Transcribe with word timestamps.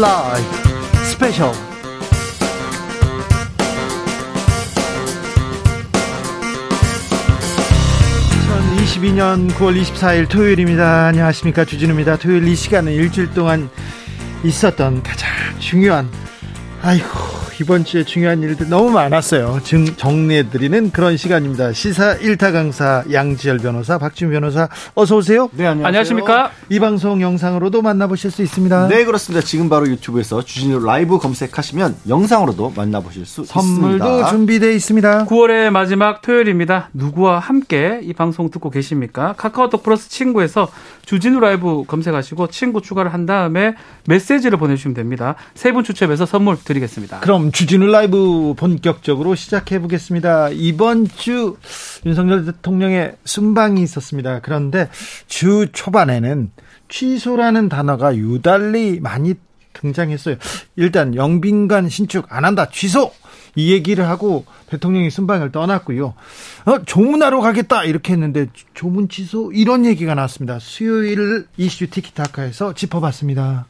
라이브 0.00 0.46
스페셜 1.10 1.50
2022년 8.98 9.50
9월 9.54 9.80
24일 9.82 10.28
토요일입니다. 10.28 11.06
안녕하십니까. 11.06 11.64
주진우입니다. 11.64 12.16
토요일 12.16 12.46
이 12.46 12.54
시간은 12.54 12.92
일주일 12.92 13.32
동안 13.32 13.68
있었던 14.44 15.02
가장 15.02 15.28
중요한, 15.58 16.08
아이고, 16.82 17.06
이번 17.60 17.84
주에 17.84 18.04
중요한 18.04 18.40
일들 18.40 18.68
너무 18.68 18.90
많았어요. 18.90 19.60
증, 19.64 19.84
정리해드리는 19.96 20.92
그런 20.92 21.16
시간입니다. 21.16 21.72
시사 21.72 22.16
1타 22.18 22.52
강사 22.52 23.02
양지열 23.10 23.58
변호사, 23.58 23.98
박지훈 23.98 24.30
변호사, 24.32 24.68
어서 24.94 25.16
오세요. 25.16 25.50
네, 25.52 25.66
안녕하세요. 25.66 25.86
안녕하십니까. 25.88 26.50
이 26.68 26.78
방송 26.78 27.20
영상으로도 27.20 27.82
만나보실 27.82 28.30
수 28.30 28.42
있습니다. 28.42 28.86
네, 28.88 29.04
그렇습니다. 29.04 29.44
지금 29.44 29.68
바로 29.68 29.88
유튜브에서 29.88 30.40
주진우 30.44 30.78
라이브 30.84 31.18
검색하시면 31.18 31.96
영상으로도 32.08 32.74
만나보실 32.76 33.26
수 33.26 33.44
선물도 33.44 33.88
있습니다. 33.96 34.04
선물도 34.04 34.28
준비되어 34.30 34.70
있습니다. 34.70 35.24
9월의 35.26 35.70
마지막 35.70 36.22
토요일입니다. 36.22 36.90
누구와 36.94 37.40
함께 37.40 37.98
이 38.04 38.12
방송 38.12 38.50
듣고 38.50 38.70
계십니까? 38.70 39.34
카카오톡 39.36 39.82
플러스 39.82 40.08
친구에서 40.08 40.68
주진우 41.06 41.40
라이브 41.40 41.82
검색하시고 41.88 42.48
친구 42.48 42.80
추가를 42.82 43.12
한 43.12 43.26
다음에 43.26 43.74
메시지를 44.06 44.58
보내주시면 44.58 44.94
됩니다. 44.94 45.34
세 45.54 45.72
분 45.72 45.82
추첨해서 45.84 46.24
선물 46.24 46.56
드리겠습니다. 46.62 47.20
그럼 47.20 47.47
주진우 47.52 47.86
라이브 47.86 48.54
본격적으로 48.56 49.34
시작해 49.34 49.78
보겠습니다. 49.78 50.50
이번 50.50 51.06
주 51.06 51.56
윤석열 52.04 52.44
대통령의 52.44 53.16
순방이 53.24 53.82
있었습니다. 53.82 54.40
그런데 54.40 54.88
주 55.26 55.66
초반에는 55.72 56.50
취소라는 56.88 57.68
단어가 57.68 58.16
유달리 58.16 59.00
많이 59.00 59.34
등장했어요. 59.72 60.36
일단 60.76 61.14
영빈관 61.14 61.88
신축 61.88 62.26
안 62.28 62.44
한다 62.44 62.68
취소 62.70 63.12
이 63.54 63.72
얘기를 63.72 64.08
하고 64.08 64.44
대통령이 64.66 65.10
순방을 65.10 65.52
떠났고요. 65.52 66.14
어, 66.64 66.84
조문하러 66.84 67.40
가겠다 67.40 67.84
이렇게 67.84 68.12
했는데 68.12 68.46
조문 68.74 69.08
취소 69.08 69.52
이런 69.52 69.84
얘기가 69.86 70.14
나왔습니다. 70.14 70.58
수요일 70.58 71.46
이슈 71.56 71.88
티키타카에서 71.88 72.74
짚어봤습니다. 72.74 73.66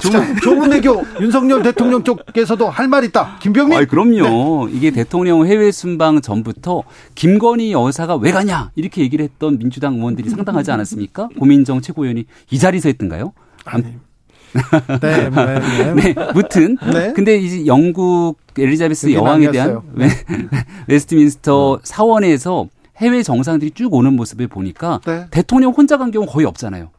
조문, 0.00 0.36
조문 0.40 0.70
외교 0.72 1.02
윤석열 1.20 1.62
대통령 1.62 2.02
쪽에서도 2.04 2.68
할 2.70 2.88
말 2.88 3.04
있다. 3.04 3.38
김병민. 3.40 3.78
아, 3.78 3.84
그럼요. 3.84 4.66
네. 4.68 4.72
이게 4.74 4.90
대통령 4.90 5.46
해외 5.46 5.70
순방 5.72 6.20
전부터 6.20 6.82
김건희 7.14 7.72
여사가 7.72 8.16
왜 8.16 8.32
가냐 8.32 8.70
이렇게 8.74 9.00
얘기를 9.02 9.24
했던 9.24 9.58
민주당 9.58 9.94
의원들이 9.94 10.28
상당하지 10.28 10.70
않았습니까? 10.72 11.28
고민정 11.38 11.80
최고위원이 11.80 12.26
이 12.50 12.58
자리에서 12.58 12.88
했던가요? 12.90 13.32
아니. 13.64 13.84
네, 15.00 15.30
네, 15.30 15.30
네. 15.30 15.92
네, 16.14 16.14
무튼. 16.34 16.76
네. 16.92 17.12
근데 17.14 17.38
이제 17.38 17.64
영국 17.64 18.36
엘리자베스 18.58 19.12
여왕에 19.14 19.50
대한 19.50 19.80
네. 19.94 20.08
웨스트민스터 20.88 21.80
사원에서 21.82 22.66
해외 22.98 23.22
정상들이 23.22 23.70
쭉 23.70 23.94
오는 23.94 24.14
모습을 24.14 24.48
보니까 24.48 25.00
네. 25.06 25.26
대통령 25.30 25.72
혼자 25.72 25.96
간 25.96 26.10
경우 26.10 26.26
거의 26.26 26.46
없잖아요. 26.46 26.90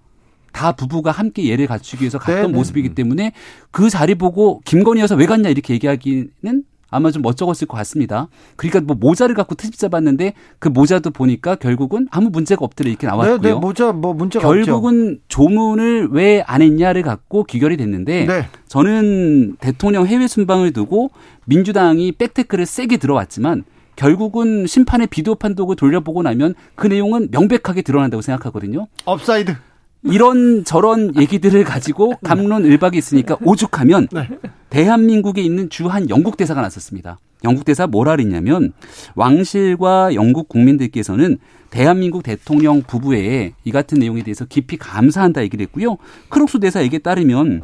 다 0.54 0.72
부부가 0.72 1.12
함께 1.12 1.46
예를 1.46 1.68
갖추기 1.68 2.04
위해서 2.04 2.18
갔던 2.18 2.44
네네. 2.44 2.54
모습이기 2.54 2.96
때문에 2.96 3.34
그 3.72 3.90
자리 3.90 4.16
보고 4.16 4.62
김건희 4.64 5.02
여사 5.02 5.16
왜 5.16 5.26
갔냐 5.26 5.50
이렇게 5.50 5.74
얘기하기는 5.74 6.64
아마 6.96 7.10
좀 7.10 7.24
멋쩍었을 7.24 7.68
것 7.68 7.76
같습니다. 7.78 8.28
그러니까 8.56 8.82
뭐 8.82 8.96
모자를 8.96 9.34
갖고 9.34 9.56
트집 9.56 9.78
잡았는데 9.80 10.34
그 10.60 10.70
모자도 10.70 11.10
보니까 11.10 11.56
결국은 11.56 12.08
아무 12.12 12.30
문제가 12.30 12.64
없더라 12.64 12.88
이렇게 12.88 13.08
나왔고요. 13.08 13.40
네, 13.40 13.50
네, 13.50 13.56
모자 13.56 13.92
뭐 13.92 14.14
문제가 14.14 14.48
결국은 14.48 15.14
없죠. 15.16 15.22
조문을 15.28 16.10
왜 16.12 16.44
안 16.46 16.62
했냐를 16.62 17.02
갖고 17.02 17.46
귀결이 17.46 17.78
됐는데 17.78 18.26
네. 18.28 18.48
저는 18.68 19.56
대통령 19.60 20.06
해외 20.06 20.28
순방을 20.28 20.72
두고 20.72 21.10
민주당이 21.46 22.12
백태클을 22.12 22.68
세게 22.68 22.98
들어왔지만 22.98 23.64
결국은 23.96 24.68
심판의 24.68 25.08
비디오 25.08 25.34
판독을 25.36 25.76
돌려보고 25.76 26.22
나면 26.22 26.54
그 26.76 26.86
내용은 26.88 27.30
명백하게 27.32 27.82
드러난다고 27.82 28.22
생각하거든요. 28.22 28.88
오프사이드. 29.06 29.56
이런 30.04 30.64
저런 30.66 31.16
얘기들을 31.16 31.64
가지고 31.64 32.14
갑론을박이 32.24 32.98
있으니까 32.98 33.38
오죽하면 33.44 34.08
네. 34.12 34.30
대한민국에 34.70 35.42
있는 35.42 35.70
주한 35.70 36.10
영국 36.10 36.38
대사가 36.38 36.62
나섰습니다. 36.62 37.20
영국 37.44 37.66
대사 37.66 37.88
뭐라 37.88 38.12
그랬냐면 38.12 38.74
왕실과 39.16 40.14
영국 40.14 40.48
국민들께서는 40.48 41.38
대한민국 41.70 42.24
대통령 42.24 42.82
부부의 42.82 43.54
이 43.64 43.72
같은 43.72 44.00
내용에 44.00 44.24
대해서 44.24 44.46
깊이 44.46 44.78
감사한다 44.78 45.42
얘기를 45.44 45.64
했고요. 45.66 45.98
크록스 46.30 46.60
대사 46.60 46.82
에게 46.82 47.00
따르면 47.00 47.64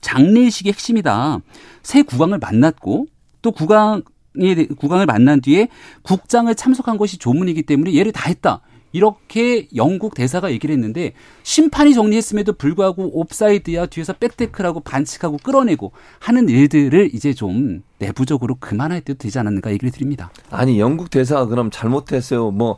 장례식의 0.00 0.72
핵심이다. 0.72 1.38
새 1.82 2.02
국왕을 2.02 2.38
만났고 2.38 3.06
또 3.42 3.52
국왕 3.52 4.02
국왕을 4.78 5.06
만난 5.06 5.40
뒤에 5.40 5.68
국장을 6.02 6.54
참석한 6.54 6.98
것이 6.98 7.18
조문이기 7.18 7.62
때문에 7.62 7.94
얘를 7.94 8.12
다 8.12 8.28
했다. 8.28 8.60
이렇게 8.96 9.68
영국 9.76 10.14
대사가 10.14 10.50
얘기를 10.50 10.74
했는데 10.74 11.12
심판이 11.42 11.92
정리했음에도 11.92 12.54
불구하고 12.54 13.20
옵사이드야 13.20 13.86
뒤에서 13.86 14.14
백테크라고 14.14 14.80
반칙하고 14.80 15.36
끌어내고 15.42 15.92
하는 16.18 16.48
일들을 16.48 17.10
이제 17.12 17.34
좀 17.34 17.82
내부적으로 17.98 18.56
그만할 18.60 19.00
때도 19.00 19.18
되지 19.18 19.38
않았는가 19.38 19.70
얘기를 19.70 19.90
드립니다. 19.90 20.30
아니 20.50 20.78
영국 20.80 21.10
대사가 21.10 21.46
그럼 21.46 21.70
잘못했어요. 21.70 22.50
뭐 22.50 22.76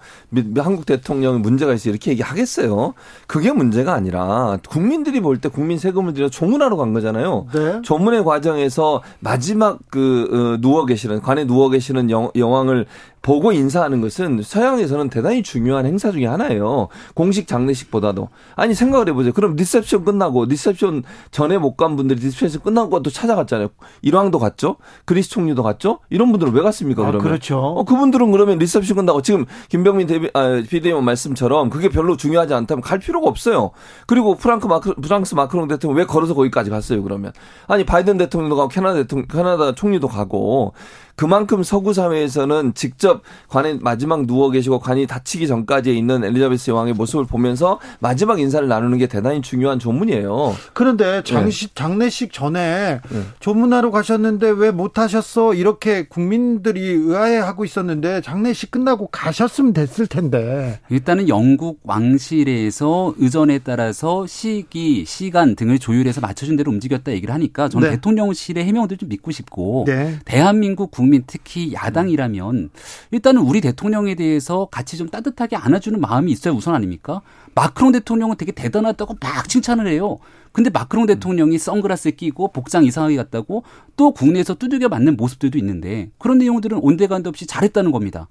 한국 0.58 0.86
대통령이 0.86 1.38
문제가 1.40 1.72
있어 1.74 1.90
이렇게 1.90 2.12
얘기하겠어요. 2.12 2.94
그게 3.26 3.52
문제가 3.52 3.94
아니라 3.94 4.58
국민들이 4.68 5.20
볼 5.20 5.38
때 5.40 5.48
국민 5.48 5.78
세금을 5.78 6.14
들여 6.14 6.28
조문하러 6.30 6.76
간 6.76 6.92
거잖아요. 6.92 7.46
네. 7.54 7.82
조문의 7.82 8.24
과정에서 8.24 9.02
마지막 9.20 9.78
그 9.90 10.54
어, 10.56 10.60
누워 10.60 10.84
계시는 10.84 11.20
관에 11.22 11.44
누워 11.44 11.68
계시는 11.70 12.10
영, 12.10 12.30
여왕을 12.34 12.86
보고 13.22 13.52
인사하는 13.52 14.00
것은 14.00 14.42
서양에서는 14.42 15.10
대단히 15.10 15.42
중요한 15.42 15.86
행사 15.86 16.10
중의 16.10 16.26
하나예요. 16.26 16.88
공식 17.14 17.46
장례식보다도. 17.46 18.28
아니 18.56 18.74
생각을 18.74 19.08
해보세요. 19.08 19.32
그럼 19.32 19.54
리셉션 19.56 20.04
끝나고 20.04 20.44
리셉션 20.46 21.02
전에 21.30 21.58
못 21.58 21.76
간 21.78 21.94
분들이 21.96 22.18
리셉션 22.20 22.60
끝나고 22.62 23.02
또 23.02 23.10
찾아갔잖아요. 23.10 23.68
일왕도 24.02 24.38
갔죠. 24.40 24.76
그리스 25.08 25.30
총리도 25.30 25.62
갔죠? 25.62 26.00
이런 26.10 26.30
분들은 26.32 26.52
왜 26.52 26.60
갔습니까, 26.60 27.00
아, 27.02 27.06
그러면? 27.06 27.22
아, 27.22 27.24
그렇죠. 27.24 27.58
어, 27.58 27.84
그분들은 27.84 28.30
그러면 28.30 28.58
리셉션 28.58 28.94
끝나고 28.94 29.22
지금 29.22 29.46
김병민 29.70 30.06
대비, 30.06 30.28
아, 30.34 30.62
비대위원 30.68 31.02
말씀처럼 31.02 31.70
그게 31.70 31.88
별로 31.88 32.18
중요하지 32.18 32.52
않다면 32.52 32.82
갈 32.82 32.98
필요가 32.98 33.26
없어요. 33.26 33.70
그리고 34.06 34.34
프랑크 34.34 34.66
마크, 34.66 34.94
프랑스 34.96 35.34
마크롱 35.34 35.66
대통령 35.66 35.96
왜 35.96 36.04
걸어서 36.04 36.34
거기까지 36.34 36.68
갔어요, 36.68 37.02
그러면? 37.02 37.32
아니, 37.68 37.84
바이든 37.86 38.18
대통령도 38.18 38.54
가고 38.56 38.68
캐나다 38.68 38.96
대통령, 38.96 39.26
캐나다 39.28 39.74
총리도 39.74 40.08
가고 40.08 40.74
그만큼 41.18 41.62
서구 41.62 41.92
사회에서는 41.92 42.72
직접 42.74 43.22
관에 43.48 43.76
마지막 43.80 44.26
누워 44.26 44.50
계시고 44.50 44.78
관이 44.78 45.06
다치기 45.06 45.46
전까지 45.46 45.94
있는 45.98 46.24
엘리자베스 46.24 46.70
여왕의 46.70 46.94
모습을 46.94 47.26
보면서 47.26 47.78
마지막 47.98 48.40
인사를 48.40 48.66
나누는 48.66 48.96
게 48.96 49.06
대단히 49.06 49.42
중요한 49.42 49.78
조문이에요. 49.78 50.54
그런데 50.72 51.22
장식 51.24 51.74
네. 51.74 51.74
장례식 51.74 52.32
전에 52.32 53.00
네. 53.10 53.22
조문하러 53.40 53.90
가셨는데 53.90 54.48
왜 54.50 54.78
못 54.78 54.96
하셨어? 54.96 55.54
이렇게 55.54 56.06
국민들이 56.06 56.80
의아해하고 56.80 57.64
있었는데 57.64 58.20
장례식 58.20 58.70
끝나고 58.70 59.08
가셨으면 59.08 59.72
됐을 59.72 60.06
텐데. 60.06 60.78
일단은 60.88 61.28
영국 61.28 61.80
왕실에서 61.82 63.14
의전에 63.18 63.58
따라서 63.58 64.24
시기, 64.28 65.04
시간 65.04 65.56
등을 65.56 65.80
조율해서 65.80 66.20
맞춰준 66.20 66.54
대로 66.54 66.70
움직였다 66.70 67.10
얘기를 67.10 67.34
하니까 67.34 67.68
저는 67.68 67.88
네. 67.88 67.96
대통령실의 67.96 68.64
해명들 68.64 68.98
좀 68.98 69.08
믿고 69.08 69.32
싶고 69.32 69.84
네. 69.88 70.20
대한민국 70.24 70.92
국 70.92 71.07
국민 71.08 71.24
특히 71.26 71.72
야당이라면 71.72 72.68
일단은 73.12 73.40
우리 73.40 73.62
대통령에 73.62 74.14
대해서 74.14 74.68
같이 74.70 74.98
좀 74.98 75.08
따뜻하게 75.08 75.56
안아주는 75.56 75.98
마음이 75.98 76.30
있어야 76.30 76.52
우선 76.52 76.74
아닙니까? 76.74 77.22
마크롱 77.54 77.92
대통령은 77.92 78.36
되게 78.36 78.52
대단하다고 78.52 79.16
막 79.20 79.48
칭찬을 79.48 79.86
해요. 79.86 80.18
근데 80.52 80.68
마크롱 80.68 81.06
대통령이 81.06 81.56
선글라스 81.56 82.10
끼고 82.12 82.52
복장 82.52 82.84
이상하게 82.84 83.16
갔다고 83.16 83.62
또 83.96 84.12
국내에서 84.12 84.54
두들겨 84.54 84.88
맞는 84.88 85.16
모습들도 85.16 85.56
있는데 85.58 86.10
그런 86.18 86.38
내용들은 86.38 86.78
온데간데 86.78 87.30
없이 87.30 87.46
잘했다는 87.46 87.90
겁니다. 87.90 88.28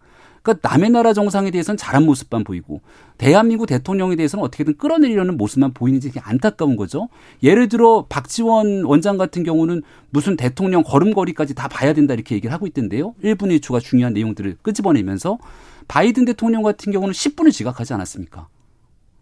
그러니까 0.47 0.69
남의 0.69 0.91
나라 0.91 1.11
정상에 1.11 1.51
대해서는 1.51 1.75
잘한 1.77 2.05
모습만 2.05 2.45
보이고 2.45 2.79
대한민국 3.17 3.65
대통령에 3.65 4.15
대해서는 4.15 4.45
어떻게든 4.45 4.77
끌어내리려는 4.77 5.35
모습만 5.35 5.73
보이는지 5.73 6.13
안타까운 6.21 6.77
거죠. 6.77 7.09
예를 7.43 7.67
들어 7.67 8.05
박지원 8.07 8.85
원장 8.85 9.17
같은 9.17 9.43
경우는 9.43 9.83
무슨 10.09 10.37
대통령 10.37 10.83
걸음걸이까지 10.83 11.53
다 11.53 11.67
봐야 11.67 11.91
된다 11.93 12.13
이렇게 12.13 12.35
얘기를 12.35 12.53
하고 12.53 12.65
있던데요. 12.65 13.13
1분 13.21 13.57
1초가 13.59 13.81
중요한 13.81 14.13
내용들을 14.13 14.57
끄집어내면서 14.61 15.37
바이든 15.89 16.23
대통령 16.23 16.63
같은 16.63 16.93
경우는 16.93 17.13
10분을 17.13 17.51
지각하지 17.51 17.93
않았습니까? 17.93 18.47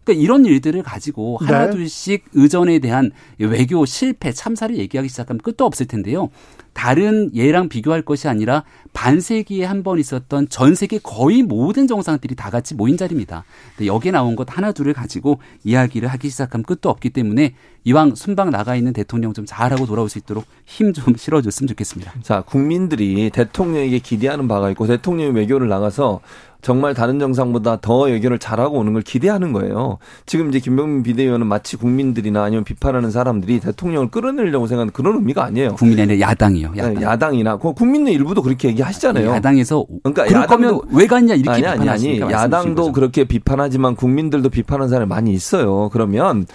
그러니까 0.06 0.22
이런 0.22 0.46
일들을 0.46 0.82
가지고 0.84 1.38
네. 1.42 1.52
하나둘씩 1.52 2.24
네. 2.24 2.30
의전에 2.40 2.78
대한 2.78 3.10
외교 3.40 3.84
실패 3.84 4.32
참사를 4.32 4.74
얘기하기 4.76 5.08
시작하면 5.08 5.40
끝도 5.40 5.66
없을 5.66 5.86
텐데요. 5.86 6.30
다른 6.72 7.34
예랑 7.34 7.68
비교할 7.68 8.02
것이 8.02 8.28
아니라 8.28 8.62
반세기에 8.92 9.64
한 9.64 9.82
번 9.82 9.98
있었던 9.98 10.48
전 10.48 10.74
세계 10.74 10.98
거의 10.98 11.42
모든 11.42 11.86
정상들이 11.86 12.34
다 12.34 12.50
같이 12.50 12.74
모인 12.74 12.96
자리입니다. 12.96 13.44
여기에 13.84 14.12
나온 14.12 14.36
것 14.36 14.46
하나 14.56 14.72
둘을 14.72 14.92
가지고 14.92 15.40
이야기를 15.64 16.08
하기 16.08 16.28
시작하면 16.28 16.64
끝도 16.64 16.90
없기 16.90 17.10
때문에 17.10 17.54
이왕 17.86 18.16
순방 18.16 18.50
나가 18.50 18.74
있는 18.74 18.92
대통령 18.92 19.32
좀 19.32 19.46
잘하고 19.46 19.86
돌아올 19.86 20.08
수 20.08 20.18
있도록 20.18 20.44
힘 20.64 20.92
좀 20.92 21.14
실어줬으면 21.16 21.68
좋겠습니다. 21.68 22.12
자, 22.22 22.42
국민들이 22.42 23.30
대통령에게 23.30 24.00
기대하는 24.00 24.48
바가 24.48 24.70
있고 24.70 24.86
대통령이 24.86 25.32
외교를 25.32 25.68
나가서 25.68 26.20
정말 26.62 26.94
다른 26.94 27.20
정상보다 27.20 27.80
더 27.80 28.00
외교를 28.00 28.40
잘하고 28.40 28.78
오는 28.78 28.92
걸 28.92 29.02
기대하는 29.02 29.52
거예요. 29.52 29.98
지금 30.24 30.48
이제 30.48 30.58
김병민 30.58 31.04
비대위원은 31.04 31.46
마치 31.46 31.76
국민들이나 31.76 32.42
아니면 32.42 32.64
비판하는 32.64 33.12
사람들이 33.12 33.60
대통령을 33.60 34.10
끌어내려고 34.10 34.66
생각하는 34.66 34.92
그런 34.92 35.16
의미가 35.16 35.44
아니에요. 35.44 35.74
국민이 35.74 36.02
아니라 36.02 36.30
야당이요. 36.30 36.72
야당. 36.76 36.94
네, 36.94 37.02
야당이나 37.02 37.56
국민의 37.56 38.14
일부도 38.14 38.42
그렇게 38.42 38.68
얘기하시잖아요. 38.68 39.28
야당에서 39.30 39.84
그러니까 40.02 40.40
야당도 40.40 40.82
왜 40.90 41.06
갔냐 41.06 41.34
이렇게 41.34 41.64
아니 41.64 41.88
아니 41.88 41.88
아니 41.88 42.20
야당도 42.20 42.90
그렇게 42.92 43.24
비판하지만 43.24 43.94
국민들도 43.94 44.48
비판하는 44.48 44.88
사람이 44.88 45.08
많이 45.08 45.32
있어요. 45.32 45.88
그러면 45.92 46.46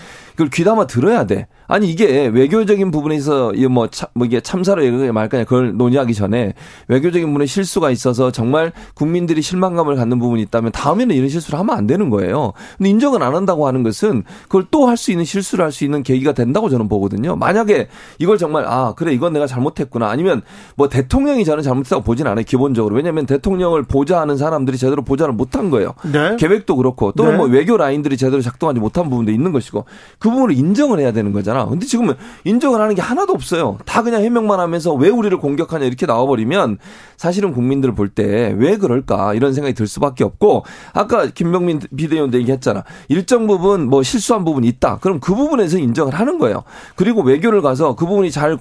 그걸 0.42 0.50
귀담아 0.50 0.88
들어야 0.88 1.26
돼. 1.26 1.48
아니 1.71 1.89
이게 1.89 2.27
외교적인 2.27 2.91
부분에서 2.91 3.53
뭐, 3.69 3.88
참, 3.88 4.09
뭐 4.13 4.27
이게 4.27 4.41
참사로 4.41 4.83
말까냐 5.13 5.45
그걸 5.45 5.77
논의하기 5.77 6.13
전에 6.13 6.53
외교적인 6.89 7.25
부분에 7.29 7.45
실수가 7.45 7.91
있어서 7.91 8.29
정말 8.29 8.73
국민들이 8.94 9.41
실망감을 9.41 9.95
갖는 9.95 10.19
부분이 10.19 10.41
있다면 10.41 10.73
다음에는 10.73 11.15
이런 11.15 11.29
실수를 11.29 11.57
하면 11.59 11.77
안 11.77 11.88
되는 11.88 12.09
거예요. 12.09 12.51
근데 12.77 12.89
인정을 12.89 13.23
안 13.23 13.35
한다고 13.35 13.68
하는 13.68 13.83
것은 13.83 14.23
그걸 14.44 14.65
또 14.69 14.85
할 14.85 14.97
수 14.97 15.12
있는 15.12 15.23
실수를 15.23 15.63
할 15.63 15.71
수 15.71 15.85
있는 15.85 16.03
계기가 16.03 16.33
된다고 16.33 16.69
저는 16.69 16.89
보거든요. 16.89 17.38
만약에 17.38 17.88
이걸 18.19 18.38
정말 18.38 18.65
아 18.68 18.94
그래 18.97 19.13
이건 19.13 19.31
내가 19.31 19.47
잘못했구나 19.47 20.09
아니면 20.09 20.41
뭐 20.75 20.89
대통령이 20.89 21.45
저는 21.45 21.63
잘못했다고 21.63 22.03
보진 22.03 22.27
않아요. 22.27 22.44
기본적으로 22.44 22.97
왜냐하면 22.97 23.25
대통령을 23.25 23.83
보좌하는 23.83 24.35
사람들이 24.35 24.77
제대로 24.77 25.03
보좌를 25.03 25.33
못한 25.33 25.69
거예요. 25.69 25.94
네. 26.12 26.35
계획도 26.38 26.75
그렇고 26.75 27.13
또는 27.13 27.31
네. 27.31 27.38
뭐 27.38 27.47
외교 27.47 27.77
라인들이 27.77 28.18
제대로 28.18 28.41
작동하지 28.41 28.81
못한 28.81 29.09
부분도 29.09 29.31
있는 29.31 29.53
것이고 29.53 29.85
그 30.19 30.29
부분을 30.29 30.53
인정을 30.57 31.00
해야 31.00 31.13
되는 31.13 31.31
거잖아. 31.31 31.61
근데 31.69 31.86
지금은 31.86 32.16
인정을 32.44 32.80
하는 32.81 32.96
게 32.96 33.02
하나도 33.02 33.34
없어요. 33.34 33.78
다 33.86 34.04
그냥 34.04 34.24
해명만 34.24 34.60
하면서 34.60 34.94
왜 34.94 35.10
우리를 35.10 35.38
공격하냐 35.38 35.86
이렇게 35.86 36.06
나와버리면 36.06 36.78
사실은 37.18 37.54
국민들 37.54 37.94
볼 37.94 38.10
때 38.10 38.54
왜 38.58 38.78
그럴까 38.78 39.34
이런 39.34 39.54
생각이 39.54 39.74
들 39.74 39.88
수밖에 39.88 40.24
없고 40.24 40.66
아까 40.94 41.28
김병민 41.28 41.81
비대위원도 41.96 42.38
얘기했잖아. 42.40 42.84
일정 43.08 43.48
부분 43.48 43.88
뭐 43.90 44.04
실수한 44.04 44.44
부분이 44.44 44.68
있다. 44.68 44.98
그럼 45.00 45.19
그 45.19 45.34
부분에서 45.36 45.78
인정을 45.78 46.13
하는 46.13 46.40
거예요. 46.40 46.63
그리고 46.96 47.22
외교를 47.22 47.62
가서 47.62 47.96
그 47.96 48.06
부분이 48.06 48.31
잘 48.31 48.57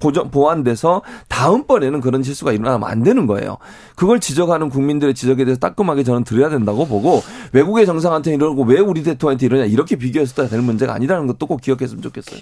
보전, 0.00 0.30
보완돼서 0.30 1.02
다음번에는 1.28 2.00
그런 2.00 2.22
실수가 2.22 2.52
일어나면 2.52 2.88
안 2.88 3.02
되는 3.02 3.26
거예요. 3.26 3.58
그걸 3.96 4.20
지적하는 4.20 4.68
국민들의 4.68 5.14
지적에 5.14 5.44
대해서 5.44 5.58
따끔하게 5.60 6.04
저는 6.04 6.24
드려야 6.24 6.48
된다고 6.48 6.86
보고 6.86 7.22
외국의 7.52 7.86
정상한테 7.86 8.34
이러고 8.34 8.64
왜 8.64 8.78
우리 8.78 9.02
대통령한테 9.02 9.46
이러냐 9.46 9.64
이렇게 9.64 9.96
비교해서 9.96 10.46
될 10.48 10.60
문제가 10.60 10.94
아니라는 10.94 11.26
것도 11.26 11.46
꼭 11.46 11.60
기억했으면 11.60 12.02
좋겠어요. 12.02 12.35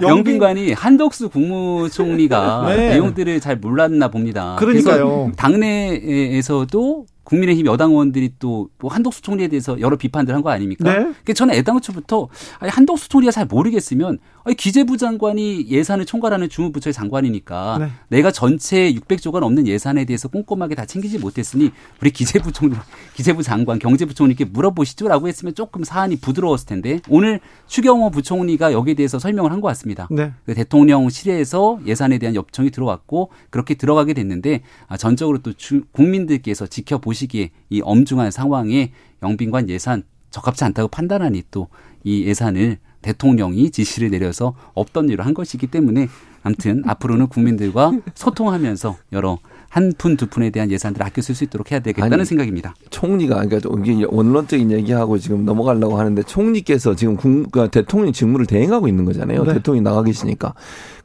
영빈관이 0.00 0.72
한덕수 0.72 1.28
국무총리가 1.30 2.64
네. 2.74 2.90
내용들을 2.90 3.40
잘 3.40 3.56
몰랐나 3.56 4.08
봅니다. 4.08 4.56
그러니까요. 4.58 5.32
당내에서도 5.36 7.06
국민의힘 7.28 7.66
여당 7.66 7.90
의원들이 7.90 8.34
또 8.38 8.68
뭐 8.80 8.92
한덕수 8.92 9.22
총리에 9.22 9.48
대해서 9.48 9.78
여러 9.80 9.96
비판들 9.96 10.34
한 10.34 10.42
거 10.42 10.50
아닙니까? 10.50 10.84
네. 10.84 10.98
그러니까 11.00 11.32
저는 11.34 11.54
애당초부터 11.54 12.28
아니 12.60 12.70
한덕수 12.70 13.08
총리가 13.08 13.32
잘 13.32 13.44
모르겠으면 13.46 14.18
아니 14.44 14.54
기재부 14.56 14.96
장관이 14.96 15.66
예산을 15.68 16.04
총괄하는 16.06 16.48
주무부처의 16.48 16.92
장관이니까 16.94 17.78
네. 17.80 17.90
내가 18.08 18.30
전체 18.30 18.92
600조가 18.94 19.40
넘는 19.40 19.66
예산에 19.66 20.04
대해서 20.04 20.28
꼼꼼하게 20.28 20.74
다 20.76 20.86
챙기지 20.86 21.18
못했으니 21.18 21.70
우리 22.00 22.10
기재부 22.12 22.52
총리, 22.52 22.76
기재부 23.14 23.42
장관, 23.42 23.78
경제부 23.80 24.14
총리께 24.14 24.44
물어보시죠라고 24.46 25.26
했으면 25.28 25.54
조금 25.54 25.82
사안이 25.82 26.16
부드러웠을 26.16 26.66
텐데 26.66 27.00
오늘 27.08 27.40
추경호 27.66 28.10
부총리가 28.10 28.72
여기에 28.72 28.94
대해서 28.94 29.18
설명을 29.18 29.50
한 29.52 29.58
것 29.60 29.66
같습니다. 29.68 30.06
네. 30.10 30.32
그 30.46 30.54
대통령실에서 30.54 31.80
예산에 31.84 32.18
대한 32.18 32.34
엽청이 32.34 32.70
들어왔고 32.70 33.30
그렇게 33.50 33.74
들어가게 33.74 34.14
됐는데 34.14 34.62
아, 34.86 34.96
전적으로 34.96 35.38
또 35.38 35.52
주, 35.52 35.82
국민들께서 35.92 36.66
지켜보시 36.66 37.17
보 37.17 37.17
시기에 37.18 37.50
이 37.68 37.80
엄중한 37.82 38.30
상황에 38.30 38.92
영빈관 39.22 39.68
예산 39.68 40.04
적합치 40.30 40.64
않다고 40.64 40.88
판단하니 40.88 41.42
또 41.50 41.68
이 42.04 42.24
예산을 42.24 42.78
대통령이 43.02 43.70
지시를 43.70 44.10
내려서 44.10 44.54
없던 44.74 45.08
일을 45.10 45.24
한 45.24 45.34
것이기 45.34 45.68
때문에 45.68 46.08
아무튼 46.42 46.82
앞으로는 46.86 47.28
국민들과 47.28 47.92
소통하면서 48.14 48.96
여러 49.12 49.38
한 49.68 49.92
푼, 49.98 50.16
두 50.16 50.26
푼에 50.26 50.48
대한 50.48 50.70
예산들을 50.70 51.04
아껴 51.04 51.20
쓸 51.20 51.34
수 51.34 51.44
있도록 51.44 51.70
해야 51.70 51.80
되겠다는 51.80 52.20
아니, 52.20 52.24
생각입니다. 52.24 52.74
총리가, 52.88 53.44
그러니까 53.44 53.70
이게 53.84 54.06
원론적인 54.08 54.70
얘기하고 54.70 55.18
지금 55.18 55.44
넘어가려고 55.44 55.98
하는데 55.98 56.22
총리께서 56.22 56.96
지금 56.96 57.16
국, 57.16 57.50
그러니까 57.50 57.66
대통령 57.70 58.12
직무를 58.12 58.46
대행하고 58.46 58.88
있는 58.88 59.04
거잖아요. 59.04 59.44
네. 59.44 59.54
대통령이 59.54 59.84
나가 59.84 60.02
계시니까. 60.02 60.54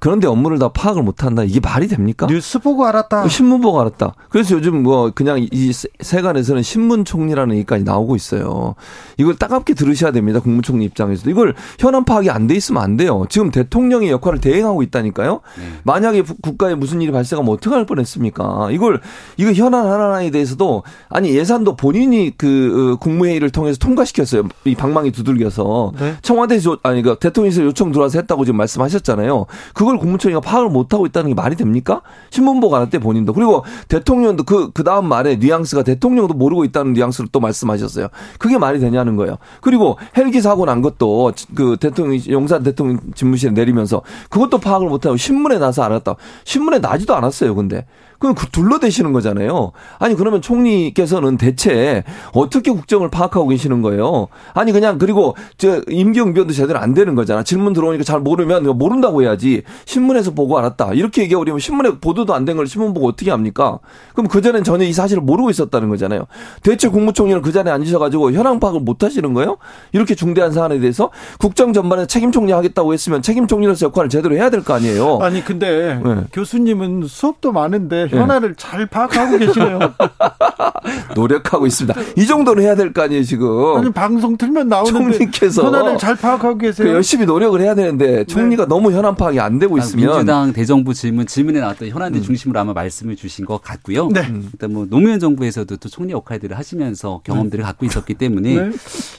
그런데 0.03 0.27
업무를 0.27 0.59
다 0.59 0.67
파악을 0.67 1.01
못 1.01 1.23
한다. 1.23 1.45
이게 1.45 1.61
말이 1.61 1.87
됩니까? 1.87 2.27
뉴스 2.27 2.59
보고 2.59 2.85
알았다. 2.85 3.25
신문 3.29 3.61
보고 3.61 3.79
알았다. 3.79 4.13
그래서 4.27 4.53
요즘 4.53 4.83
뭐 4.83 5.11
그냥 5.15 5.39
이 5.49 5.71
세간에서는 5.71 6.61
신문 6.61 7.05
총리라는 7.05 7.55
얘기까지 7.55 7.85
나오고 7.85 8.17
있어요. 8.17 8.75
이걸 9.15 9.37
따갑게 9.37 9.75
들으셔야 9.75 10.11
됩니다. 10.11 10.41
국무총리 10.41 10.83
입장에서도. 10.83 11.29
이걸 11.29 11.55
현안 11.79 12.03
파악이 12.03 12.29
안 12.29 12.47
돼 12.47 12.55
있으면 12.55 12.83
안 12.83 12.97
돼요. 12.97 13.23
지금 13.29 13.49
대통령의 13.49 14.09
역할을 14.09 14.41
대행하고 14.41 14.83
있다니까요. 14.83 15.39
네. 15.57 15.63
만약에 15.83 16.23
국가에 16.41 16.75
무슨 16.75 17.01
일이 17.01 17.13
발생하면 17.13 17.53
어떻게 17.53 17.73
할 17.73 17.85
뻔했습니까? 17.85 18.71
이걸 18.71 18.99
이거 19.37 19.53
현안 19.53 19.87
하나에 19.87 20.31
대해서도 20.31 20.83
아니 21.07 21.33
예산도 21.33 21.77
본인이 21.77 22.33
그 22.37 22.91
어, 22.91 22.99
국무회의를 22.99 23.51
통해서 23.51 23.77
통과시켰어요. 23.79 24.49
이 24.65 24.75
방망이 24.75 25.13
두들겨서 25.13 25.93
네. 25.97 26.15
청와대에서 26.21 26.79
아니 26.83 27.01
그 27.01 27.15
대통령에서 27.17 27.63
요청 27.63 27.93
들어와서 27.93 28.19
했다고 28.19 28.43
지금 28.43 28.57
말씀하셨잖아요. 28.57 29.45
그걸 29.73 29.92
그걸 29.93 29.99
국무총리가 29.99 30.41
파악을 30.41 30.69
못하고 30.69 31.05
있다는 31.05 31.29
게 31.29 31.35
말이 31.35 31.55
됩니까? 31.55 32.01
신문보고 32.31 32.75
안했대 32.75 32.99
본인도. 32.99 33.33
그리고 33.33 33.63
대통령도 33.87 34.43
그, 34.43 34.71
그 34.71 34.83
다음 34.83 35.07
말에 35.07 35.35
뉘앙스가 35.37 35.83
대통령도 35.83 36.33
모르고 36.33 36.65
있다는 36.65 36.93
뉘앙스를 36.93 37.29
또 37.31 37.39
말씀하셨어요. 37.39 38.07
그게 38.39 38.57
말이 38.57 38.79
되냐는 38.79 39.15
거예요. 39.15 39.37
그리고 39.61 39.97
헬기 40.17 40.41
사고 40.41 40.65
난 40.65 40.81
것도 40.81 41.33
그 41.55 41.77
대통령, 41.79 42.19
용산 42.29 42.63
대통령 42.63 42.99
집무실에 43.13 43.51
내리면서 43.51 44.01
그것도 44.29 44.59
파악을 44.59 44.87
못하고 44.87 45.17
신문에 45.17 45.59
나서 45.59 45.83
알았다. 45.83 46.15
신문에 46.43 46.79
나지도 46.79 47.15
않았어요, 47.15 47.55
근데. 47.55 47.85
그럼 48.23 48.35
그 48.35 48.47
둘러대시는 48.47 49.11
거잖아요. 49.11 49.73
아니 49.99 50.15
그러면 50.15 50.41
총리께서는 50.41 51.35
대체 51.35 52.05
어떻게 52.31 52.71
국정을 52.71 53.09
파악하고 53.11 53.49
계시는 53.49 53.81
거예요? 53.81 54.29
아니 54.53 54.71
그냥 54.71 54.97
그리고 54.97 55.35
저 55.57 55.81
임기응변도 55.89 56.53
제대로 56.53 56.79
안 56.79 56.93
되는 56.93 57.15
거잖아. 57.15 57.43
질문 57.43 57.73
들어오니까 57.73 58.05
잘 58.05 58.21
모르면 58.21 58.77
모른다고 58.77 59.23
해야지. 59.23 59.63
신문에서 59.83 60.31
보고 60.31 60.57
알았다. 60.57 60.93
이렇게 60.93 61.23
얘기하고 61.23 61.59
신문에 61.59 61.99
보도도 61.99 62.33
안 62.33 62.45
된 62.45 62.55
걸 62.55 62.65
신문 62.67 62.93
보고 62.93 63.09
어떻게 63.09 63.29
합니까? 63.29 63.79
그럼 64.13 64.29
그전엔 64.29 64.63
전혀 64.63 64.85
이 64.85 64.93
사실을 64.93 65.21
모르고 65.23 65.49
있었다는 65.49 65.89
거잖아요. 65.89 66.25
대체 66.61 66.87
국무총리는 66.87 67.41
그 67.41 67.51
자리에 67.51 67.73
앉으셔가지고 67.73 68.31
현황 68.31 68.61
파악을 68.61 68.79
못 68.79 69.03
하시는 69.03 69.33
거예요? 69.33 69.57
이렇게 69.91 70.15
중대한 70.15 70.53
사안에 70.53 70.79
대해서 70.79 71.09
국정 71.39 71.73
전반에 71.73 72.05
책임 72.05 72.31
총리 72.31 72.53
하겠다고 72.53 72.93
했으면 72.93 73.21
책임 73.21 73.47
총리로서 73.47 73.87
역할을 73.87 74.07
제대로 74.09 74.35
해야 74.35 74.49
될 74.49 74.63
거 74.63 74.75
아니에요. 74.75 75.17
아니 75.21 75.43
근데 75.43 75.99
네. 76.01 76.15
교수님은 76.31 77.03
수업도 77.07 77.51
많은데 77.51 78.07
현안을 78.17 78.49
네. 78.49 78.55
잘 78.57 78.85
파악하고 78.87 79.37
계시네요. 79.37 79.79
노력하고 81.15 81.65
있습니다. 81.67 81.99
이 82.17 82.25
정도는 82.25 82.63
해야 82.63 82.75
될 82.75 82.93
거 82.93 83.01
아니에요, 83.03 83.23
지금. 83.23 83.77
아니, 83.77 83.91
방송 83.91 84.37
틀면 84.37 84.67
나오는데 84.67 85.17
총리께서 85.17 85.63
현안을 85.65 85.97
잘 85.97 86.15
파악하고 86.15 86.57
계세요. 86.57 86.87
그 86.87 86.93
열심히 86.93 87.25
노력을 87.25 87.59
해야 87.59 87.73
되는데 87.75 88.23
총리가 88.25 88.63
네. 88.65 88.69
너무 88.69 88.91
현안 88.91 89.15
파악이 89.15 89.39
안 89.39 89.57
되고 89.59 89.77
있으면 89.77 90.05
민주당 90.05 90.53
대정부 90.53 90.93
질문 90.93 91.25
질문에 91.25 91.59
나왔던 91.59 91.89
현안들 91.89 92.21
음. 92.21 92.23
중심으로 92.23 92.59
아마 92.59 92.73
말씀을 92.73 93.15
주신 93.15 93.45
것 93.45 93.61
같고요. 93.61 94.09
네. 94.09 94.27
일단 94.53 94.73
뭐 94.73 94.85
노무현 94.89 95.19
정부에서도 95.19 95.75
또 95.77 95.89
총리 95.89 96.13
역할들을 96.13 96.57
하시면서 96.57 97.21
경험들을 97.23 97.63
네. 97.63 97.65
갖고 97.65 97.85
있었기 97.85 98.13
때문에 98.15 98.55
네. 98.55 98.69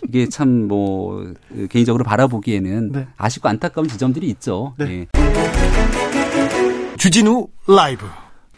이게 0.09 0.29
참 0.29 0.55
뭐 0.65 1.33
개인적으로 1.69 2.05
바라보기에는 2.05 2.93
네. 2.93 3.07
아쉽고 3.19 3.49
안타까운 3.49 3.89
지점들이 3.89 4.29
있죠. 4.31 4.75
네. 4.79 5.07
예. 5.15 6.97
주진우 6.97 7.49
라이브 7.67 8.07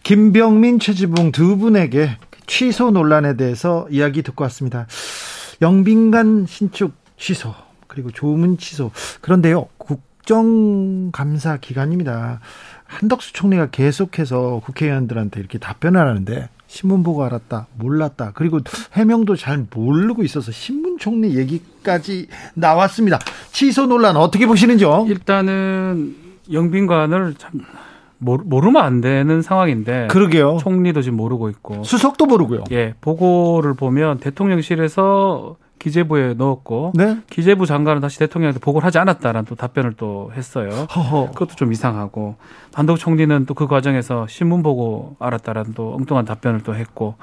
김병민, 0.06 0.78
최지봉 0.78 1.32
두 1.32 1.58
분에게 1.58 2.10
취소 2.46 2.92
논란에 2.92 3.36
대해서 3.36 3.88
이야기 3.90 4.22
듣고 4.22 4.44
왔습니다. 4.44 4.86
영빈관 5.60 6.46
신축 6.46 6.92
취소 7.16 7.52
그리고 7.88 8.12
조문 8.12 8.56
취소 8.56 8.92
그런데요 9.20 9.66
국정감사 9.78 11.56
기간입니다. 11.56 12.38
한덕수 12.84 13.32
총리가 13.32 13.70
계속해서 13.70 14.60
국회의원들한테 14.64 15.40
이렇게 15.40 15.58
답변을 15.58 16.00
하는데 16.00 16.50
신문 16.68 17.02
보고 17.02 17.25
알았다. 17.25 17.66
몰랐다. 17.75 18.30
그리고 18.36 18.60
해명도 18.92 19.34
잘 19.34 19.66
모르고 19.75 20.22
있어서 20.22 20.52
신문 20.52 20.98
총리 20.98 21.36
얘기까지 21.36 22.28
나왔습니다. 22.54 23.18
취소 23.50 23.86
논란 23.86 24.16
어떻게 24.16 24.46
보시는지요? 24.46 25.06
일단은 25.08 26.14
영빈관을 26.52 27.34
참 27.38 27.60
모르면 28.18 28.76
안 28.82 29.00
되는 29.00 29.42
상황인데. 29.42 30.08
그러게요. 30.11 30.58
총리도 30.61 31.02
지금 31.02 31.16
모르고 31.18 31.49
있고. 31.50 31.82
수석도 31.85 32.26
모르고요. 32.26 32.64
예. 32.73 32.94
보고를 33.00 33.75
보면 33.75 34.18
대통령실에서 34.18 35.56
기재부에 35.78 36.35
넣었고 36.35 36.92
네? 36.94 37.18
기재부 37.28 37.66
장관은 37.66 38.00
다시 38.00 38.18
대통령한테 38.18 38.61
보고를 38.61 38.87
하지 38.87 38.99
않았다라는 38.99 39.44
또 39.44 39.54
답변을 39.54 39.92
또 39.99 40.32
했어요. 40.35 40.70
허허. 40.70 41.30
그것도 41.32 41.54
좀 41.56 41.70
이상하고 41.70 42.37
반독 42.73 42.96
총리는 42.96 43.44
또 43.44 43.54
그 43.54 43.66
과정에서 43.66 44.26
신문 44.26 44.62
보고 44.62 45.16
알았다라는 45.18 45.75
또 45.75 45.94
엉뚱한 45.94 46.25
답변을 46.25 46.62
또 46.62 46.75
했고 46.75 47.14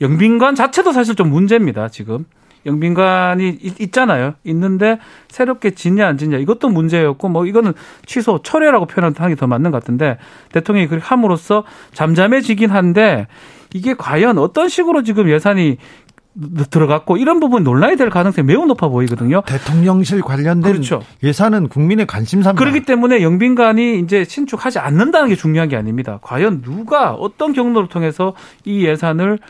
영빈관 0.00 0.54
자체도 0.54 0.92
사실 0.92 1.14
좀 1.16 1.30
문제입니다. 1.30 1.88
지금 1.88 2.24
영빈관이 2.64 3.58
있, 3.60 3.92
잖아요 3.92 4.34
있는데 4.44 4.98
새롭게 5.28 5.72
짓냐 5.72 6.06
안 6.06 6.16
짓냐 6.16 6.38
이것도 6.38 6.68
문제였고 6.70 7.28
뭐 7.28 7.44
이거는 7.44 7.74
취소 8.06 8.40
철회라고 8.42 8.86
표현하는 8.86 9.28
게 9.28 9.42
더 9.42 9.46
맞는 9.46 9.70
것 9.72 9.80
같은데 9.80 10.18
대통령이 10.52 10.86
그렇게 10.88 11.04
함으로써 11.04 11.64
잠잠해지긴 11.94 12.70
한데 12.70 13.26
이게 13.74 13.94
과연 13.94 14.38
어떤 14.38 14.68
식으로 14.68 15.02
지금 15.02 15.28
예산이 15.28 15.78
들어갔고 16.70 17.18
이런 17.18 17.40
부분 17.40 17.62
논란이 17.62 17.96
될 17.96 18.08
가능성이 18.08 18.46
매우 18.46 18.64
높아 18.64 18.88
보이거든요. 18.88 19.42
대통령실 19.46 20.22
관련된 20.22 20.72
그렇죠. 20.72 21.02
예산은 21.22 21.68
국민의 21.68 22.06
관심사입니다. 22.06 22.58
그렇기 22.58 22.86
때문에 22.86 23.22
영빈관이 23.22 23.98
이제 24.00 24.24
신축하지 24.24 24.78
않는다는 24.78 25.28
게 25.28 25.36
중요한 25.36 25.68
게 25.68 25.76
아닙니다. 25.76 26.20
과연 26.22 26.62
누가 26.62 27.12
어떤 27.12 27.52
경로를 27.52 27.88
통해서 27.88 28.34
이 28.64 28.86
예산을 28.86 29.40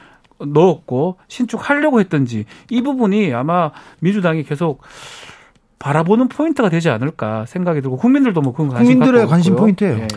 넣었고 0.47 1.19
신축하려고 1.29 2.01
했던지 2.01 2.45
이 2.71 2.83
부분이 2.83 3.33
아마 3.33 3.71
민주당이 4.01 4.45
계속 4.45 4.83
바라보는 5.79 6.29
포인트가 6.29 6.69
되지 6.69 6.91
않을까 6.91 7.45
생각이 7.47 7.81
들고 7.81 7.97
국민들도 7.97 8.41
뭐 8.41 8.53
그런 8.53 8.69
관심 8.69 8.99
국민들의 8.99 9.27
관심 9.27 9.57
포인트예요. 9.57 9.97
네. 9.97 10.09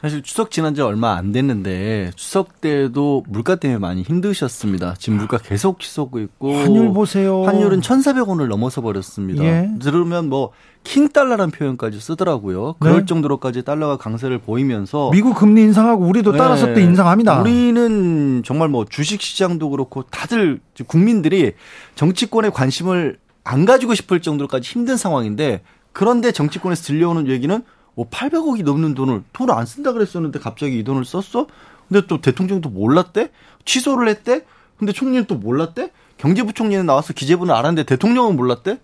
사실 0.00 0.22
추석 0.22 0.50
지난 0.50 0.74
지 0.74 0.80
얼마 0.80 1.16
안 1.16 1.30
됐는데 1.30 2.12
추석 2.16 2.62
때도 2.62 3.22
물가 3.28 3.56
때문에 3.56 3.78
많이 3.78 4.02
힘드셨습니다. 4.02 4.94
지금 4.98 5.18
물가 5.18 5.36
계속 5.36 5.78
치솟고 5.78 6.20
있고 6.20 6.54
환율 6.54 6.94
보세요. 6.94 7.42
환율은 7.44 7.82
1,400원을 7.82 8.46
넘어서 8.46 8.80
버렸습니다. 8.80 9.44
예. 9.44 9.70
들으면 9.78 10.30
뭐 10.30 10.52
킹달러라는 10.84 11.50
표현까지 11.50 12.00
쓰더라고요. 12.00 12.76
그럴 12.78 13.00
네. 13.00 13.04
정도로까지 13.04 13.62
달러가 13.62 13.98
강세를 13.98 14.38
보이면서 14.38 15.10
미국 15.10 15.34
금리 15.34 15.60
인상하고 15.60 16.06
우리도 16.06 16.32
따라서 16.32 16.64
네. 16.68 16.74
또 16.74 16.80
인상합니다. 16.80 17.42
우리는 17.42 18.42
정말 18.42 18.68
뭐 18.68 18.86
주식 18.88 19.20
시장도 19.20 19.68
그렇고 19.68 20.04
다들 20.04 20.60
국민들이 20.86 21.52
정치권에 21.96 22.48
관심을 22.48 23.18
안 23.44 23.66
가지고 23.66 23.94
싶을 23.94 24.22
정도로까지 24.22 24.66
힘든 24.66 24.96
상황인데 24.96 25.60
그런데 25.92 26.32
정치권에서 26.32 26.84
들려오는 26.84 27.28
얘기는 27.28 27.62
뭐 28.00 28.08
800억이 28.08 28.64
넘는 28.64 28.94
돈을 28.94 29.24
돈을 29.34 29.52
안 29.52 29.66
쓴다 29.66 29.92
그랬었는데 29.92 30.38
갑자기 30.38 30.78
이 30.78 30.84
돈을 30.84 31.04
썼어? 31.04 31.46
근데 31.86 32.06
또 32.06 32.22
대통령도 32.22 32.70
몰랐대? 32.70 33.30
취소를 33.66 34.08
했대? 34.08 34.46
근데 34.78 34.92
총리는 34.92 35.26
또 35.26 35.34
몰랐대? 35.34 35.90
경제부총리는 36.16 36.86
나와서 36.86 37.12
기재부는 37.12 37.54
알았는데 37.54 37.82
대통령은 37.84 38.36
몰랐대? 38.36 38.80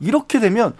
이렇게 0.00 0.40
되면 0.40 0.74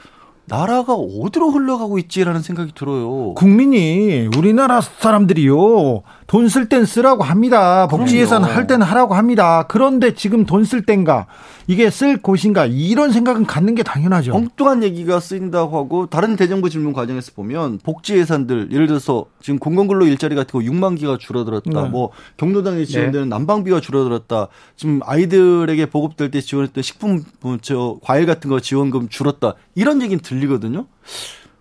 나라가 0.45 0.93
어디로 0.93 1.53
흘러가고 1.53 1.99
있지라는 1.99 2.43
생각이 2.43 2.73
들어요. 2.75 3.33
국민이 3.33 4.29
우리나라 4.37 4.83
사람들이요. 4.83 6.03
돈 6.31 6.47
쓸 6.49 6.69
땐 6.69 6.85
쓰라고 6.85 7.25
합니다. 7.25 7.89
복지 7.89 8.17
예산 8.19 8.45
할 8.45 8.69
땐 8.69 8.83
하라고 8.83 9.15
합니다. 9.17 9.65
그런데 9.67 10.15
지금 10.15 10.47
돈 10.47 10.63
쓸 10.63 10.83
땐가 10.87 11.27
이게 11.67 11.91
쓸 11.91 12.23
곳인가 12.23 12.67
이런 12.67 13.11
생각은 13.11 13.47
갖는 13.47 13.75
게 13.75 13.83
당연하죠. 13.83 14.33
엉뚱한 14.33 14.85
얘기가 14.85 15.19
쓰인다고 15.19 15.77
하고 15.77 16.07
다른 16.07 16.37
대정부 16.37 16.71
질문 16.71 16.93
과정에서 16.93 17.33
보면 17.35 17.81
복지 17.83 18.17
예산들 18.17 18.69
예를 18.71 18.87
들어서 18.87 19.27
지금 19.41 19.59
공공근로 19.59 20.07
일자리 20.07 20.37
같은 20.37 20.53
거 20.53 20.59
6만 20.61 20.97
기가 20.97 21.19
줄어들었다. 21.19 21.83
네. 21.83 21.89
뭐 21.89 22.11
경로당에 22.37 22.85
지원되는 22.85 23.29
네. 23.29 23.37
난방비가 23.37 23.81
줄어들었다. 23.81 24.47
지금 24.77 25.01
아이들에게 25.03 25.87
보급될 25.87 26.31
때 26.31 26.41
지원했던 26.41 26.83
식품 26.85 27.25
뭐저 27.41 27.99
과일 28.05 28.27
같은 28.27 28.49
거 28.51 28.61
지원금 28.61 29.09
줄었다. 29.09 29.55
이런 29.75 30.01
얘기는 30.01 30.23
들리거든요. 30.23 30.87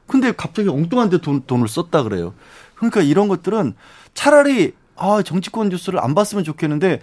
근데 0.05 0.31
갑자기 0.31 0.69
엉뚱한 0.69 1.09
데 1.09 1.17
돈, 1.19 1.41
돈을 1.47 1.67
썼다 1.67 2.03
그래요. 2.03 2.33
그러니까 2.75 3.01
이런 3.01 3.27
것들은 3.27 3.73
차라리 4.19 4.73
아 4.97 5.21
정치권 5.23 5.69
뉴스를 5.69 6.03
안 6.03 6.13
봤으면 6.13 6.43
좋겠는데 6.43 6.99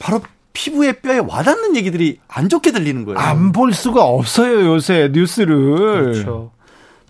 바로 0.00 0.20
피부에 0.52 0.94
뼈에 0.94 1.18
와닿는 1.18 1.76
얘기들이 1.76 2.18
안 2.26 2.48
좋게 2.48 2.72
들리는 2.72 3.04
거예요. 3.04 3.18
안 3.20 3.52
볼 3.52 3.72
수가 3.72 4.02
없어요 4.04 4.66
요새 4.66 5.10
뉴스를. 5.12 5.76
그렇죠. 5.76 6.50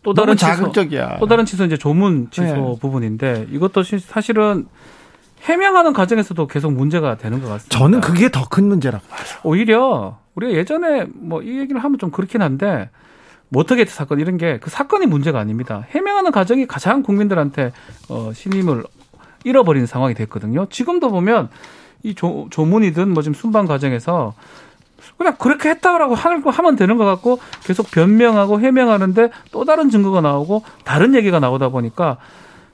또 0.02 0.12
다른 0.12 0.36
자극적이야. 0.36 1.06
취소, 1.14 1.20
또 1.20 1.26
다른 1.26 1.46
취소 1.46 1.64
이제 1.64 1.78
조문 1.78 2.28
취소 2.30 2.44
네. 2.54 2.76
부분인데 2.80 3.46
이것도 3.50 3.82
사실은 3.82 4.66
해명하는 5.40 5.94
과정에서도 5.94 6.46
계속 6.48 6.72
문제가 6.74 7.16
되는 7.16 7.40
것 7.40 7.48
같습니다. 7.48 7.78
저는 7.78 8.00
그게 8.02 8.28
더 8.30 8.44
큰 8.50 8.68
문제라고 8.68 9.06
봐요. 9.08 9.20
오히려 9.42 10.18
우리가 10.34 10.52
예전에 10.52 11.06
뭐 11.14 11.40
이 11.42 11.58
얘기를 11.58 11.82
하면 11.82 11.98
좀 11.98 12.10
그렇긴 12.10 12.42
한데 12.42 12.90
모터게이트 13.48 13.90
사건 13.94 14.20
이런 14.20 14.36
게 14.36 14.58
그 14.60 14.68
사건이 14.68 15.06
문제가 15.06 15.38
아닙니다. 15.40 15.86
해명하는 15.92 16.30
과정이 16.30 16.66
가장 16.66 17.02
국민들한테 17.02 17.72
어 18.10 18.32
신임을 18.34 18.84
잃어버리는 19.46 19.86
상황이 19.86 20.14
됐거든요. 20.14 20.66
지금도 20.70 21.10
보면 21.10 21.48
이 22.02 22.14
조, 22.14 22.48
조문이든 22.50 23.14
뭐 23.14 23.22
지금 23.22 23.34
순방 23.34 23.66
과정에서 23.66 24.34
그냥 25.16 25.36
그렇게 25.38 25.70
했다라고 25.70 26.14
하면 26.14 26.76
되는 26.76 26.96
것 26.96 27.04
같고 27.04 27.38
계속 27.64 27.90
변명하고 27.90 28.60
해명하는데 28.60 29.30
또 29.52 29.64
다른 29.64 29.88
증거가 29.88 30.20
나오고 30.20 30.62
다른 30.84 31.14
얘기가 31.14 31.38
나오다 31.38 31.68
보니까 31.68 32.18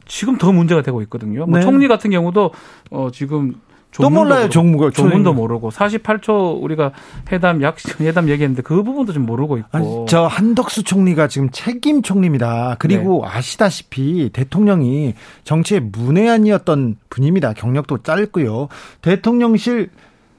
지금 0.07 0.39
더 0.39 0.51
문제가 0.51 0.83
되고 0.83 1.03
있거든요. 1.03 1.47
뭐 1.47 1.59
네. 1.59 1.65
총리 1.65 1.89
같은 1.89 2.11
경우도 2.11 2.51
어 2.91 3.11
지금 3.13 3.55
또 4.01 4.09
몰라요, 4.09 4.49
정무가. 4.49 4.91
조문도 4.91 5.35
모르고 5.35 5.71
48초 5.71 6.63
우리가 6.63 6.93
회담 7.31 7.63
약 7.63 7.77
회담 8.01 8.29
얘기했는데 8.29 8.63
그 8.63 8.83
부분도 8.83 9.13
좀 9.13 9.27
모르고 9.27 9.59
있고. 9.59 9.69
아니, 9.73 9.87
저 10.09 10.27
한덕수 10.27 10.83
총리가 10.85 11.29
지금 11.29 11.51
책임 11.51 12.03
총리입니다. 12.03 12.77
그리고 12.79 13.23
네. 13.25 13.31
아시다시피 13.37 14.31
대통령이 14.33 15.15
정치의 15.45 15.81
문외한이었던 15.81 16.97
분입니다. 17.11 17.53
경력도 17.53 17.99
짧고요. 17.99 18.69
대통령실 19.03 19.91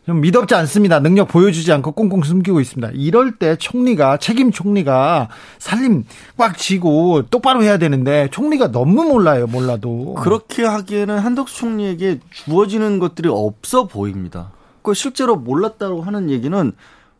좀 0.05 0.19
믿업지 0.19 0.53
않습니다. 0.55 0.99
능력 0.99 1.29
보여주지 1.29 1.71
않고 1.71 1.93
꽁꽁 1.93 2.23
숨기고 2.23 2.59
있습니다. 2.59 2.91
이럴 2.93 3.37
때 3.37 3.55
총리가 3.55 4.17
책임 4.17 4.51
총리가 4.51 5.29
살림 5.59 6.03
꽉 6.37 6.57
쥐고 6.57 7.23
똑바로 7.29 7.63
해야 7.63 7.77
되는데 7.77 8.27
총리가 8.31 8.71
너무 8.71 9.03
몰라요. 9.03 9.47
몰라도 9.47 10.15
그렇게 10.15 10.65
하기에는 10.65 11.19
한덕수 11.19 11.57
총리에게 11.57 12.19
주어지는 12.31 12.99
것들이 12.99 13.29
없어 13.29 13.87
보입니다. 13.87 14.51
그 14.81 14.93
실제로 14.93 15.37
몰랐다고 15.37 16.01
하는 16.01 16.29
얘기는 16.29 16.73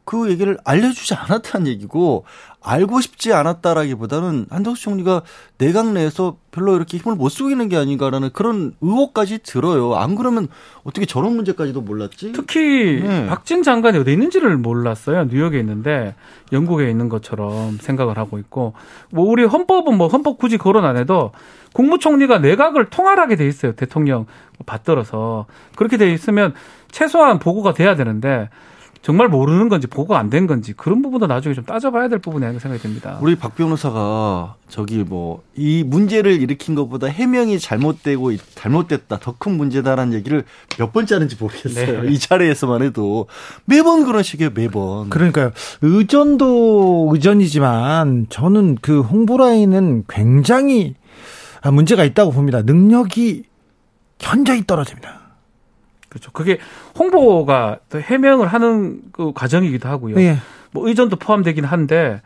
그 0.06 0.30
얘기를 0.30 0.58
알려주지 0.66 1.14
않았다는 1.14 1.68
얘기고 1.68 2.26
알고 2.62 3.02
싶지 3.02 3.34
않았다라기보다는 3.34 4.48
한덕수 4.50 4.84
총리가 4.84 5.22
내각 5.58 5.92
내에서 5.92 6.38
별로 6.52 6.76
이렇게 6.76 6.98
힘을 6.98 7.16
못 7.16 7.30
쓰고 7.30 7.50
있는 7.50 7.68
게 7.68 7.76
아닌가라는 7.76 8.30
그런 8.32 8.74
의혹까지 8.80 9.40
들어요. 9.44 9.96
안 9.96 10.16
그러면 10.16 10.48
어떻게 10.84 11.06
저런 11.06 11.36
문제까지도 11.36 11.82
몰랐지? 11.82 12.32
특히 12.32 13.02
네. 13.04 13.28
박진 13.28 13.64
장관이 13.64 13.98
어디 13.98 14.14
있는지를 14.14 14.58
몰랐어요. 14.58 15.26
뉴욕에 15.26 15.60
있는데 15.60 16.16
영국에 16.54 16.90
있는 16.90 17.10
것처럼 17.10 17.78
생각을 17.82 18.18
하고 18.18 18.38
있고 18.38 18.74
뭐 19.10 19.26
우리 19.26 19.44
헌법은 19.44 19.98
뭐 19.98 20.08
헌법 20.08 20.38
굳이 20.38 20.58
거론 20.58 20.86
안 20.86 20.96
해도 20.96 21.32
국무총리가 21.74 22.40
내각을 22.40 22.90
통할하게 22.90 23.36
돼 23.36 23.48
있어요. 23.48 23.74
대통령 23.74 24.26
받들어서 24.66 25.48
그렇게 25.76 25.98
돼 25.98 26.14
있으면 26.14 26.54
최소한 26.92 27.40
보고가 27.40 27.74
돼야 27.74 27.96
되는데 27.96 28.50
정말 29.04 29.28
모르는 29.28 29.68
건지 29.68 29.86
보고 29.86 30.16
안 30.16 30.30
된 30.30 30.48
건지 30.48 30.72
그런 30.74 31.02
부분도 31.02 31.28
나중에 31.28 31.54
좀 31.54 31.66
따져봐야 31.66 32.08
될 32.08 32.20
부분이라고 32.20 32.58
생각이 32.58 32.82
듭니다. 32.82 33.20
우리 33.22 33.36
박 33.36 33.54
변호사가 33.56 34.56
저기 34.70 35.04
뭐 35.04 35.44
이 35.56 35.84
문제를 35.86 36.42
일으킨 36.42 36.74
것보다 36.74 37.08
해명이 37.08 37.60
잘못되고 37.60 38.32
잘못됐다 38.56 39.20
더 39.20 39.36
큰 39.38 39.58
문제다라는 39.58 40.14
얘기를 40.14 40.46
몇 40.80 40.94
번째 40.94 41.16
하는지 41.16 41.36
모르겠어요. 41.40 42.04
네. 42.04 42.12
이 42.12 42.18
자리에서만 42.18 42.82
해도 42.82 43.28
매번 43.66 44.06
그런 44.06 44.24
식이에요. 44.24 44.52
매번. 44.56 45.10
그러니까요. 45.10 45.52
의전도 45.82 47.10
의전이지만 47.14 48.28
저는 48.30 48.78
그 48.82 49.02
홍보 49.02 49.38
라인은 49.38 50.06
굉장히 50.08 50.96
문제가 51.72 52.04
있다고 52.04 52.32
봅니다. 52.32 52.62
능력이 52.62 53.44
현저히 54.20 54.66
떨어집니다. 54.66 55.20
그렇죠. 56.14 56.32
그게 56.32 56.60
홍보가 56.98 57.80
해명을 57.96 58.48
하는 58.48 59.02
그 59.12 59.34
과정이기도 59.34 59.90
하고요. 59.90 60.16
예. 60.18 60.38
뭐 60.72 60.88
의전도 60.88 61.16
포함되긴 61.16 61.66
한데 61.66 62.22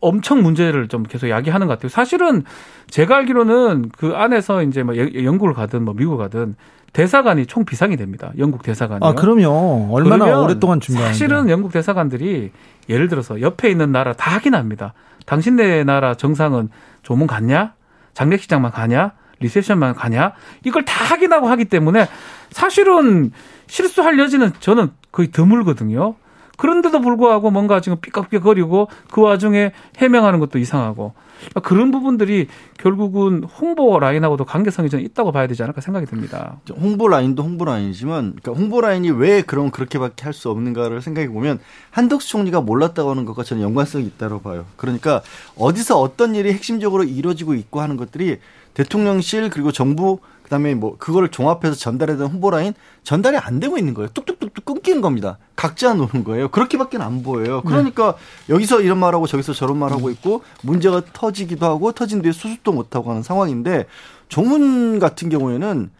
엄청 0.00 0.42
문제를 0.42 0.88
좀 0.88 1.04
계속 1.04 1.28
야기하는 1.28 1.68
것 1.68 1.74
같아요. 1.74 1.88
사실은 1.90 2.42
제가 2.88 3.18
알기로는 3.18 3.90
그 3.96 4.14
안에서 4.16 4.62
이제 4.64 4.82
뭐 4.82 4.96
영국을 4.96 5.54
가든 5.54 5.84
뭐 5.84 5.94
미국 5.94 6.16
가든 6.16 6.56
대사관이 6.92 7.46
총 7.46 7.64
비상이 7.64 7.96
됩니다. 7.96 8.32
영국 8.38 8.64
대사관이. 8.64 9.00
아, 9.04 9.12
그럼요. 9.14 9.90
얼마나 9.92 10.40
오랫동안 10.40 10.80
준비하는 10.80 11.12
사실은 11.12 11.48
영국 11.50 11.70
대사관들이 11.70 12.50
예를 12.88 13.08
들어서 13.08 13.40
옆에 13.40 13.70
있는 13.70 13.92
나라 13.92 14.12
다 14.12 14.32
확인합니다. 14.32 14.94
당신네 15.26 15.84
나라 15.84 16.14
정상은 16.14 16.68
조문 17.02 17.28
갔냐? 17.28 17.74
장례식장만 18.14 18.72
가냐? 18.72 19.12
리셉션만 19.40 19.94
가냐? 19.94 20.32
이걸 20.64 20.84
다 20.84 21.04
확인하고 21.04 21.48
하기 21.48 21.64
때문에 21.66 22.06
사실은 22.50 23.32
실수할 23.66 24.18
여지는 24.18 24.52
저는 24.60 24.90
거의 25.12 25.30
드물거든요. 25.30 26.14
그런데도 26.60 27.00
불구하고 27.00 27.50
뭔가 27.50 27.80
지금 27.80 27.98
삐걱삐걱거리고 28.02 28.88
그 29.10 29.22
와중에 29.22 29.72
해명하는 29.96 30.40
것도 30.40 30.58
이상하고 30.58 31.14
그런 31.62 31.90
부분들이 31.90 32.48
결국은 32.76 33.44
홍보 33.44 33.98
라인하고도 33.98 34.44
관계성이 34.44 34.90
좀 34.90 35.00
있다고 35.00 35.32
봐야 35.32 35.46
되지 35.46 35.62
않을까 35.62 35.80
생각이 35.80 36.04
듭니다. 36.04 36.60
홍보 36.78 37.08
라인도 37.08 37.42
홍보 37.42 37.64
라인이지만 37.64 38.36
그러니까 38.42 38.52
홍보 38.52 38.82
라인이 38.82 39.10
왜 39.12 39.40
그런 39.40 39.70
그렇게밖에 39.70 40.24
할 40.24 40.34
수 40.34 40.50
없는가를 40.50 41.02
생각해 41.02 41.28
보면 41.28 41.58
한덕수 41.90 42.28
총리가 42.28 42.60
몰랐다고 42.60 43.10
하는 43.10 43.24
것과 43.24 43.42
저는 43.42 43.62
연관성이 43.62 44.04
있다고 44.04 44.40
봐요. 44.42 44.64
그러니까 44.76 45.22
어디서 45.56 45.98
어떤 45.98 46.34
일이 46.34 46.52
핵심적으로 46.52 47.04
이루어지고 47.04 47.54
있고 47.54 47.80
하는 47.80 47.96
것들이 47.96 48.38
대통령실 48.74 49.50
그리고 49.50 49.72
정부 49.72 50.20
그다음에 50.50 50.74
뭐 50.74 50.96
그거를 50.98 51.28
종합해서 51.28 51.76
전달해야 51.76 52.18
홍보 52.18 52.50
라인 52.50 52.74
전달이 53.04 53.36
안 53.36 53.60
되고 53.60 53.78
있는 53.78 53.94
거예요. 53.94 54.08
뚝뚝뚝뚝 54.12 54.64
끊기는 54.64 55.00
겁니다. 55.00 55.38
각자 55.54 55.94
노는 55.94 56.24
거예요. 56.24 56.48
그렇게밖에 56.48 56.98
안 56.98 57.22
보여요. 57.22 57.62
그러니까 57.62 58.16
네. 58.48 58.54
여기서 58.54 58.80
이런 58.82 58.98
말하고 58.98 59.28
저기서 59.28 59.52
저런 59.52 59.78
말하고 59.78 60.10
있고 60.10 60.42
문제가 60.62 61.02
터지기도 61.12 61.64
하고 61.66 61.92
터진 61.92 62.20
뒤에 62.20 62.32
수습도 62.32 62.72
못 62.72 62.96
하고 62.96 63.10
하는 63.10 63.22
상황인데 63.22 63.86
조문 64.28 64.98
같은 64.98 65.28
경우에는 65.28 65.90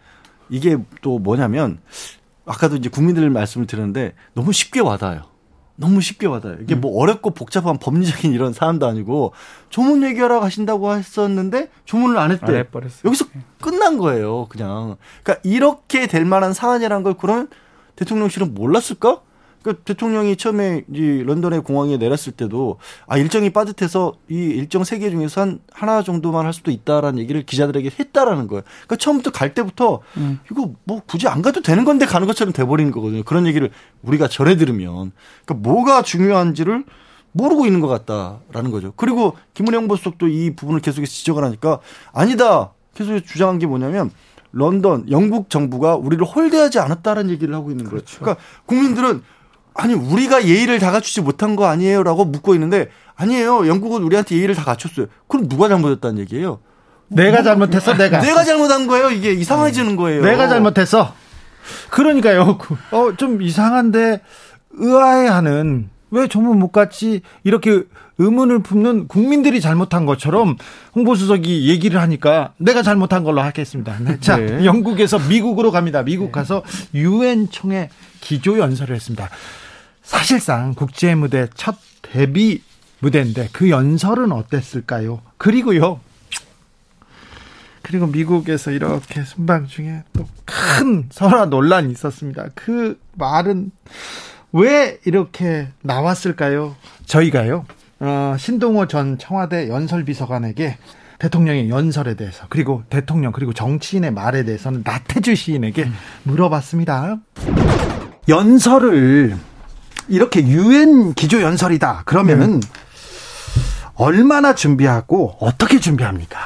이게 0.48 0.76
또 1.00 1.20
뭐냐면 1.20 1.78
아까도 2.44 2.74
이제 2.74 2.88
국민들 2.88 3.30
말씀을 3.30 3.68
드렸는데 3.68 4.14
너무 4.34 4.52
쉽게 4.52 4.80
와닿아요. 4.80 5.29
너무 5.80 6.02
쉽게 6.02 6.26
와닿아요. 6.26 6.58
이게 6.60 6.74
음. 6.74 6.82
뭐 6.82 7.00
어렵고 7.00 7.30
복잡한 7.30 7.78
법리적인 7.78 8.34
이런 8.34 8.52
사안도 8.52 8.86
아니고 8.86 9.32
조문 9.70 10.02
얘기하러 10.04 10.38
가신다고 10.38 10.94
했었는데 10.94 11.70
조문을 11.86 12.18
안 12.18 12.30
했대. 12.30 12.46
안 12.46 12.54
여기서 13.06 13.24
예. 13.34 13.40
끝난 13.62 13.96
거예요, 13.96 14.46
그냥. 14.48 14.96
그러니까 15.22 15.40
이렇게 15.42 16.06
될 16.06 16.26
만한 16.26 16.52
사안이라는 16.52 17.02
걸 17.02 17.14
그런 17.14 17.48
대통령실은 17.96 18.54
몰랐을까? 18.54 19.22
그 19.62 19.76
대통령이 19.84 20.36
처음에 20.36 20.84
이 20.92 21.22
런던의 21.22 21.62
공항에 21.62 21.96
내렸을 21.98 22.32
때도 22.32 22.78
아 23.06 23.18
일정이 23.18 23.50
빠듯해서 23.50 24.14
이 24.30 24.34
일정 24.34 24.84
세 24.84 24.98
개 24.98 25.10
중에서 25.10 25.40
한 25.42 25.60
하나 25.72 26.02
정도만 26.02 26.46
할 26.46 26.52
수도 26.52 26.70
있다라는 26.70 27.18
얘기를 27.18 27.44
기자들에게 27.44 27.90
했다라는 27.98 28.48
거예요. 28.48 28.62
그러니까 28.62 28.96
처음부터 28.96 29.30
갈 29.30 29.52
때부터 29.54 30.00
음. 30.16 30.40
이거 30.50 30.72
뭐 30.84 31.02
굳이 31.06 31.28
안 31.28 31.42
가도 31.42 31.60
되는 31.62 31.84
건데 31.84 32.06
가는 32.06 32.26
것처럼 32.26 32.52
돼버리는 32.52 32.90
거거든요. 32.90 33.22
그런 33.22 33.46
얘기를 33.46 33.70
우리가 34.02 34.28
전해 34.28 34.56
들으면 34.56 35.12
그러니까 35.44 35.68
뭐가 35.68 36.02
중요한지를 36.02 36.84
모르고 37.32 37.66
있는 37.66 37.80
것 37.80 37.88
같다라는 37.88 38.70
거죠. 38.70 38.92
그리고 38.96 39.36
김은영 39.54 39.88
보수석도 39.88 40.28
이 40.28 40.54
부분을 40.56 40.80
계속해서 40.80 41.10
지적을 41.10 41.44
하니까 41.44 41.80
아니다 42.12 42.72
계속 42.94 43.18
주장한 43.20 43.58
게 43.58 43.66
뭐냐면 43.66 44.10
런던 44.52 45.08
영국 45.10 45.48
정부가 45.48 45.94
우리를 45.96 46.24
홀대하지 46.24 46.78
않았다라는 46.80 47.30
얘기를 47.30 47.54
하고 47.54 47.70
있는 47.70 47.84
거예요. 47.84 48.00
그렇죠. 48.02 48.18
그러니까 48.20 48.42
국민들은 48.66 49.22
아니 49.74 49.94
우리가 49.94 50.46
예의를 50.46 50.78
다 50.78 50.90
갖추지 50.90 51.20
못한 51.20 51.56
거 51.56 51.66
아니에요라고 51.66 52.24
묻고 52.24 52.54
있는데 52.54 52.88
아니에요. 53.14 53.66
영국은 53.68 54.02
우리한테 54.02 54.36
예의를 54.36 54.54
다 54.54 54.64
갖췄어요. 54.64 55.06
그럼 55.28 55.48
누가 55.48 55.68
잘못했다는 55.68 56.18
얘기예요? 56.20 56.60
내가 57.08 57.38
뭐, 57.38 57.42
잘못했어, 57.42 57.94
내가. 57.94 58.20
내가 58.20 58.44
잘못한 58.44 58.86
거예요. 58.86 59.10
이게 59.10 59.32
이상해지는 59.32 59.96
거예요. 59.96 60.22
내가 60.22 60.48
잘못했어. 60.48 61.12
그러니까요. 61.90 62.58
어, 62.92 63.12
좀 63.16 63.42
이상한데 63.42 64.20
의아해하는 64.72 65.90
왜 66.10 66.28
정부 66.28 66.54
못 66.54 66.72
갔지 66.72 67.22
이렇게 67.44 67.84
의문을 68.18 68.60
품는 68.62 69.08
국민들이 69.08 69.60
잘못한 69.60 70.06
것처럼 70.06 70.56
홍보수석이 70.94 71.68
얘기를 71.68 72.00
하니까 72.00 72.52
내가 72.58 72.82
잘못한 72.82 73.24
걸로 73.24 73.40
하겠습니다. 73.40 73.96
네. 74.00 74.18
자, 74.20 74.36
네. 74.36 74.64
영국에서 74.64 75.18
미국으로 75.18 75.70
갑니다. 75.70 76.02
미국 76.02 76.30
가서 76.30 76.62
유엔 76.94 77.48
총회 77.50 77.88
기조 78.20 78.58
연설을 78.58 78.94
했습니다. 78.94 79.30
사실상 80.10 80.74
국제 80.74 81.14
무대 81.14 81.46
첫 81.54 81.76
데뷔 82.02 82.62
무대인데 82.98 83.48
그 83.52 83.70
연설은 83.70 84.32
어땠을까요? 84.32 85.22
그리고요. 85.38 86.00
그리고 87.82 88.06
미국에서 88.08 88.72
이렇게 88.72 89.22
순방 89.22 89.66
중에 89.68 90.02
또 90.12 90.26
큰 90.50 91.06
설화 91.12 91.46
논란이 91.46 91.92
있었습니다. 91.92 92.46
그 92.56 92.98
말은 93.12 93.70
왜 94.52 94.98
이렇게 95.04 95.68
나왔을까요? 95.82 96.74
저희가요. 97.06 97.66
어, 98.00 98.34
신동호 98.36 98.88
전 98.88 99.16
청와대 99.16 99.68
연설비서관에게 99.68 100.76
대통령의 101.20 101.68
연설에 101.70 102.14
대해서 102.14 102.46
그리고 102.48 102.82
대통령 102.90 103.30
그리고 103.30 103.52
정치인의 103.52 104.10
말에 104.10 104.42
대해서는 104.44 104.82
나태주 104.84 105.36
시인에게 105.36 105.86
물어봤습니다. 106.24 107.18
연설을 108.28 109.36
이렇게 110.10 110.46
유엔 110.46 111.14
기조 111.14 111.40
연설이다. 111.40 112.02
그러면은 112.04 112.60
네. 112.60 112.68
얼마나 113.94 114.54
준비하고 114.54 115.36
어떻게 115.40 115.78
준비합니까? 115.78 116.38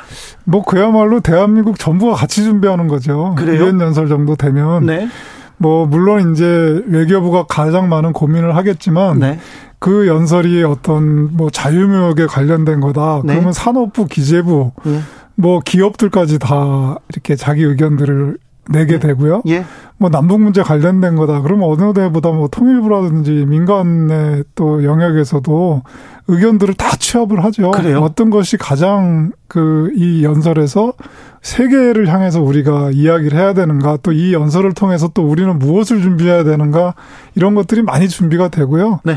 뭐 0.45 0.65
그야말로 0.65 1.21
대한민국 1.21 1.79
전부가 1.79 2.15
같이 2.15 2.43
준비하는 2.45 2.89
거죠. 2.89 3.35
그래요? 3.37 3.65
유엔 3.65 3.81
연설 3.81 4.09
정도 4.09 4.37
되면 4.37 4.87
네. 4.87 5.09
뭐 5.57 5.87
물론 5.87 6.33
이제 6.33 6.83
외교부가 6.87 7.47
가장 7.47 7.89
많은 7.89 8.13
고민을 8.13 8.57
하겠지만 8.57 9.21
네. 9.21 9.39
그 9.79 10.07
연설이 10.07 10.65
어떤 10.65 11.37
뭐 11.37 11.49
자유무역에 11.51 12.27
관련된 12.27 12.81
거다. 12.81 13.23
네. 13.25 13.35
그러면 13.35 13.53
산업부, 13.53 14.07
기재부, 14.07 14.73
네. 14.85 15.01
뭐 15.37 15.61
기업들까지 15.61 16.39
다 16.39 16.97
이렇게 17.09 17.37
자기 17.37 17.63
의견들을 17.63 18.37
내게 18.71 18.99
네. 18.99 19.09
되고요. 19.09 19.43
예. 19.49 19.65
뭐 19.99 20.11
남북 20.11 20.41
문제 20.41 20.63
관련된 20.63 21.17
거다. 21.17 21.43
그러면 21.43 21.69
어느 21.69 21.93
데보다 21.93 22.31
뭐 22.31 22.49
통일부라든지 22.49 23.31
민간의 23.47 24.45
또 24.55 24.85
영역에서도 24.85 25.83
의견들을 26.27 26.75
다 26.75 26.97
취합을 26.97 27.45
하죠. 27.45 27.71
그래요? 27.71 28.01
어떤 28.01 28.31
것이 28.31 28.57
가장 28.57 29.33
그 29.49 29.93
이 29.95 30.25
연설에서 30.25 30.95
세계를 31.43 32.09
향해서 32.09 32.41
우리가 32.43 32.91
이야기를 32.93 33.39
해야 33.39 33.53
되는가 33.55 33.99
또 34.03 34.13
이 34.13 34.33
연설을 34.33 34.73
통해서 34.73 35.09
또 35.13 35.23
우리는 35.29 35.59
무엇을 35.59 36.01
준비해야 36.01 36.45
되는가 36.45 36.95
이런 37.35 37.55
것들이 37.55 37.83
많이 37.83 38.09
준비가 38.09 38.49
되고요. 38.49 39.01
네. 39.05 39.17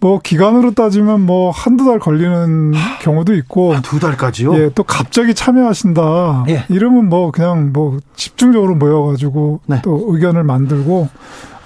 뭐 0.00 0.20
기간으로 0.20 0.72
따지면 0.72 1.22
뭐 1.22 1.50
한두 1.50 1.84
달 1.84 1.98
걸리는 1.98 2.74
하, 2.74 2.98
경우도 2.98 3.34
있고 3.34 3.74
아, 3.74 3.80
두 3.80 3.98
달까지요? 3.98 4.54
예, 4.56 4.70
또 4.74 4.84
갑자기 4.84 5.34
참여하신다. 5.34 6.44
예. 6.48 6.64
이러면 6.68 7.08
뭐 7.08 7.32
그냥 7.32 7.72
뭐 7.72 7.98
집중적으로 8.14 8.76
모여 8.76 9.02
가지고 9.02 9.60
네. 9.66 9.80
또 9.82 10.06
의견을 10.08 10.44
만들고 10.44 11.08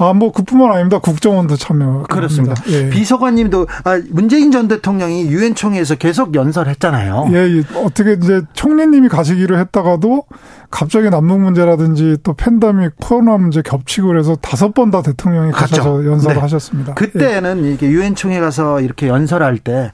아, 0.03 0.13
뭐 0.13 0.33
그뿐만 0.33 0.71
아닙니다. 0.73 0.99
국정원도 0.99 1.57
참여. 1.57 2.05
그렇습니다. 2.09 2.55
예. 2.69 2.89
비서관님도 2.91 3.67
아, 3.85 4.01
문재인 4.11 4.51
전 4.53 4.69
대통령이 4.69 5.25
유엔 5.29 5.55
총회에서 5.55 5.97
계속 5.97 6.35
연설했잖아요. 6.35 7.29
예, 7.33 7.37
예, 7.37 7.63
어떻게 7.85 8.13
이제 8.15 8.43
총리님이 8.55 9.09
가시기로 9.09 9.59
했다가도 9.59 10.25
갑자기 10.71 11.11
남북 11.11 11.41
문제라든지 11.41 12.17
또 12.23 12.33
팬데믹 12.35 12.93
코로나 13.01 13.37
문제 13.37 13.61
겹치고 13.63 14.09
그래서 14.09 14.37
다섯 14.37 14.73
번 14.75 14.93
다 14.93 15.01
대통령이 15.01 15.53
가셔서 15.53 16.05
연설을 16.05 16.35
네. 16.37 16.41
하셨습니다. 16.43 16.95
그때는 16.95 17.65
예. 17.65 17.69
이렇게 17.71 17.89
유엔 17.89 18.15
총회 18.15 18.41
가서 18.41 18.81
이렇게 18.81 19.09
연설할 19.09 19.57
때 19.59 19.91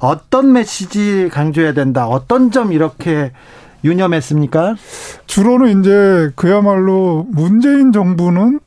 어떤 0.00 0.52
메시지 0.52 1.28
강조해야 1.32 1.72
된다. 1.72 2.08
어떤 2.08 2.50
점 2.50 2.72
이렇게 2.72 3.30
유념했습니까? 3.84 4.74
주로는 5.26 5.80
이제 5.80 6.30
그야말로 6.36 7.26
문재인 7.30 7.92
정부는 7.92 8.58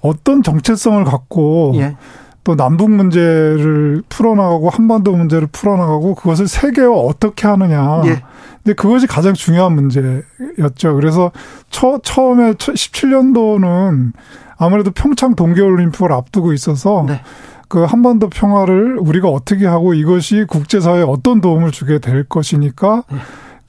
어떤 0.00 0.42
정체성을 0.42 1.04
갖고 1.04 1.72
예. 1.76 1.96
또 2.42 2.56
남북 2.56 2.90
문제를 2.90 4.02
풀어나가고 4.08 4.70
한반도 4.70 5.14
문제를 5.14 5.48
풀어나가고 5.52 6.14
그것을 6.14 6.48
세계와 6.48 6.96
어떻게 6.96 7.46
하느냐. 7.46 8.02
예. 8.06 8.22
근데 8.62 8.74
그것이 8.74 9.06
가장 9.06 9.34
중요한 9.34 9.74
문제였죠. 9.74 10.94
그래서 10.94 11.32
처, 11.70 11.98
처음에 12.02 12.54
17년도는 12.54 14.12
아무래도 14.56 14.90
평창 14.90 15.34
동계올림픽을 15.34 16.12
앞두고 16.12 16.52
있어서 16.52 17.04
네. 17.06 17.22
그 17.68 17.84
한반도 17.84 18.28
평화를 18.28 18.98
우리가 18.98 19.28
어떻게 19.28 19.66
하고 19.66 19.94
이것이 19.94 20.44
국제사회에 20.46 21.02
어떤 21.02 21.40
도움을 21.40 21.70
주게 21.70 21.98
될 21.98 22.24
것이니까 22.24 23.04
네. 23.10 23.18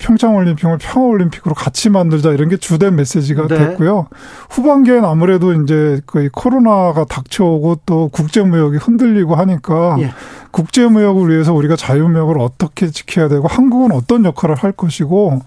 평창 0.02 0.36
올림픽을 0.36 0.80
평화 0.80 1.08
올림픽으로 1.08 1.54
같이 1.54 1.90
만들자 1.90 2.32
이런 2.32 2.50
게 2.50 2.58
주된 2.58 2.96
메시지가 2.96 3.48
네. 3.48 3.58
됐고요. 3.58 4.08
후반기엔 4.50 5.06
아무래도 5.06 5.54
이제 5.54 6.02
거의 6.08 6.30
코로나가 6.30 7.06
닥쳐오고 7.06 7.82
또 7.86 8.10
국제 8.12 8.42
무역이 8.42 8.78
흔들리고 8.78 9.36
하니까 9.36 9.98
예. 10.00 10.12
국제 10.50 10.88
무역을 10.88 11.30
위해서 11.30 11.54
우리가 11.54 11.76
자유 11.76 12.08
무역을 12.08 12.40
어떻게 12.40 12.90
지켜야 12.90 13.30
되고 13.30 13.48
한국은 13.48 13.92
어떤 13.92 14.26
역할을 14.26 14.56
할 14.56 14.72
것이고 14.72 15.42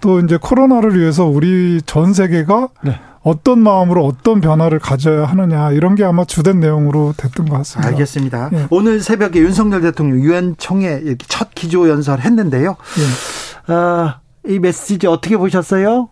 또 0.00 0.20
이제 0.20 0.36
코로나를 0.36 0.98
위해서 0.98 1.24
우리 1.24 1.80
전 1.86 2.12
세계가 2.12 2.68
네. 2.82 3.00
어떤 3.22 3.58
마음으로 3.58 4.06
어떤 4.06 4.40
변화를 4.40 4.78
가져야 4.78 5.24
하느냐 5.24 5.72
이런 5.72 5.94
게 5.94 6.04
아마 6.04 6.24
주된 6.24 6.60
내용으로 6.60 7.14
됐던 7.16 7.48
것 7.48 7.56
같습니다. 7.58 7.88
알겠습니다. 7.88 8.50
예. 8.52 8.66
오늘 8.70 9.00
새벽에 9.00 9.40
윤석열 9.40 9.80
대통령 9.80 10.20
유엔 10.20 10.54
총회 10.58 11.02
첫 11.26 11.54
기조 11.54 11.88
연설 11.88 12.20
했는데요. 12.20 12.76
예. 12.98 13.57
어, 13.68 14.14
이 14.46 14.58
메시지 14.58 15.06
어떻게 15.06 15.36
보셨어요? 15.36 16.08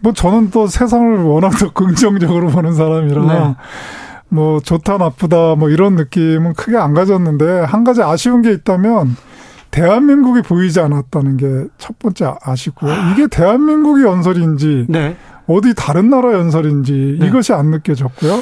뭐 0.00 0.12
저는 0.12 0.50
또 0.50 0.66
세상을 0.66 1.22
워낙 1.22 1.50
더 1.58 1.72
긍정적으로 1.72 2.48
보는 2.48 2.74
사람이라 2.74 3.22
네. 3.26 3.54
뭐 4.28 4.60
좋다 4.60 4.98
나쁘다 4.98 5.54
뭐 5.54 5.70
이런 5.70 5.94
느낌은 5.96 6.54
크게 6.54 6.76
안 6.76 6.94
가졌는데 6.94 7.60
한 7.60 7.84
가지 7.84 8.02
아쉬운 8.02 8.42
게 8.42 8.52
있다면 8.52 9.16
대한민국이 9.70 10.42
보이지 10.42 10.80
않았다는 10.80 11.36
게 11.36 11.46
첫 11.78 11.98
번째 11.98 12.34
아쉽고요. 12.42 12.92
이게 13.12 13.26
대한민국의 13.28 14.04
연설인지 14.04 14.86
네. 14.88 15.16
어디 15.46 15.74
다른 15.74 16.10
나라 16.10 16.32
연설인지 16.32 17.18
네. 17.20 17.26
이것이 17.26 17.52
안 17.52 17.70
느껴졌고요. 17.70 18.40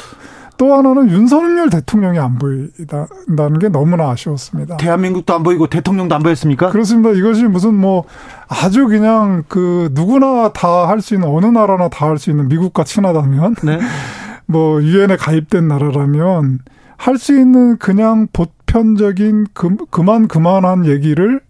또 0.57 0.73
하나는 0.75 1.09
윤석열 1.09 1.69
대통령이 1.69 2.17
안 2.19 2.37
보인다는 2.37 3.59
게 3.59 3.69
너무나 3.69 4.09
아쉬웠습니다. 4.09 4.77
대한민국도 4.77 5.33
안 5.33 5.43
보이고 5.43 5.67
대통령도 5.67 6.15
안 6.15 6.23
보였습니까? 6.23 6.69
그렇습니다. 6.69 7.11
이것이 7.11 7.43
무슨 7.43 7.75
뭐 7.75 8.03
아주 8.47 8.87
그냥 8.87 9.43
그 9.47 9.89
누구나 9.93 10.51
다 10.53 10.87
할 10.87 11.01
수 11.01 11.13
있는 11.15 11.27
어느 11.27 11.45
나라나 11.45 11.89
다 11.89 12.07
할 12.07 12.17
수 12.17 12.29
있는 12.29 12.47
미국과 12.47 12.83
친하다면 12.83 13.55
네. 13.63 13.79
뭐 14.47 14.81
유엔에 14.81 15.15
가입된 15.17 15.67
나라라면 15.67 16.59
할 16.97 17.17
수 17.17 17.37
있는 17.37 17.77
그냥 17.77 18.27
보편적인 18.31 19.47
그, 19.53 19.75
그만 19.89 20.27
그만한 20.27 20.85
얘기를 20.85 21.41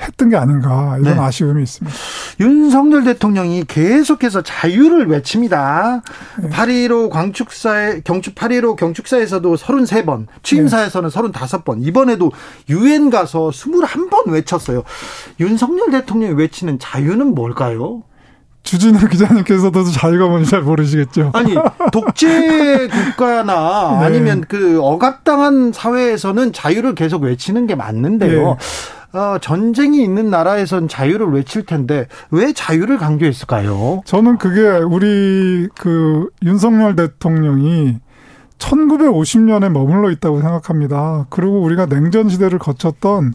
했던 0.00 0.28
게 0.28 0.36
아닌가 0.36 0.96
이런 1.00 1.16
네. 1.16 1.20
아쉬움이 1.20 1.62
있습니다. 1.62 1.96
윤석열 2.40 3.04
대통령이 3.04 3.64
계속해서 3.64 4.42
자유를 4.42 5.06
외칩니다. 5.06 6.02
네. 6.42 6.48
8.15 6.50 7.10
광축사에 7.10 8.00
경축 8.04 8.34
8.15 8.34 8.76
경축사에서도 8.76 9.54
33번, 9.54 10.26
취임사에서는 10.42 11.10
네. 11.10 11.38
35번, 11.38 11.78
이번에도 11.80 12.30
유엔 12.68 13.10
가서 13.10 13.48
21번 13.48 14.30
외쳤어요. 14.30 14.82
윤석열 15.40 15.90
대통령이 15.90 16.34
외치는 16.34 16.78
자유는 16.78 17.34
뭘까요? 17.34 18.02
주진우 18.66 19.08
기자님께서도 19.08 19.84
자유가 19.84 20.26
뭔지 20.26 20.50
잘 20.50 20.60
모르시겠죠. 20.60 21.30
아니 21.34 21.54
독재 21.92 22.88
국가나 22.88 23.98
네. 24.00 24.06
아니면 24.06 24.44
그 24.48 24.80
억압당한 24.82 25.72
사회에서는 25.72 26.52
자유를 26.52 26.96
계속 26.96 27.22
외치는 27.22 27.68
게 27.68 27.76
맞는데요. 27.76 28.48
네. 28.48 28.56
어, 29.16 29.38
전쟁이 29.38 30.02
있는 30.02 30.28
나라에선 30.30 30.88
자유를 30.88 31.28
외칠 31.28 31.64
텐데 31.64 32.06
왜 32.30 32.52
자유를 32.52 32.98
강조했을까요? 32.98 34.02
저는 34.04 34.36
그게 34.36 34.68
우리 34.68 35.68
그 35.78 36.28
윤석열 36.44 36.96
대통령이 36.96 37.98
1950년에 38.58 39.70
머물러 39.70 40.10
있다고 40.10 40.40
생각합니다. 40.40 41.26
그리고 41.30 41.62
우리가 41.62 41.86
냉전 41.86 42.28
시대를 42.28 42.58
거쳤던 42.58 43.34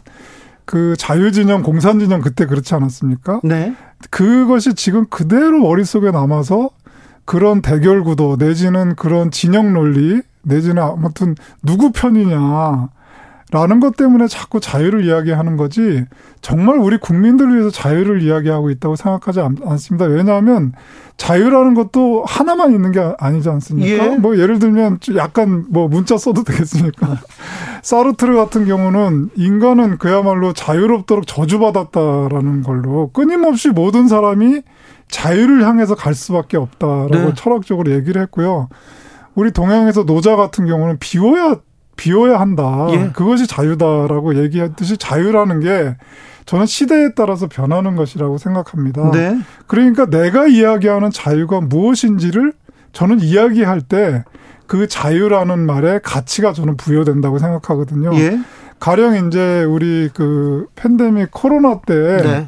그 0.64 0.94
자유진영, 0.96 1.62
공산진영 1.62 2.20
그때 2.20 2.46
그렇지 2.46 2.74
않았습니까? 2.74 3.40
네. 3.42 3.74
그것이 4.10 4.74
지금 4.74 5.06
그대로 5.06 5.58
머릿속에 5.58 6.10
남아서 6.10 6.70
그런 7.24 7.62
대결 7.62 8.02
구도 8.02 8.36
내지는 8.38 8.94
그런 8.94 9.30
진영 9.30 9.72
논리 9.72 10.22
내지는 10.42 10.82
아무튼 10.82 11.34
누구 11.62 11.92
편이냐 11.92 12.88
라는 13.52 13.80
것 13.80 13.96
때문에 13.96 14.28
자꾸 14.28 14.60
자유를 14.60 15.04
이야기하는 15.04 15.58
거지 15.58 16.06
정말 16.40 16.78
우리 16.78 16.96
국민들을 16.96 17.52
위해서 17.52 17.68
자유를 17.68 18.22
이야기하고 18.22 18.70
있다고 18.70 18.96
생각하지 18.96 19.40
않습니다. 19.40 20.06
왜냐하면 20.06 20.72
자유라는 21.18 21.74
것도 21.74 22.24
하나만 22.26 22.72
있는 22.72 22.92
게 22.92 23.14
아니지 23.18 23.50
않습니까? 23.50 24.12
예. 24.12 24.16
뭐 24.16 24.38
예를 24.38 24.58
들면 24.58 25.00
약간 25.16 25.66
뭐 25.68 25.86
문자 25.86 26.16
써도 26.16 26.44
되겠습니까? 26.44 27.18
사르트르 27.84 28.34
같은 28.36 28.64
경우는 28.64 29.28
인간은 29.36 29.98
그야말로 29.98 30.54
자유롭도록 30.54 31.26
저주받았다라는 31.26 32.62
걸로 32.62 33.10
끊임없이 33.12 33.68
모든 33.68 34.08
사람이 34.08 34.62
자유를 35.08 35.66
향해서 35.66 35.94
갈 35.94 36.14
수밖에 36.14 36.56
없다라고 36.56 37.10
네. 37.10 37.32
철학적으로 37.36 37.92
얘기를 37.92 38.22
했고요. 38.22 38.70
우리 39.34 39.50
동양에서 39.50 40.06
노자 40.06 40.36
같은 40.36 40.64
경우는 40.64 40.98
비워야 41.00 41.56
비워야 41.96 42.40
한다. 42.40 42.86
예. 42.90 43.10
그것이 43.12 43.46
자유다라고 43.46 44.42
얘기했듯이 44.42 44.96
자유라는 44.96 45.60
게 45.60 45.96
저는 46.46 46.66
시대에 46.66 47.10
따라서 47.14 47.46
변하는 47.46 47.96
것이라고 47.96 48.38
생각합니다. 48.38 49.10
네. 49.12 49.38
그러니까 49.66 50.06
내가 50.06 50.46
이야기하는 50.46 51.10
자유가 51.10 51.60
무엇인지를 51.60 52.52
저는 52.92 53.20
이야기할 53.20 53.82
때 53.82 54.24
그 54.72 54.86
자유라는 54.88 55.66
말에 55.66 56.00
가치가 56.02 56.54
저는 56.54 56.78
부여된다고 56.78 57.38
생각하거든요. 57.38 58.14
예. 58.14 58.40
가령 58.80 59.26
이제 59.26 59.64
우리 59.64 60.08
그 60.14 60.66
팬데믹 60.76 61.30
코로나 61.30 61.82
때 61.82 61.94
네. 62.22 62.46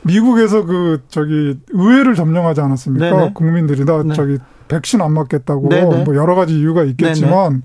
미국에서 0.00 0.64
그 0.64 1.02
저기 1.08 1.58
의회를 1.68 2.14
점령하지 2.14 2.62
않았습니까? 2.62 3.10
네네. 3.10 3.32
국민들이 3.34 3.84
다 3.84 4.02
네. 4.02 4.14
저기 4.14 4.38
백신 4.68 5.02
안 5.02 5.12
맞겠다고 5.12 5.68
네네. 5.68 6.04
뭐 6.04 6.16
여러 6.16 6.34
가지 6.34 6.58
이유가 6.58 6.82
있겠지만 6.82 7.50
네네. 7.50 7.62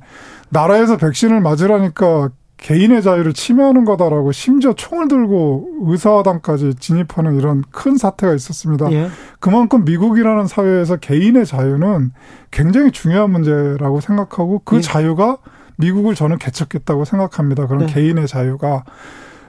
나라에서 0.52 0.98
백신을 0.98 1.42
맞으라니까 1.42 2.30
개인의 2.58 3.02
자유를 3.02 3.34
침해하는 3.34 3.86
거다라고 3.86 4.32
심지어 4.32 4.74
총을 4.74 5.08
들고 5.08 5.68
의사당까지 5.82 6.76
진입하는 6.76 7.38
이런 7.38 7.64
큰 7.72 7.98
사태가 7.98 8.36
있었습니다. 8.36 8.92
예. 8.92 9.10
그만큼 9.40 9.84
미국이라는 9.84 10.46
사회에서 10.46 10.98
개인의 10.98 11.48
자유는 11.48 12.12
굉장히 12.52 12.92
중요한 12.92 13.32
문제라고 13.32 14.00
생각하고 14.00 14.62
그 14.64 14.78
예. 14.78 14.82
자유가 14.82 15.38
미국을 15.78 16.14
저는 16.14 16.38
개척했다고 16.38 17.06
생각합니다. 17.06 17.66
그런 17.66 17.88
네. 17.88 17.94
개인의 17.94 18.28
자유가. 18.28 18.84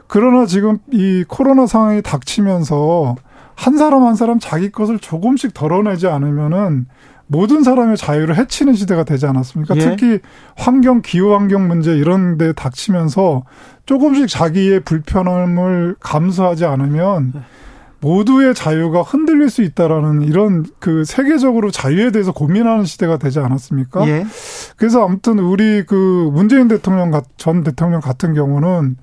그러나 0.06 0.46
지금 0.46 0.78
이 0.90 1.24
코로나 1.28 1.66
상황이 1.66 2.00
닥치면서 2.00 3.16
한 3.54 3.76
사람 3.76 4.04
한 4.04 4.14
사람 4.14 4.38
자기 4.38 4.70
것을 4.70 4.98
조금씩 4.98 5.52
덜어내지 5.52 6.06
않으면은 6.06 6.86
모든 7.32 7.62
사람의 7.62 7.96
자유를 7.96 8.36
해치는 8.36 8.74
시대가 8.74 9.04
되지 9.04 9.26
않았습니까? 9.26 9.74
예. 9.76 9.80
특히 9.80 10.20
환경, 10.54 11.00
기후 11.00 11.32
환경 11.32 11.66
문제 11.66 11.96
이런 11.96 12.36
데 12.36 12.52
닥치면서 12.52 13.44
조금씩 13.86 14.28
자기의 14.28 14.80
불편함을 14.80 15.96
감수하지 15.98 16.66
않으면 16.66 17.32
모두의 18.00 18.54
자유가 18.54 19.00
흔들릴 19.00 19.48
수 19.48 19.62
있다라는 19.62 20.22
이런 20.22 20.66
그 20.78 21.04
세계적으로 21.04 21.70
자유에 21.70 22.10
대해서 22.10 22.32
고민하는 22.32 22.84
시대가 22.84 23.16
되지 23.16 23.38
않았습니까? 23.38 24.06
예. 24.08 24.26
그래서 24.76 25.02
아무튼 25.02 25.38
우리 25.38 25.84
그 25.86 26.30
문재인 26.34 26.68
대통령 26.68 27.18
전 27.38 27.64
대통령 27.64 28.00
같은 28.00 28.34
경우는 28.34 28.96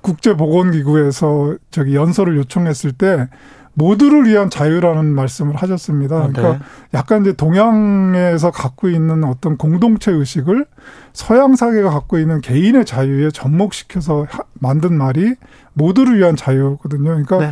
국제보건기구에서 0.00 1.56
저기 1.70 1.96
연설을 1.96 2.36
요청했을 2.36 2.92
때 2.92 3.28
모두를 3.74 4.26
위한 4.26 4.50
자유라는 4.50 5.04
말씀을 5.04 5.56
하셨습니다. 5.56 6.16
아, 6.16 6.28
그러니까 6.28 6.52
네. 6.52 6.58
약간 6.94 7.22
이제 7.22 7.32
동양에서 7.32 8.50
갖고 8.50 8.88
있는 8.88 9.24
어떤 9.24 9.56
공동체 9.56 10.12
의식을 10.12 10.66
서양 11.12 11.56
사회가 11.56 11.90
갖고 11.90 12.18
있는 12.18 12.40
개인의 12.40 12.84
자유에 12.84 13.30
접목시켜서 13.30 14.26
만든 14.54 14.96
말이 14.96 15.34
모두를 15.72 16.18
위한 16.18 16.36
자유거든요. 16.36 17.04
그러니까 17.04 17.38
네. 17.38 17.50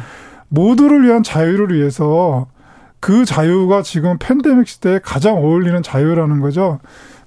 모두를 0.48 1.04
위한 1.04 1.22
자유를 1.22 1.74
위해서 1.74 2.46
그 3.00 3.24
자유가 3.24 3.82
지금 3.82 4.16
팬데믹 4.18 4.68
시대에 4.68 5.00
가장 5.02 5.36
어울리는 5.36 5.82
자유라는 5.82 6.40
거죠. 6.40 6.78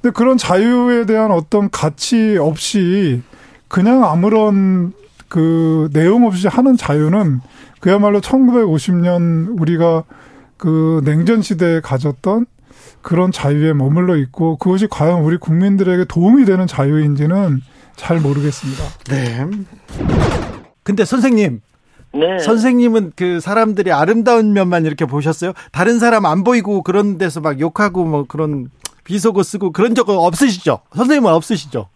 근데 0.01 0.13
그런 0.13 0.38
자유에 0.38 1.05
대한 1.05 1.31
어떤 1.31 1.69
가치 1.69 2.38
없이 2.39 3.21
그냥 3.67 4.05
아무런 4.05 4.93
그 5.27 5.89
내용 5.91 6.25
없이 6.25 6.47
하는 6.47 6.77
자유는 6.77 7.41
그야말로 7.86 8.19
1950년 8.19 9.62
우리가 9.62 10.06
그 10.58 11.04
냉전 11.06 11.43
시대에 11.43 11.82
가졌던 11.82 12.48
그런 13.04 13.32
자유에 13.32 13.74
머물러 13.74 14.15
있고 14.15 14.58
그것이 14.58 14.88
과연 14.88 15.21
우리 15.21 15.38
국민들에게 15.38 16.06
도움이 16.06 16.45
되는 16.45 16.65
자유인지는 16.65 17.62
잘 17.95 18.19
모르겠습니다. 18.21 18.84
네. 19.12 19.45
근데 20.82 21.06
선생님. 21.06 21.62
네. 22.15 22.39
선생님은 22.39 23.12
그 23.15 23.39
사람들이 23.39 23.91
아름다운 23.91 24.54
면만 24.54 24.88
이렇게 24.88 25.06
보셨어요? 25.06 25.54
다른 25.71 26.00
사람 26.00 26.26
안 26.26 26.43
보이고 26.43 26.82
그런 26.82 27.19
데서 27.19 27.39
막 27.39 27.60
욕하고 27.60 28.04
뭐 28.04 28.26
그런 28.28 28.71
비속어 29.04 29.43
쓰고 29.43 29.74
그런 29.74 29.93
적 29.93 30.10
없으시죠? 30.10 30.80
선생님은 30.91 31.32
없으시죠? 31.32 31.88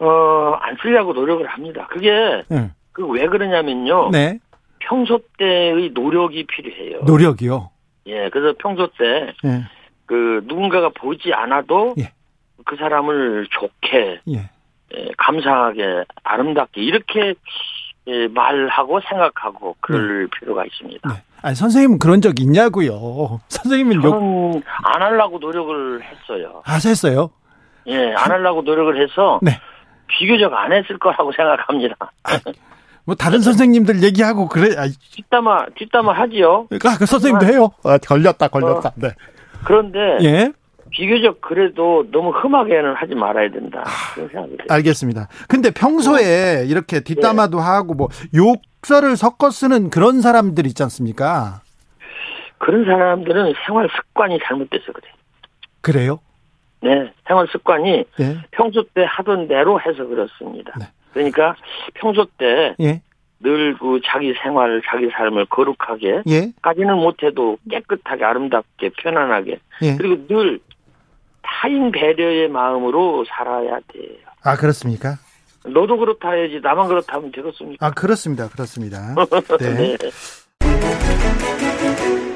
어, 0.00 0.52
안 0.60 0.76
쓰려고 0.82 1.14
노력을 1.14 1.46
합니다. 1.46 1.88
그게 1.90 2.10
네. 2.48 2.72
그왜 2.94 3.26
그러냐면요. 3.26 4.10
네. 4.10 4.38
평소 4.86 5.20
때의 5.38 5.90
노력이 5.94 6.44
필요해요. 6.46 7.00
노력이요? 7.04 7.70
예, 8.06 8.28
그래서 8.30 8.54
평소 8.58 8.86
때, 8.98 9.32
예. 9.44 9.64
그, 10.06 10.42
누군가가 10.44 10.90
보지 10.90 11.32
않아도, 11.32 11.94
예. 11.98 12.12
그 12.64 12.76
사람을 12.76 13.46
좋게, 13.50 14.20
예. 14.28 14.50
예, 14.96 15.08
감사하게, 15.16 16.04
아름답게, 16.22 16.82
이렇게, 16.82 17.34
예, 18.06 18.28
말하고 18.28 19.00
생각하고, 19.08 19.76
그럴 19.80 20.24
네. 20.24 20.38
필요가 20.38 20.64
있습니다. 20.66 21.08
네. 21.08 21.22
아니, 21.42 21.54
선생님은 21.54 21.98
그런 21.98 22.20
적 22.20 22.38
있냐고요. 22.38 23.40
선생님은 23.48 24.04
욕. 24.04 24.62
안 24.84 25.02
하려고 25.02 25.38
노력을 25.38 26.02
했어요. 26.02 26.60
하셨어요? 26.64 27.30
예, 27.86 28.12
안 28.14 28.30
하려고 28.30 28.60
노력을 28.62 29.00
해서, 29.00 29.40
네. 29.42 29.52
비교적 30.06 30.52
안 30.52 30.72
했을 30.72 30.98
거라고 30.98 31.32
생각합니다. 31.36 31.96
아, 32.24 32.38
뭐 33.04 33.14
다른 33.14 33.40
선생님들 33.40 34.02
얘기하고 34.02 34.48
그래. 34.48 34.74
아, 34.78 34.86
뒷담화 34.86 35.66
뒷담화 35.76 36.12
하지요. 36.12 36.66
그러니까 36.68 36.96
그 36.98 37.06
선생님도 37.06 37.46
해요. 37.46 37.70
아, 37.84 37.98
걸렸다 37.98 38.48
걸렸다. 38.48 38.88
어, 38.90 38.92
네. 38.96 39.10
그런데 39.64 39.98
예? 40.22 40.52
비교적 40.90 41.40
그래도 41.40 42.04
너무 42.12 42.30
흠하게는 42.30 42.94
하지 42.94 43.14
말아야 43.14 43.50
된다. 43.50 43.84
그런 44.14 44.28
생각이 44.28 44.52
들어요. 44.52 44.66
알겠습니다. 44.70 45.28
근데 45.48 45.70
평소에 45.70 46.60
어. 46.60 46.62
이렇게 46.64 47.00
뒷담화도 47.00 47.58
네. 47.58 47.62
하고 47.62 47.94
뭐 47.94 48.08
욕설을 48.34 49.16
섞어 49.16 49.50
쓰는 49.50 49.90
그런 49.90 50.20
사람들 50.20 50.66
있지 50.66 50.82
않습니까? 50.84 51.62
그런 52.58 52.84
사람들은 52.84 53.52
생활 53.66 53.88
습관이 53.94 54.38
잘못돼서 54.46 54.92
그래. 54.92 55.08
그래요? 55.80 56.20
네, 56.80 57.12
생활 57.26 57.46
습관이 57.48 58.04
네. 58.18 58.38
평소 58.52 58.84
때 58.94 59.04
하던 59.06 59.48
대로 59.48 59.80
해서 59.80 60.06
그렇습니다. 60.06 60.72
네. 60.78 60.86
그러니까 61.14 61.54
평소 61.94 62.26
때 62.36 62.74
예. 62.80 63.00
늘그 63.40 64.00
자기 64.04 64.34
생활, 64.42 64.82
자기 64.86 65.08
삶을 65.10 65.46
거룩하게 65.46 66.22
예. 66.28 66.52
까지는 66.60 66.96
못해도 66.96 67.58
깨끗하게 67.70 68.24
아름답게 68.24 68.90
편안하게 68.98 69.58
예. 69.82 69.96
그리고 69.96 70.26
늘 70.26 70.60
타인 71.42 71.90
배려의 71.92 72.48
마음으로 72.48 73.24
살아야 73.28 73.78
돼요. 73.92 74.16
아 74.42 74.56
그렇습니까? 74.56 75.16
너도 75.64 75.96
그렇다 75.96 76.32
해야지 76.32 76.60
나만 76.62 76.88
그렇다 76.88 77.16
하면 77.16 77.32
되겠습니까? 77.32 77.86
아 77.86 77.90
그렇습니다, 77.90 78.48
그렇습니다. 78.48 79.14
네. 79.60 79.96
네. 79.96 80.10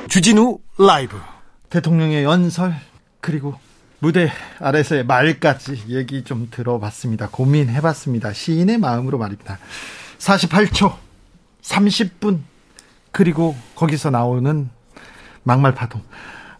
주진우 0.08 0.58
라이브 0.78 1.16
대통령의 1.68 2.24
연설 2.24 2.72
그리고 3.20 3.54
무대 4.00 4.30
아래서의 4.60 5.04
말까지 5.04 5.84
얘기 5.88 6.22
좀 6.22 6.48
들어봤습니다. 6.50 7.28
고민해봤습니다. 7.30 8.32
시인의 8.32 8.78
마음으로 8.78 9.18
말입니다. 9.18 9.58
48초, 10.18 10.94
30분, 11.62 12.40
그리고 13.10 13.56
거기서 13.74 14.10
나오는 14.10 14.68
막말 15.42 15.74
파동. 15.74 16.02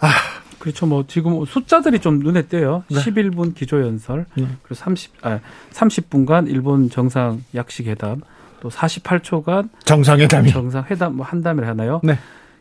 아. 0.01 0.11
그렇죠. 0.59 0.87
뭐 0.87 1.05
지금 1.07 1.45
숫자들이 1.45 2.01
좀 2.01 2.19
눈에 2.19 2.43
띄어요. 2.43 2.83
네. 2.91 2.99
11분 2.99 3.55
기조 3.55 3.81
연설, 3.81 4.27
네. 4.35 4.45
그리고 4.63 4.75
30, 4.75 5.13
아, 5.23 5.39
30분간 5.71 6.49
일본 6.49 6.91
정상 6.91 7.45
약식 7.55 7.87
회담, 7.87 8.21
또 8.61 8.69
48초간 8.69 9.69
정상회담이 9.85 10.51
정상회담 10.51 11.15
뭐 11.17 11.25
한담을 11.25 11.67
하나요? 11.69 12.01
네. 12.03 12.19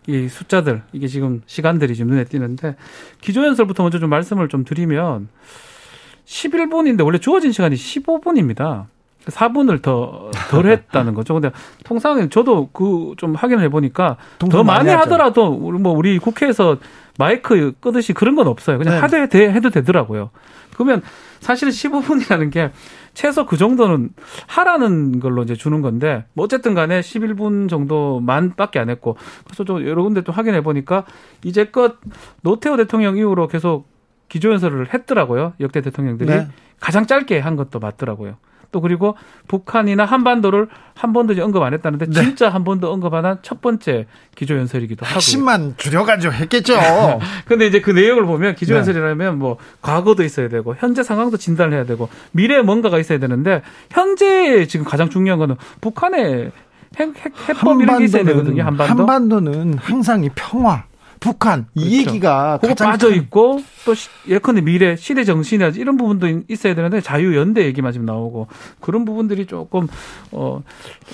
이 0.08 0.28
숫자들 0.30 0.82
이게 0.93 1.08
지금 1.08 1.41
시간들이 1.46 1.93
지금 1.96 2.12
눈에 2.12 2.24
띄는데 2.24 2.76
기조연설부터 3.22 3.84
먼저 3.84 4.00
좀 4.00 4.10
말씀을 4.10 4.48
좀 4.48 4.63
드리면 4.63 5.28
11분인데 6.26 7.04
원래 7.06 7.17
주어진 7.17 7.52
시간이 7.52 7.76
15분입니다. 7.76 8.86
4분을 9.26 9.82
더, 9.82 10.32
덜 10.50 10.67
했다는 10.72 11.13
거죠. 11.13 11.34
근데 11.34 11.52
통상 11.84 12.30
저도 12.30 12.70
그 12.72 13.13
좀 13.17 13.36
확인을 13.36 13.63
해보니까 13.65 14.15
더 14.39 14.63
많이, 14.63 14.89
하더라도 14.89 15.52
뭐 15.52 15.91
우리 15.93 16.17
국회에서 16.20 16.78
마이크 17.18 17.74
끄듯이 17.80 18.14
그런 18.14 18.36
건 18.36 18.48
없어요. 18.48 18.78
그냥 18.78 18.96
네. 18.96 19.00
하되 19.00 19.52
해도 19.52 19.70
되더라고요. 19.70 20.30
그러면 20.74 21.02
사실은 21.40 21.72
15분이라는 21.72 22.52
게 22.52 22.72
최소 23.14 23.46
그 23.46 23.58
정도는 23.58 24.12
하라는 24.46 25.20
걸로 25.20 25.42
이제 25.44 25.56
주는 25.56 25.82
건데 25.82 26.26
뭐 26.34 26.46
어쨌든 26.46 26.76
간에 26.76 27.00
11분 27.02 27.68
정도만밖에 27.68 28.78
안 28.80 28.90
했고 28.90 29.18
그래서 29.44 29.64
좀 29.64 29.86
여러 29.88 30.04
군데 30.04 30.22
또 30.22 30.32
확인해 30.32 30.62
보니까 30.62 31.06
이제껏 31.44 31.96
노태우 32.42 32.78
대통령 32.78 33.18
이후로 33.18 33.48
계속 33.48 33.88
기조연설을 34.30 34.94
했더라고요. 34.94 35.54
역대 35.60 35.82
대통령들이 35.82 36.30
네. 36.30 36.48
가장 36.80 37.08
짧게 37.08 37.40
한 37.40 37.56
것도 37.56 37.80
맞더라고요. 37.80 38.38
또 38.72 38.82
그리고 38.82 39.16
북한이나 39.48 40.06
한반도를 40.06 40.68
한 40.94 41.14
번도 41.14 41.34
언급 41.44 41.62
안 41.64 41.74
했다는데 41.74 42.08
네. 42.08 42.12
진짜 42.12 42.50
한 42.50 42.64
번도 42.64 42.92
언급 42.92 43.14
안한첫 43.14 43.62
번째 43.62 44.08
기조연설이기도 44.36 45.06
하고. 45.06 45.16
핵심만 45.16 45.76
줄여가지고 45.78 46.34
했겠죠. 46.34 46.76
근데 47.46 47.68
이제 47.68 47.82
그 47.82 47.92
내용을 47.92 48.26
보면 48.26 48.56
기조연설이라면 48.56 49.18
네. 49.18 49.32
뭐 49.32 49.58
과거도 49.82 50.24
있어야 50.24 50.50
되고 50.50 50.76
현재 50.78 51.04
상황도 51.04 51.38
진단을 51.38 51.74
해야 51.74 51.86
되고 51.86 52.10
미래에 52.32 52.62
뭔가가 52.62 53.00
있어야 53.00 53.20
되는데 53.20 53.62
현재 53.92 54.66
지금 54.68 54.86
가장 54.86 55.10
중요한 55.10 55.40
거는 55.40 55.56
북한의 55.82 56.52
핵, 57.00 57.14
핵, 57.18 57.50
해법 57.50 57.82
이런 57.82 58.00
게 58.00 58.06
있어야 58.06 58.24
되거든요. 58.24 58.64
한반도. 58.64 58.94
한반도는 58.94 59.78
항상 59.78 60.24
이 60.24 60.30
평화, 60.34 60.86
북한 61.20 61.66
그렇죠. 61.74 61.90
이 61.90 61.98
얘기가 62.00 62.60
그거 62.62 62.74
빠져 62.76 63.14
있고 63.14 63.62
또 63.86 63.94
예컨대 64.28 64.62
미래 64.62 64.96
시대 64.96 65.24
정신이나 65.24 65.72
이런 65.76 65.98
부분도 65.98 66.44
있어야 66.48 66.76
되는데 66.76 67.02
자유 67.02 67.36
연대 67.36 67.66
얘기만 67.66 67.92
지금 67.94 68.06
나오고 68.06 68.48
그런 68.80 69.06
부분들이 69.06 69.46
조금 69.46 69.88
어 70.32 70.62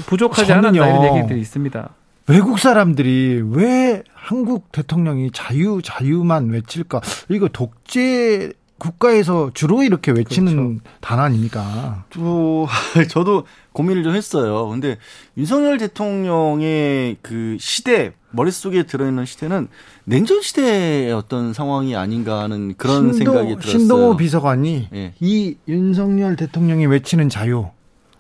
부족하지 0.06 0.54
않았나 0.54 0.86
이런 0.86 1.18
얘기들이 1.18 1.40
있습니다. 1.40 1.90
외국 2.28 2.58
사람들이 2.58 3.44
왜 3.52 4.04
한국 4.14 4.72
대통령이 4.72 5.32
자유 5.32 5.82
자유만 5.84 6.50
외칠까? 6.50 7.02
이거 7.30 7.50
독재 7.50 8.54
국가에서 8.84 9.52
주로 9.54 9.82
이렇게 9.82 10.12
외치는 10.12 10.56
그렇죠. 10.56 10.80
단어 11.00 11.22
아닙니까? 11.24 12.04
또 12.10 12.68
저도 13.10 13.46
고민을 13.72 14.04
좀 14.04 14.14
했어요. 14.14 14.68
근데 14.68 14.98
윤석열 15.38 15.78
대통령의 15.78 17.18
그 17.22 17.56
시대 17.62 18.12
머릿속에 18.32 18.84
들어있는 18.84 19.26
시대는 19.26 19.70
냉전 20.04 20.42
시대의 20.42 21.14
어떤 21.14 21.54
상황이 21.54 21.96
아닌가 21.96 22.42
하는 22.42 22.74
그런 22.76 23.14
신도, 23.14 23.18
생각이 23.18 23.50
들었어요. 23.56 23.72
신동호 23.80 24.18
비서관이 24.18 24.90
네. 24.92 25.14
이 25.22 25.56
윤석열 25.70 26.36
대통령이 26.36 26.86
외치는 26.88 27.30
자유 27.30 27.68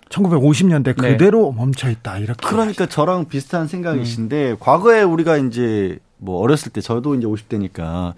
1950년대 0.07 0.95
그대로 0.95 1.51
네. 1.51 1.59
멈춰 1.59 1.89
있다 1.89 2.19
이렇게. 2.19 2.47
그러니까 2.47 2.85
저랑 2.85 3.25
비슷한 3.25 3.67
생각이신데 3.67 4.51
음. 4.51 4.57
과거에 4.59 5.01
우리가 5.01 5.37
이제 5.37 5.99
뭐 6.23 6.39
어렸을 6.41 6.71
때 6.71 6.81
저도 6.81 7.15
이제 7.15 7.27
50대니까 7.27 8.13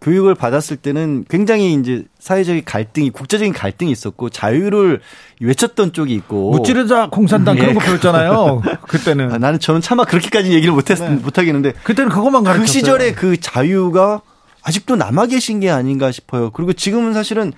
교육을 0.00 0.34
받았을 0.34 0.76
때는 0.76 1.24
굉장히 1.28 1.74
이제 1.74 2.04
사회적인 2.18 2.64
갈등이 2.64 3.10
국제적인 3.10 3.52
갈등이 3.52 3.90
있었고 3.90 4.30
자유를 4.30 5.00
외쳤던 5.40 5.92
쪽이 5.92 6.14
있고 6.14 6.52
무찌르자 6.52 7.08
공산당 7.10 7.56
그런 7.56 7.74
거 7.74 7.80
예. 7.82 7.86
배웠잖아요. 7.86 8.62
그때는 8.86 9.32
아, 9.32 9.38
나는 9.38 9.58
저는 9.58 9.80
차마 9.80 10.04
그렇게까지 10.04 10.52
얘기를 10.52 10.72
못했 10.72 10.98
네. 10.98 11.10
못하겠는데 11.10 11.72
그때는 11.82 12.10
그것만 12.10 12.44
가르쳤어요. 12.44 12.66
그 12.66 12.72
시절에 12.72 13.12
그 13.12 13.38
자유가 13.38 14.22
아직도 14.62 14.96
남아 14.96 15.26
계신 15.26 15.60
게 15.60 15.70
아닌가 15.70 16.12
싶어요. 16.12 16.50
그리고 16.50 16.72
지금은 16.72 17.14
사실은 17.14 17.52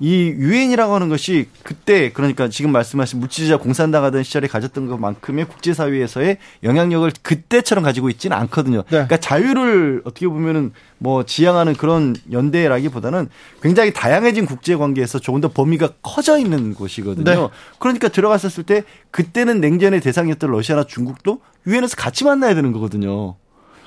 이 0.00 0.28
유엔이라고 0.28 0.94
하는 0.94 1.08
것이 1.08 1.48
그때 1.64 2.12
그러니까 2.12 2.48
지금 2.48 2.70
말씀하신 2.70 3.18
물질주자 3.18 3.56
공산당 3.56 4.04
하던 4.04 4.22
시절에 4.22 4.46
가졌던 4.46 4.86
것만큼의 4.86 5.46
국제사회에서의 5.46 6.38
영향력을 6.62 7.10
그때처럼 7.22 7.82
가지고 7.82 8.08
있지는 8.08 8.36
않거든요. 8.36 8.82
네. 8.82 8.84
그러니까 8.90 9.16
자유를 9.16 10.02
어떻게 10.04 10.28
보면은 10.28 10.72
뭐 10.98 11.24
지향하는 11.24 11.74
그런 11.74 12.14
연대라기보다는 12.30 13.28
굉장히 13.60 13.92
다양해진 13.92 14.46
국제 14.46 14.76
관계에서 14.76 15.18
조금 15.18 15.40
더 15.40 15.48
범위가 15.48 15.94
커져 16.02 16.38
있는 16.38 16.74
곳이거든요. 16.74 17.24
네. 17.24 17.48
그러니까 17.80 18.08
들어갔었을 18.08 18.64
때 18.64 18.84
그때는 19.10 19.60
냉전의 19.60 20.00
대상이었던 20.00 20.50
러시아나 20.50 20.84
중국도 20.84 21.40
유엔에서 21.66 21.96
같이 21.96 22.24
만나야 22.24 22.54
되는 22.54 22.72
거거든요. 22.72 23.34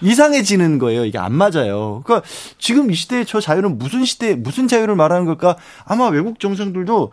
이상해지는 0.02 0.80
거예요. 0.80 1.06
이게 1.06 1.18
안 1.18 1.34
맞아요. 1.34 2.02
그러니까 2.06 2.28
지금 2.58 2.92
이 2.92 2.94
시대의 2.96 3.26
저 3.26 3.40
자유는 3.40 3.78
무슨 3.78 4.06
시대, 4.06 4.36
무슨 4.36 4.68
자유를 4.68 4.96
말하는 4.96 5.26
걸까? 5.26 5.56
아마 5.86 6.08
외국 6.10 6.40
정상들도 6.40 7.12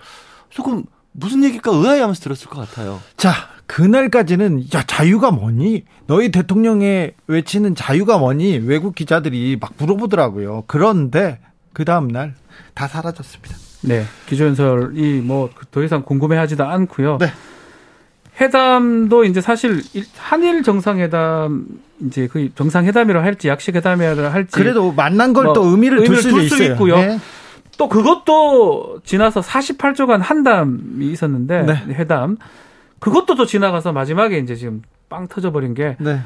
조금 0.50 0.84
무슨 1.12 1.44
얘기일까 1.44 1.70
의아해하면서 1.72 2.20
들었을 2.22 2.48
것 2.48 2.60
같아요. 2.68 3.00
자, 3.16 3.32
그날까지는 3.66 4.64
야 4.74 4.82
자유가 4.86 5.30
뭐니? 5.30 5.84
너희 6.06 6.30
대통령의 6.30 7.14
외치는 7.26 7.74
자유가 7.74 8.18
뭐니? 8.18 8.58
외국 8.58 8.94
기자들이 8.94 9.58
막 9.60 9.72
물어보더라고요. 9.78 10.64
그런데 10.66 11.40
그 11.72 11.84
다음 11.84 12.08
날 12.08 12.34
다 12.74 12.86
사라졌습니다. 12.88 13.56
네, 13.82 14.04
기조연설이 14.26 15.20
뭐 15.20 15.50
더 15.70 15.82
이상 15.82 16.02
궁금해하지도 16.02 16.64
않고요. 16.64 17.18
네. 17.18 17.26
회담도 18.40 19.24
이제 19.24 19.40
사실 19.40 19.82
한일 20.16 20.62
정상회담 20.62 21.66
이제 22.00 22.28
그 22.28 22.54
정상회담이라 22.54 23.22
할지 23.22 23.48
약식회담이라 23.48 24.32
할지 24.32 24.52
그래도 24.52 24.92
만난 24.92 25.32
걸또 25.32 25.62
뭐 25.62 25.70
의미를, 25.70 26.04
둘수 26.04 26.62
있고요. 26.64 26.96
네. 26.96 27.18
또 27.76 27.88
그것도 27.88 29.00
지나서 29.04 29.40
48조간 29.40 30.18
한담이 30.18 31.06
있었는데 31.06 31.62
네. 31.62 31.74
회담 31.94 32.36
그것도 32.98 33.36
또 33.36 33.46
지나가서 33.46 33.92
마지막에 33.92 34.38
이제 34.38 34.56
지금 34.56 34.82
빵 35.08 35.28
터져버린 35.28 35.74
게 35.74 35.96
네. 36.00 36.20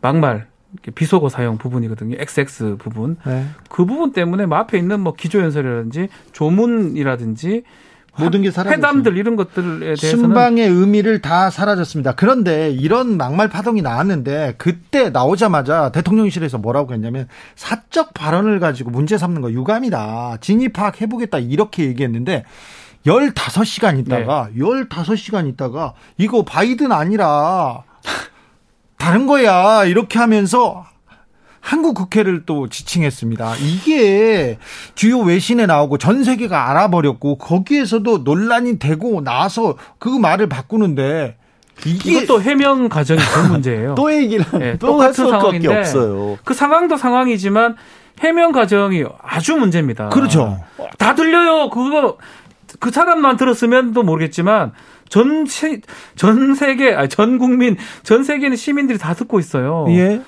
막말 0.00 0.46
비속어 0.94 1.28
사용 1.28 1.58
부분이거든요. 1.58 2.16
XX 2.18 2.76
부분. 2.78 3.16
네. 3.26 3.46
그 3.68 3.84
부분 3.84 4.12
때문에 4.12 4.46
뭐 4.46 4.58
앞에 4.58 4.78
있는 4.78 5.00
뭐 5.00 5.14
기조연설이라든지 5.14 6.08
조문이라든지 6.32 7.62
모든 8.16 8.42
게 8.42 8.50
사라졌어요. 8.50 8.76
회담들 8.76 9.16
이런 9.16 9.36
것들에 9.36 9.94
대해서는 9.96 10.24
순방의 10.24 10.68
의미를 10.68 11.20
다 11.20 11.50
사라졌습니다. 11.50 12.14
그런데 12.14 12.70
이런 12.70 13.16
막말 13.16 13.48
파동이 13.48 13.82
나왔는데 13.82 14.54
그때 14.58 15.10
나오자마자 15.10 15.90
대통령실에서 15.90 16.58
뭐라고 16.58 16.92
했냐면 16.92 17.28
사적 17.56 18.14
발언을 18.14 18.60
가지고 18.60 18.90
문제 18.90 19.18
삼는 19.18 19.42
거 19.42 19.50
유감이다. 19.50 20.38
진위 20.40 20.68
파악해 20.68 21.06
보겠다 21.06 21.38
이렇게 21.38 21.84
얘기했는데 21.86 22.44
15시간 23.06 23.98
있다가 23.98 24.48
네. 24.54 24.60
15시간 24.60 25.48
있다가 25.48 25.94
이거 26.16 26.44
바이든 26.44 26.92
아니라 26.92 27.82
다른 28.96 29.26
거야. 29.26 29.84
이렇게 29.84 30.18
하면서 30.18 30.86
한국 31.64 31.94
국회를 31.94 32.44
또 32.44 32.68
지칭했습니다. 32.68 33.54
이게 33.56 34.58
주요 34.94 35.20
외신에 35.20 35.64
나오고 35.64 35.96
전 35.96 36.22
세계가 36.22 36.70
알아버렸고 36.70 37.38
거기에서도 37.38 38.18
논란이 38.18 38.78
되고 38.78 39.22
나서 39.22 39.78
그 39.98 40.10
말을 40.10 40.50
바꾸는데 40.50 41.38
이게 41.86 42.18
이것도 42.18 42.42
해명 42.42 42.90
과정이 42.90 43.18
그 43.18 43.40
문제예요. 43.48 43.94
또 43.94 44.12
얘기를 44.12 44.44
네, 44.58 44.78
똑같은 44.78 45.26
상황인데 45.26 45.78
없어요. 45.78 46.36
그 46.44 46.52
상황도 46.52 46.98
상황이지만 46.98 47.76
해명 48.20 48.52
과정이 48.52 49.02
아주 49.22 49.56
문제입니다. 49.56 50.10
그렇죠. 50.10 50.58
다 50.98 51.14
들려요. 51.14 51.70
그거 51.70 52.18
그 52.78 52.90
사람만 52.90 53.38
들었으면 53.38 53.94
또 53.94 54.02
모르겠지만 54.02 54.72
전, 55.08 55.46
세, 55.46 55.80
전 56.16 56.54
세계, 56.54 56.92
아니, 56.92 57.08
전 57.08 57.38
국민, 57.38 57.76
전 58.02 58.22
세계는 58.22 58.56
시민들이 58.56 58.98
다 58.98 59.14
듣고 59.14 59.38
있어요. 59.38 59.86
예. 59.90 60.20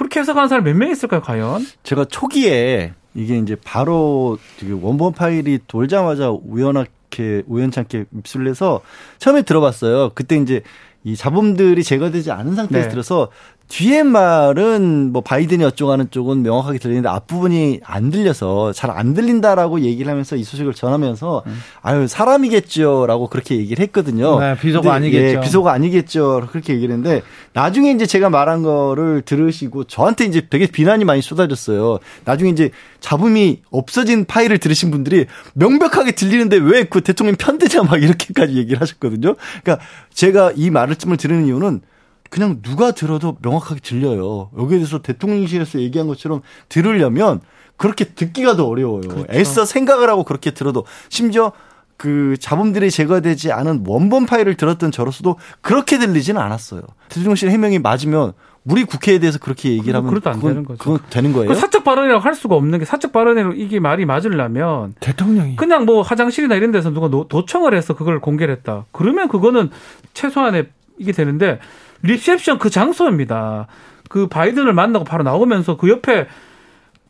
그렇게 0.00 0.20
해석하는 0.20 0.48
사람 0.48 0.64
몇 0.64 0.74
명 0.74 0.90
있을까요, 0.90 1.20
과연? 1.20 1.66
제가 1.82 2.06
초기에 2.06 2.94
이게 3.14 3.36
이제 3.36 3.54
바로 3.62 4.38
원본 4.80 5.12
파일이 5.12 5.58
돌자마자 5.66 6.30
우연하게 6.30 7.42
우연찮게 7.46 8.06
입수를 8.16 8.48
해서 8.48 8.80
처음에 9.18 9.42
들어봤어요. 9.42 10.10
그때 10.14 10.36
이제 10.36 10.62
이 11.04 11.16
잡음들이 11.16 11.82
제거되지 11.84 12.30
않은 12.30 12.54
상태에서 12.54 12.86
네. 12.86 12.90
들어서 12.90 13.28
뒤에 13.70 14.02
말은 14.02 15.12
뭐 15.12 15.22
바이든이 15.22 15.62
어쩌고 15.64 15.92
하는 15.92 16.10
쪽은 16.10 16.42
명확하게 16.42 16.78
들리는데 16.80 17.08
앞부분이 17.08 17.80
안 17.84 18.10
들려서 18.10 18.72
잘 18.72 18.90
안 18.90 19.14
들린다라고 19.14 19.82
얘기를 19.82 20.10
하면서 20.10 20.34
이 20.34 20.42
소식을 20.42 20.74
전하면서 20.74 21.44
음. 21.46 21.60
아유 21.80 22.08
사람이겠죠라고 22.08 23.28
그렇게 23.28 23.56
얘기를 23.56 23.80
했거든요. 23.84 24.40
네, 24.40 24.56
비서가 24.58 24.92
아니겠죠. 24.94 25.38
예, 25.38 25.40
비서가 25.40 25.72
아니겠죠. 25.72 26.48
그렇게 26.50 26.74
얘기를 26.74 26.96
했는데 26.96 27.22
나중에 27.52 27.92
이제 27.92 28.04
제가 28.06 28.28
말한 28.28 28.62
거를 28.62 29.22
들으시고 29.22 29.84
저한테 29.84 30.24
이제 30.24 30.48
되게 30.50 30.66
비난이 30.66 31.04
많이 31.04 31.22
쏟아졌어요. 31.22 32.00
나중에 32.24 32.50
이제 32.50 32.70
잡음이 32.98 33.62
없어진 33.70 34.24
파일을 34.24 34.58
들으신 34.58 34.90
분들이 34.90 35.26
명백하게 35.54 36.12
들리는데 36.12 36.56
왜 36.56 36.80
그 36.90 37.02
대통령 37.02 37.36
편드냐 37.36 37.84
막 37.84 38.02
이렇게까지 38.02 38.56
얘기를 38.56 38.80
하셨거든요. 38.80 39.36
그러니까 39.62 39.84
제가 40.12 40.52
이 40.56 40.70
말씀을 40.70 41.16
들으는 41.16 41.46
이유는 41.46 41.82
그냥 42.30 42.62
누가 42.62 42.92
들어도 42.92 43.36
명확하게 43.42 43.80
들려요. 43.80 44.50
여기에 44.56 44.78
대해서 44.78 45.02
대통령실에서 45.02 45.80
얘기한 45.80 46.06
것처럼 46.08 46.42
들으려면 46.68 47.40
그렇게 47.76 48.04
듣기가 48.04 48.56
더 48.56 48.66
어려워요. 48.66 49.00
그렇죠. 49.00 49.26
애써 49.32 49.64
생각을 49.64 50.08
하고 50.08 50.22
그렇게 50.24 50.52
들어도 50.52 50.84
심지어 51.08 51.52
그 51.96 52.36
잡음들이 52.40 52.90
제거되지 52.90 53.52
않은 53.52 53.84
원본 53.86 54.26
파일을 54.26 54.56
들었던 54.56 54.90
저로서도 54.90 55.36
그렇게 55.60 55.98
들리지는 55.98 56.40
않았어요. 56.40 56.82
대통령실 57.08 57.50
해명이 57.50 57.80
맞으면 57.80 58.32
우리 58.64 58.84
국회에 58.84 59.18
대해서 59.18 59.38
그렇게 59.38 59.70
얘기를 59.70 59.94
하면 59.96 60.14
그것도 60.14 60.30
안 60.30 60.40
되는 60.40 60.64
거죠. 60.64 60.78
그건 60.78 61.00
되는 61.10 61.32
거예요. 61.32 61.52
사적 61.54 61.82
발언이라고 61.82 62.20
할 62.20 62.34
수가 62.34 62.54
없는 62.54 62.78
게 62.78 62.84
사적 62.84 63.12
발언으로 63.12 63.54
이게 63.54 63.80
말이 63.80 64.04
맞으려면 64.04 64.94
대통령이 65.00 65.56
그냥 65.56 65.84
뭐 65.84 66.02
화장실이나 66.02 66.54
이런 66.54 66.70
데서 66.70 66.90
누가 66.90 67.08
도청을 67.08 67.74
해서 67.74 67.94
그걸 67.94 68.20
공개를 68.20 68.54
했다. 68.56 68.84
그러면 68.92 69.28
그거는 69.28 69.70
최소한의 70.14 70.68
이게 70.98 71.12
되는데 71.12 71.58
리셉션 72.02 72.58
그 72.58 72.70
장소입니다. 72.70 73.66
그 74.08 74.26
바이든을 74.26 74.72
만나고 74.72 75.04
바로 75.04 75.22
나오면서 75.22 75.76
그 75.76 75.88
옆에 75.88 76.26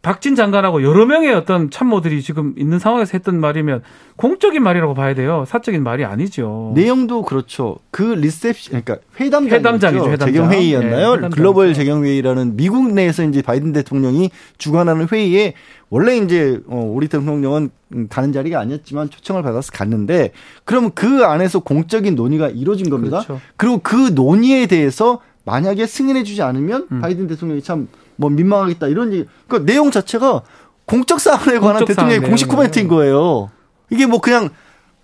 박진 0.03 0.35
장관하고 0.35 0.83
여러 0.83 1.05
명의 1.05 1.33
어떤 1.35 1.71
참모들이 1.71 2.23
지금 2.23 2.55
있는 2.57 2.79
상황에서 2.79 3.11
했던 3.15 3.39
말이면 3.39 3.83
공적인 4.17 4.63
말이라고 4.63 4.95
봐야 4.95 5.15
돼요. 5.15 5.45
사적인 5.47 5.83
말이 5.83 6.05
아니죠. 6.05 6.73
내용도 6.75 7.23
그렇죠. 7.23 7.77
그 7.91 8.03
리셉션 8.03 8.83
그러니까 8.83 9.07
회담장 9.21 9.59
회담장이죠. 9.59 10.05
회담장. 10.05 10.27
재정 10.27 10.51
회의였나요? 10.51 11.17
네, 11.17 11.29
글로벌 11.29 11.75
재정 11.75 12.05
회의라는 12.05 12.57
미국 12.57 12.93
내에서 12.95 13.25
이제 13.25 13.43
바이든 13.43 13.75
대통령이 13.75 14.31
주관하는 14.57 15.07
회의에 15.09 15.53
원래 15.91 16.17
이제 16.17 16.61
어 16.67 16.91
우리 16.95 17.09
대통령은 17.09 17.71
가는 18.09 18.33
자리가 18.33 18.59
아니었지만 18.59 19.11
초청을 19.11 19.43
받아서 19.43 19.71
갔는데 19.71 20.33
그러면 20.65 20.93
그 20.95 21.25
안에서 21.25 21.61
공적인 21.61 22.15
논의가 22.15 22.49
이루어진 22.49 22.89
겁니다. 22.89 23.19
그렇죠. 23.19 23.41
그리고 23.59 23.81
그 23.83 24.13
논의에 24.15 24.67
대해서 24.67 25.21
만약에 25.45 25.87
승인해 25.87 26.23
주지 26.23 26.43
않으면 26.43 26.87
음. 26.91 27.01
바이든 27.01 27.27
대통령이 27.27 27.61
참 27.63 27.89
뭐 28.21 28.29
민망하겠다 28.31 28.87
이런 28.89 29.13
얘기. 29.15 29.25
그 29.49 29.65
내용 29.65 29.91
자체가 29.91 30.43
공적 30.85 31.21
사안에 31.21 31.59
관한 31.59 31.79
공적 31.79 31.87
대통령의 31.89 32.21
공식 32.29 32.49
코멘트인 32.49 32.87
거예요. 32.89 33.51
이게 33.89 34.07
뭐 34.07 34.21
그냥 34.21 34.51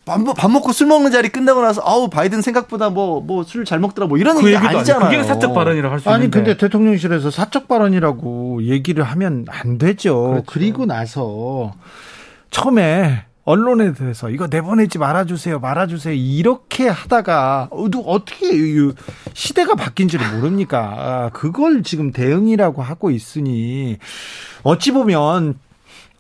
밥, 0.05 0.21
밥 0.37 0.51
먹고 0.51 0.71
술 0.73 0.87
먹는 0.87 1.11
자리 1.11 1.31
끝나고 1.31 1.63
나서 1.63 1.83
아우 1.85 2.09
바이든 2.11 2.43
생각보다 2.43 2.91
뭐 2.91 3.21
뭐 3.27 3.43
술 3.43 3.65
잘 3.65 3.81
먹더라 3.81 4.07
뭐 4.07 4.19
이런 4.19 4.37
그 4.37 4.47
얘기 4.47 4.57
아니잖아요. 4.57 5.11
그게 5.11 5.25
사적 5.25 5.55
발언이라고 5.55 5.93
할수 5.95 6.09
있는데. 6.09 6.25
아니 6.25 6.31
근데 6.31 6.57
대통령실에서 6.57 7.31
사적 7.31 7.67
발언이라고 7.67 8.63
얘기를 8.65 9.03
하면 9.03 9.47
안 9.49 9.79
되죠. 9.79 10.29
그렇죠. 10.31 10.45
그리고 10.47 10.87
나서 10.87 11.73
처음에 12.51 13.25
언론에 13.47 13.93
대해서 13.93 14.29
이거 14.29 14.49
내보내지 14.49 14.99
말아주세요, 14.99 15.61
말아주세요 15.61 16.15
이렇게 16.15 16.89
하다가 16.89 17.69
어떻게 17.71 18.51
시대가 19.35 19.77
바뀐 19.77 20.09
지를 20.09 20.29
모릅니까? 20.35 20.79
아, 20.81 21.31
그걸 21.33 21.85
지금 21.85 22.11
대응이라고 22.11 22.83
하고 22.83 23.11
있으니 23.13 23.99
어찌 24.65 24.91
보면 24.91 25.59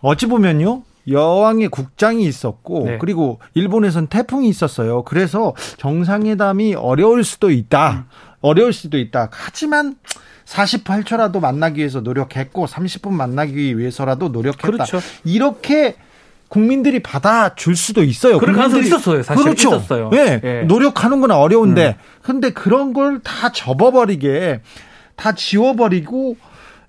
어찌 0.01 0.27
보면요. 0.27 0.85
여왕의 1.09 1.69
국장이 1.69 2.25
있었고 2.27 2.85
네. 2.85 2.99
그리고 2.99 3.41
일본에선 3.55 4.07
태풍이 4.07 4.49
있었어요. 4.49 5.03
그래서 5.03 5.55
정상회담이 5.79 6.75
어려울 6.75 7.25
수도 7.25 7.51
있다. 7.51 7.91
음. 7.91 8.05
어려울 8.41 8.73
수도 8.73 8.99
있다. 8.99 9.31
하지만 9.33 9.97
48초라도 10.45 11.41
만나기 11.41 11.79
위해서 11.79 12.01
노력했고 12.01 12.67
30분 12.67 13.11
만나기 13.11 13.77
위해서라도 13.79 14.29
노력했다. 14.29 14.67
그렇죠. 14.67 15.01
이렇게 15.25 15.97
국민들이 16.48 17.00
받아줄 17.00 17.74
수도 17.76 18.02
있어요. 18.04 18.38
그런 18.38 18.54
가능성이 18.54 18.87
있었어요. 18.87 19.22
사실 19.22 19.42
그렇죠. 19.44 19.68
있었어요. 19.76 20.11
네. 20.11 20.40
네. 20.40 20.62
노력하는 20.64 21.20
건 21.20 21.30
어려운데, 21.32 21.96
음. 21.98 22.02
근데 22.22 22.50
그런 22.50 22.92
걸 22.92 23.20
다 23.24 23.50
접어버리게, 23.52 24.61
다 25.16 25.32
지워버리고, 25.32 26.37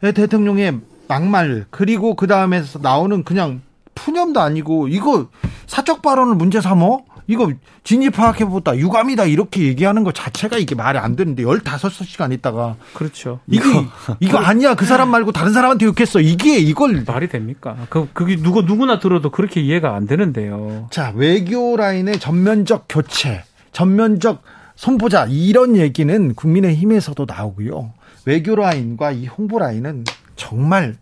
대통령의 0.02 0.80
막말, 1.08 1.66
그리고 1.70 2.16
그 2.16 2.28
다음에 2.28 2.62
나오는 2.82 3.24
그냥 3.24 3.62
푸념도 3.96 4.40
아니고, 4.40 4.88
이거 4.90 5.28
사적 5.66 6.02
발언을 6.02 6.36
문제 6.36 6.62
삼어? 6.62 7.02
이거 7.28 7.52
진입 7.84 8.14
파악해보다 8.14 8.78
유감이다 8.78 9.26
이렇게 9.26 9.64
얘기하는 9.64 10.04
것 10.04 10.16
자체가 10.16 10.58
이게 10.58 10.76
말이 10.76 10.98
안 10.98 11.16
되는데 11.16 11.44
15시간 11.44 12.32
있다가 12.34 12.76
그렇죠. 12.94 13.40
이게 13.48 13.64
이거 14.20 14.38
아니야. 14.38 14.76
그 14.76 14.86
사람 14.86 15.10
말고 15.10 15.34
다른 15.34 15.52
사람한테 15.54 15.86
욕했어. 15.86 16.22
이게 16.22 16.58
이걸 16.58 17.04
말이 17.06 17.28
됩니까? 17.28 17.76
그 17.90 18.08
그게 18.14 18.38
누구 18.38 18.62
누구나 18.62 19.00
들어도 19.00 19.30
그렇게 19.30 19.62
이해가 19.62 19.94
안 19.96 20.08
되는데요. 20.08 20.88
자, 20.90 21.12
외교 21.16 21.76
라인의 21.76 22.20
전면적 22.20 22.86
교체, 22.88 23.44
전면적 23.74 24.42
손보자 24.76 25.26
이런 25.30 25.76
얘기는 25.76 26.34
국민의힘에서도 26.34 27.26
나오고요. 27.28 27.94
외교 28.26 28.56
라인과 28.56 29.12
이 29.12 29.28
홍보 29.28 29.60
라인은 29.60 30.06
정말 30.36 30.96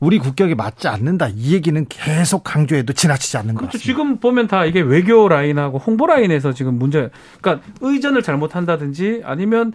우리 0.00 0.18
국격에 0.18 0.54
맞지 0.54 0.88
않는다. 0.88 1.28
이 1.34 1.54
얘기는 1.54 1.84
계속 1.88 2.44
강조해도 2.44 2.92
지나치지 2.92 3.36
않는 3.38 3.54
것 3.54 3.60
그렇죠. 3.60 3.78
지금 3.78 4.18
보면 4.18 4.46
다 4.46 4.64
이게 4.64 4.80
외교 4.80 5.28
라인하고 5.28 5.78
홍보 5.78 6.06
라인에서 6.06 6.52
지금 6.52 6.78
문제, 6.78 7.10
그러니까 7.40 7.66
의전을 7.80 8.22
잘못한다든지 8.22 9.22
아니면 9.24 9.72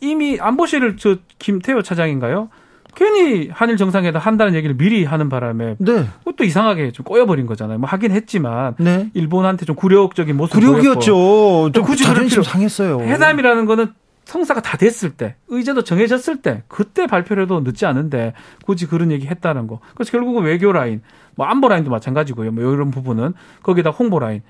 이미 0.00 0.38
안보실을 0.40 0.96
저 0.96 1.16
김태호 1.38 1.82
차장인가요? 1.82 2.48
괜히 2.94 3.50
한일 3.52 3.76
정상회담 3.76 4.22
한다는 4.22 4.54
얘기를 4.54 4.74
미리 4.74 5.04
하는 5.04 5.28
바람에 5.28 5.76
네. 5.78 6.06
그것도 6.20 6.44
이상하게 6.44 6.92
좀 6.92 7.04
꼬여버린 7.04 7.44
거잖아요. 7.44 7.78
뭐 7.78 7.86
하긴 7.88 8.10
했지만 8.10 8.74
네. 8.78 9.10
일본한테 9.12 9.66
좀 9.66 9.76
굴욕적인 9.76 10.34
모습 10.34 10.54
굴욕이었죠. 10.54 11.72
좀 11.74 11.84
굳이 11.84 12.04
자존심 12.04 12.42
상했어요. 12.42 13.00
회담이라는 13.00 13.66
거는 13.66 13.92
성사가 14.26 14.60
다 14.60 14.76
됐을 14.76 15.10
때, 15.10 15.36
의제도 15.48 15.82
정해졌을 15.82 16.42
때, 16.42 16.64
그때 16.68 17.06
발표를 17.06 17.44
해도 17.44 17.60
늦지 17.60 17.86
않은데 17.86 18.34
굳이 18.64 18.86
그런 18.86 19.12
얘기 19.12 19.26
했다는 19.26 19.68
거. 19.68 19.80
그래서 19.94 20.10
결국은 20.10 20.42
외교 20.42 20.72
라인, 20.72 21.00
뭐 21.36 21.46
안보 21.46 21.68
라인도 21.68 21.90
마찬가지고요. 21.90 22.50
뭐 22.50 22.74
이런 22.74 22.90
부분은 22.90 23.34
거기다 23.62 23.90
홍보 23.90 24.18
라인. 24.18 24.42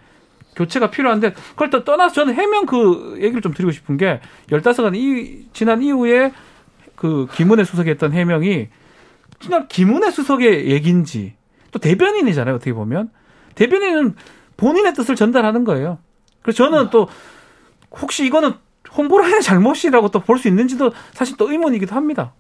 교체가 0.57 0.91
필요한데 0.91 1.35
그걸 1.51 1.69
또 1.69 1.85
떠나서 1.85 2.15
저는 2.15 2.35
해명 2.35 2.65
그 2.65 3.19
얘기를 3.21 3.43
좀 3.43 3.53
드리고 3.53 3.71
싶은 3.73 3.99
게 3.99 4.21
열다섯 4.51 4.95
이 4.95 5.47
지난 5.53 5.83
이후에 5.83 6.33
그 6.95 7.27
김은혜 7.35 7.65
수석이 7.65 7.91
했던 7.91 8.13
해명이 8.13 8.69
그냥 9.39 9.67
김은혜 9.69 10.11
수석의 10.11 10.71
얘기인지 10.71 11.35
또 11.73 11.79
대변인이잖아요 11.79 12.55
어떻게 12.55 12.73
보면 12.73 13.11
대변인은 13.55 14.15
본인의 14.57 14.95
뜻을 14.95 15.15
전달하는 15.15 15.65
거예요. 15.65 15.99
그래서 16.41 16.65
저는 16.65 16.89
또 16.89 17.07
혹시 17.91 18.25
이거는 18.25 18.55
홍보라인의 18.97 19.43
잘못이라고 19.43 20.09
또 20.11 20.21
볼 20.21 20.39
수 20.39 20.49
있는지도 20.49 20.93
사실 21.13 21.37
또 21.37 21.51
의문이기도 21.51 21.95
합니다. 21.95 22.33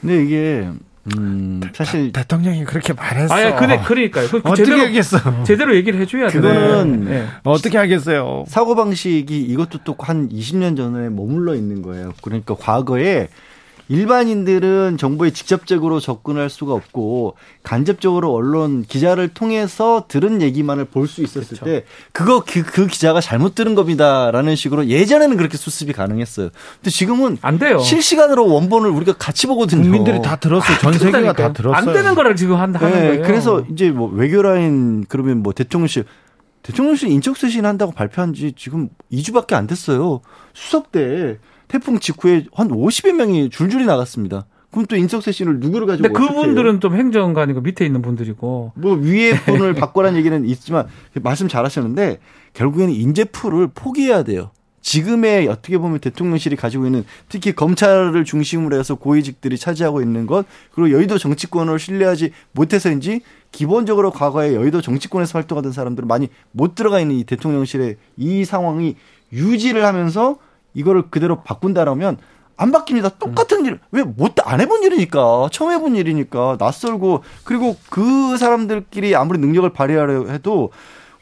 근데 0.00 0.22
이게 0.24 0.68
음, 1.16 1.60
사실 1.72 2.10
대, 2.12 2.24
통령이 2.26 2.64
그렇게 2.64 2.92
말했어. 2.92 3.32
아, 3.32 3.54
근데 3.56 3.78
그러니까요. 3.78 4.26
그, 4.28 4.38
어떻게 4.38 4.64
제대로, 4.64 4.82
하겠어? 4.82 5.44
제대로 5.44 5.76
얘기를 5.76 6.00
해줘야 6.00 6.26
돼. 6.28 6.32
그거는 6.40 7.04
네. 7.04 7.26
어떻게 7.44 7.78
하겠어요? 7.78 8.44
사고 8.48 8.74
방식이 8.74 9.40
이것도 9.40 9.78
또 9.84 9.94
한 10.00 10.28
20년 10.28 10.76
전에 10.76 11.08
머물러 11.08 11.54
있는 11.54 11.82
거예요. 11.82 12.12
그러니까 12.22 12.54
과거에 12.56 13.28
일반인들은 13.88 14.96
정보에 14.98 15.30
직접적으로 15.30 16.00
접근할 16.00 16.50
수가 16.50 16.74
없고 16.74 17.36
간접적으로 17.62 18.32
언론 18.32 18.82
기자를 18.82 19.28
통해서 19.28 20.04
들은 20.08 20.42
얘기만을 20.42 20.86
볼 20.86 21.06
수 21.06 21.22
있었을 21.22 21.58
그렇죠. 21.58 21.64
때 21.64 21.84
그거 22.12 22.42
그, 22.44 22.64
그 22.64 22.86
기자가 22.88 23.20
잘못 23.20 23.54
들은 23.54 23.76
겁니다라는 23.76 24.56
식으로 24.56 24.88
예전에는 24.88 25.36
그렇게 25.36 25.56
수습이 25.56 25.92
가능했어요. 25.92 26.50
근데 26.76 26.90
지금은 26.90 27.38
안 27.42 27.58
돼요. 27.58 27.78
실시간으로 27.78 28.48
원본을 28.48 28.90
우리가 28.90 29.12
같이 29.12 29.46
보거든요. 29.46 29.82
국민들이 29.82 30.20
다 30.20 30.36
들었어요. 30.36 30.78
전 30.78 30.92
세계가 30.92 31.32
다 31.34 31.52
들었어요. 31.52 31.76
안 31.76 31.92
되는 31.92 32.14
거를 32.16 32.34
지금 32.34 32.56
한다 32.56 32.80
하는 32.80 32.92
네, 32.98 33.06
거예요. 33.08 33.22
그래서 33.22 33.64
이제 33.70 33.90
뭐 33.90 34.10
외교라인 34.10 35.04
그러면 35.08 35.42
뭐 35.44 35.52
대통령실 35.52 36.04
대통령실 36.62 37.08
인적 37.10 37.36
쇄신 37.36 37.64
한다고 37.64 37.92
발표한 37.92 38.34
지 38.34 38.52
지금 38.56 38.88
2주밖에 39.12 39.52
안 39.54 39.68
됐어요. 39.68 40.20
수석 40.52 40.90
때 40.90 41.38
태풍 41.68 41.98
직후에 41.98 42.46
한 42.52 42.68
50여 42.68 43.12
명이 43.12 43.50
줄줄이 43.50 43.84
나갔습니다. 43.86 44.46
그럼 44.70 44.86
또 44.86 44.96
인석쇄신을 44.96 45.60
누구를 45.60 45.86
가지고 45.86 46.08
근데 46.08 46.26
그분들은 46.26 46.80
좀 46.80 46.96
행정관이고 46.96 47.62
밑에 47.62 47.86
있는 47.86 48.02
분들이고 48.02 48.72
뭐 48.74 48.94
위에 48.94 49.32
분을 49.46 49.74
바꿔라는 49.74 50.18
얘기는 50.18 50.44
있지만 50.46 50.86
말씀 51.22 51.48
잘하셨는데 51.48 52.18
결국에는 52.52 52.92
인재풀을 52.92 53.68
포기해야 53.74 54.22
돼요. 54.22 54.50
지금의 54.82 55.48
어떻게 55.48 55.78
보면 55.78 55.98
대통령실이 55.98 56.54
가지고 56.54 56.86
있는 56.86 57.04
특히 57.28 57.52
검찰을 57.52 58.24
중심으로 58.24 58.78
해서 58.78 58.94
고위직들이 58.94 59.58
차지하고 59.58 60.00
있는 60.00 60.26
것 60.26 60.46
그리고 60.72 60.92
여의도 60.92 61.18
정치권을 61.18 61.80
신뢰하지 61.80 62.30
못해서인지 62.52 63.22
기본적으로 63.50 64.12
과거에 64.12 64.54
여의도 64.54 64.82
정치권에서 64.82 65.38
활동하던 65.38 65.72
사람들은 65.72 66.06
많이 66.06 66.28
못 66.52 66.76
들어가 66.76 67.00
있는 67.00 67.16
이 67.16 67.24
대통령실의 67.24 67.96
이 68.16 68.44
상황이 68.44 68.94
유지를 69.32 69.84
하면서 69.84 70.36
이거를 70.76 71.10
그대로 71.10 71.42
바꾼다라면 71.42 72.18
안 72.58 72.72
바뀝니다. 72.72 73.18
똑같은 73.18 73.66
일, 73.66 73.80
왜 73.90 74.02
못 74.02 74.34
안 74.44 74.60
해본 74.60 74.82
일이니까 74.84 75.48
처음 75.52 75.72
해본 75.72 75.96
일이니까 75.96 76.56
낯설고 76.58 77.22
그리고 77.44 77.76
그 77.90 78.36
사람들끼리 78.38 79.14
아무리 79.16 79.38
능력을 79.38 79.68
발휘하려 79.72 80.28
해도 80.28 80.70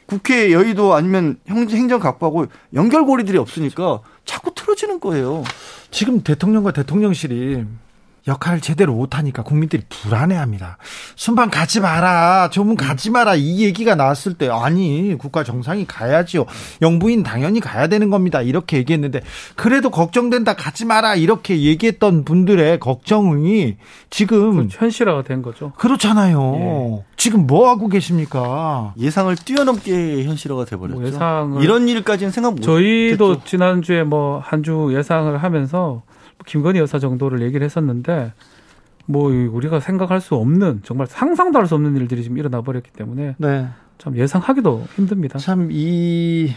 국회 0.05 0.51
여의도 0.51 0.93
아니면 0.93 1.37
행정 1.49 1.99
각부하고 1.99 2.45
연결고리들이 2.73 3.37
없으니까 3.37 4.01
자꾸 4.23 4.53
틀어지는 4.53 4.99
거예요. 4.99 5.43
지금 5.89 6.21
대통령과 6.21 6.71
대통령실이 6.71 7.65
역할을 8.27 8.59
제대로 8.59 8.93
못하니까 8.95 9.43
국민들이 9.43 9.83
불안해합니다. 9.87 10.77
순방 11.15 11.49
가지 11.51 11.79
마라, 11.79 12.49
조문 12.51 12.75
가지 12.75 13.11
마라 13.11 13.35
이 13.35 13.63
얘기가 13.63 13.93
나왔을 13.95 14.33
때 14.33 14.49
아니 14.49 15.15
국가 15.17 15.43
정상이 15.43 15.85
가야지요. 15.85 16.45
영부인 16.81 17.21
당연히 17.23 17.59
가야 17.59 17.87
되는 17.87 18.09
겁니다. 18.09 18.41
이렇게 18.41 18.77
얘기했는데 18.77 19.21
그래도 19.55 19.89
걱정된다 19.91 20.55
가지 20.55 20.85
마라 20.85 21.15
이렇게 21.15 21.61
얘기했던 21.61 22.25
분들의 22.25 22.79
걱정이 22.79 23.75
지금 24.09 24.69
현실화가 24.71 25.21
된 25.23 25.41
거죠. 25.41 25.73
그렇잖아요. 25.77 26.55
예. 26.59 27.05
지금 27.17 27.45
뭐 27.45 27.69
하고 27.69 27.87
계십니까? 27.87 28.93
예상을 28.97 29.35
뛰어넘게 29.35 30.23
현실화가 30.23 30.65
돼버렸죠. 30.65 30.99
뭐 30.99 31.07
예상을 31.07 31.63
이런 31.63 31.87
일까지는 31.87 32.31
생각 32.31 32.55
못. 32.55 32.61
저희도 32.61 33.43
지난 33.45 33.81
주에 33.81 34.03
뭐 34.03 34.39
한 34.43 34.63
주 34.63 34.89
예상을 34.97 35.37
하면서 35.37 36.01
김건희 36.45 36.79
여사 36.79 36.99
정도를 36.99 37.41
얘기를 37.41 37.63
했었는데 37.65 38.33
뭐 39.05 39.29
우리가 39.31 39.79
생각할 39.79 40.19
수 40.21 40.35
없는 40.35 40.81
정말 40.83 41.07
상상도 41.07 41.59
할 41.59 41.67
수 41.67 41.75
없는 41.75 41.95
일들이 41.97 42.23
지금 42.23 42.37
일어나 42.37 42.61
버렸기 42.61 42.91
때문에 42.91 43.35
네. 43.37 43.67
참 43.97 44.15
예상하기도 44.17 44.85
힘듭니다. 44.95 45.39
참 45.39 45.69
이 45.71 46.53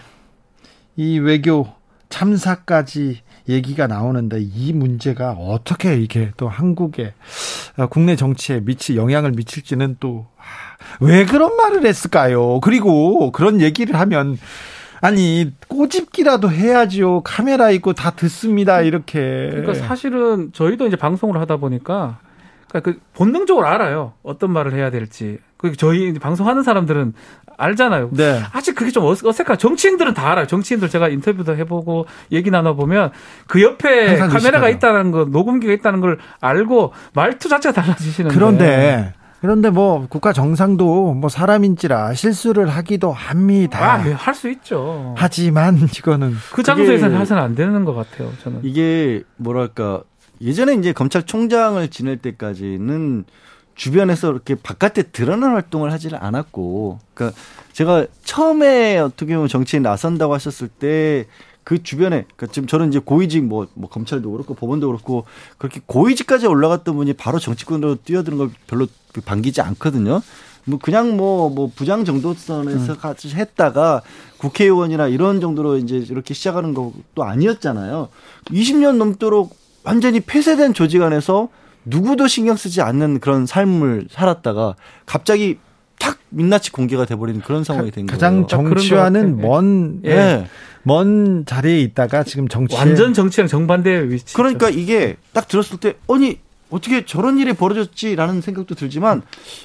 이 0.97 1.19
외교 1.21 1.69
참사까지 2.09 3.21
얘기가 3.49 3.87
나오는데 3.87 4.41
이 4.41 4.73
문제가 4.73 5.31
어떻게 5.33 5.97
이게 5.97 6.33
또 6.37 6.49
한국의 6.49 7.13
어, 7.77 7.87
국내 7.87 8.17
정치에 8.17 8.61
미치 8.61 8.97
영향을 8.97 9.31
미칠지는 9.33 9.97
또 10.01 10.27
왜 11.01 11.25
그런 11.27 11.57
말을 11.57 11.85
했을까요? 11.87 12.61
그리고 12.61 13.31
그런 13.33 13.61
얘기를 13.61 13.99
하면 13.99 14.39
아니 15.01 15.53
꼬집기라도 15.69 16.51
해야지요. 16.51 17.23
카메라 17.23 17.71
있고 17.71 17.93
다 17.93 18.11
듣습니다. 18.11 18.81
이렇게. 18.81 19.49
그러니까 19.51 19.75
사실은 19.75 20.51
저희도 20.53 20.87
이제 20.87 20.97
방송을 20.97 21.41
하다 21.41 21.57
보니까 21.57 22.19
그러니까 22.69 22.93
그 22.93 23.01
본능적으로 23.15 23.67
알아요. 23.67 24.15
어떤 24.23 24.53
말을 24.53 24.75
해야 24.75 24.91
될지. 24.91 25.39
그 25.57 25.75
저희 25.77 26.13
방송하는 26.15 26.63
사람들은 26.63 27.15
알잖아요. 27.57 28.11
네. 28.13 28.41
아직 28.53 28.77
그게 28.77 28.93
좀 28.93 29.05
어색하. 29.05 29.57
정치인들은 29.57 30.15
다 30.15 30.31
알아요. 30.31 30.47
정치인들 30.47 30.89
제가 30.89 31.09
인터뷰도 31.09 31.57
해보고 31.57 32.07
얘기 32.31 32.51
나눠보면 32.51 33.11
그 33.49 33.61
옆에 33.63 34.17
카메라가 34.17 34.69
있다는 34.69 35.11
거, 35.11 35.25
녹음기가 35.25 35.73
있다는 35.73 36.01
걸 36.01 36.19
알고 36.41 36.93
말투 37.15 37.49
자체가 37.49 37.81
달라지시는데. 37.83 38.35
그런데 38.35 39.13
그런데 39.41 39.71
뭐 39.71 40.07
국가 40.09 40.33
정상도 40.33 41.15
뭐 41.15 41.29
사람인지라 41.29 42.15
실수를 42.15 42.69
하기도 42.69 43.13
합니다. 43.13 43.93
아, 43.93 44.03
네, 44.03 44.13
할수 44.13 44.51
있죠. 44.51 45.15
하지만 45.17 45.77
이거는 45.77 46.35
그 46.53 46.63
장소에서는 46.63 47.21
해서는 47.21 47.43
안 47.43 47.55
되는 47.55 47.85
것 47.85 47.95
같아요. 47.95 48.33
저는 48.43 48.61
이게 48.65 49.23
뭐랄까 49.37 50.03
예전에 50.41 50.75
이제 50.75 50.93
검찰총장을 50.93 51.87
지낼 51.89 52.17
때까지는 52.17 53.25
주변에서 53.75 54.33
이렇게 54.33 54.57
바깥에 54.57 55.05
드러난 55.05 55.53
활동을 55.53 55.93
하지를 55.93 56.19
않았고, 56.21 56.99
그러니까 57.15 57.39
제가 57.73 58.07
처음에 58.25 58.99
어떻게 58.99 59.35
보면 59.37 59.49
정치에 59.49 59.79
나선다고 59.79 60.35
하셨을 60.35 60.67
때 60.67 61.27
그 61.69 61.83
주변에 61.83 62.25
그러니까 62.35 62.47
지금 62.47 62.67
저는 62.67 62.89
이제 62.89 62.99
고위직 62.99 63.45
뭐, 63.45 63.67
뭐 63.75 63.91
검찰도 63.91 64.33
그렇고 64.33 64.55
법원도 64.55 64.87
그렇고 64.87 65.27
그렇게 65.59 65.83
고위직까지 65.85 66.47
올라갔던 66.47 66.97
분이 66.97 67.13
바로 67.13 67.39
정치권으로 67.39 67.97
뛰어드는 68.07 68.39
걸 68.39 68.49
별로 68.67 68.87
반기지 69.27 69.61
않거든요. 69.61 70.23
뭐 70.65 70.79
그냥 70.79 71.19
뭐뭐 71.19 71.51
뭐 71.51 71.71
부장 71.77 72.07
정도 72.07 72.33
선에서 72.33 72.93
음. 72.95 72.99
같이 72.99 73.29
했다가 73.35 74.01
국회의원이나 74.39 75.09
이런 75.09 75.43
정도로 75.43 75.77
이제 75.77 75.99
이렇게 75.99 76.33
시작하는 76.33 76.73
것도 76.73 77.23
아니었잖아요. 77.23 78.09
20년 78.47 78.97
넘도록 78.97 79.55
완전히 79.85 80.21
폐쇄된 80.21 80.73
조직 80.73 81.03
안에서 81.03 81.51
누구도 81.85 82.29
신경 82.29 82.57
쓰지 82.57 82.81
않는 82.81 83.21
그런 83.21 83.45
삶을 83.45 84.09
살았다가 84.11 84.75
갑자기 85.05 85.59
탁 85.99 86.19
민낯이 86.31 86.71
공개가 86.73 87.05
돼버리는 87.05 87.41
그런 87.41 87.65
상황이 87.65 87.91
된 87.91 88.07
가장 88.07 88.45
거예요. 88.45 88.47
가장 88.47 88.65
정치와는 88.75 89.39
먼 89.41 90.01
예. 90.05 90.11
예. 90.11 90.47
먼 90.83 91.45
자리에 91.45 91.81
있다가 91.81 92.25
지금 92.25 92.49
정치 92.49 92.77
완전 92.77 93.13
정치랑 93.13 93.49
정반대의 93.49 94.11
위치. 94.11 94.35
그러니까 94.35 94.71
이게 94.71 95.17
딱 95.33 95.49
들었을 95.49 95.79
때 95.79 95.95
아니 96.09 96.39
어떻게 96.71 97.05
저런 97.05 97.39
일이 97.39 97.53
벌어졌지라는 97.53 98.41
생각도 98.41 98.75
들지만 98.75 99.23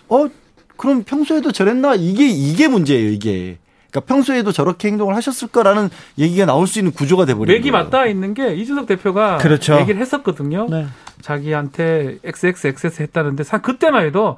어 0.10 0.28
그럼 0.76 1.04
평소에도 1.04 1.52
저랬나 1.52 1.96
이게 1.96 2.28
이게 2.28 2.68
문제예요 2.68 3.10
이게. 3.10 3.58
그러니까 3.90 4.12
평소에도 4.12 4.52
저렇게 4.52 4.88
행동을 4.88 5.16
하셨을 5.16 5.50
거라는 5.50 5.90
얘기가 6.18 6.48
나올 6.48 6.66
수 6.66 6.80
있는 6.80 6.92
구조가 6.92 7.26
돼버린 7.26 7.56
맥이 7.56 7.70
맞닿아 7.70 8.08
있는 8.08 8.34
게 8.34 8.56
이준석 8.56 8.88
대표가 8.88 9.38
그렇죠. 9.38 9.80
얘기를 9.80 10.02
했었거든요. 10.02 10.68
네. 10.68 10.88
자기한테 11.22 12.18
XXXS 12.24 13.04
했다는데 13.04 13.44
그때만 13.62 14.06
해도 14.08 14.38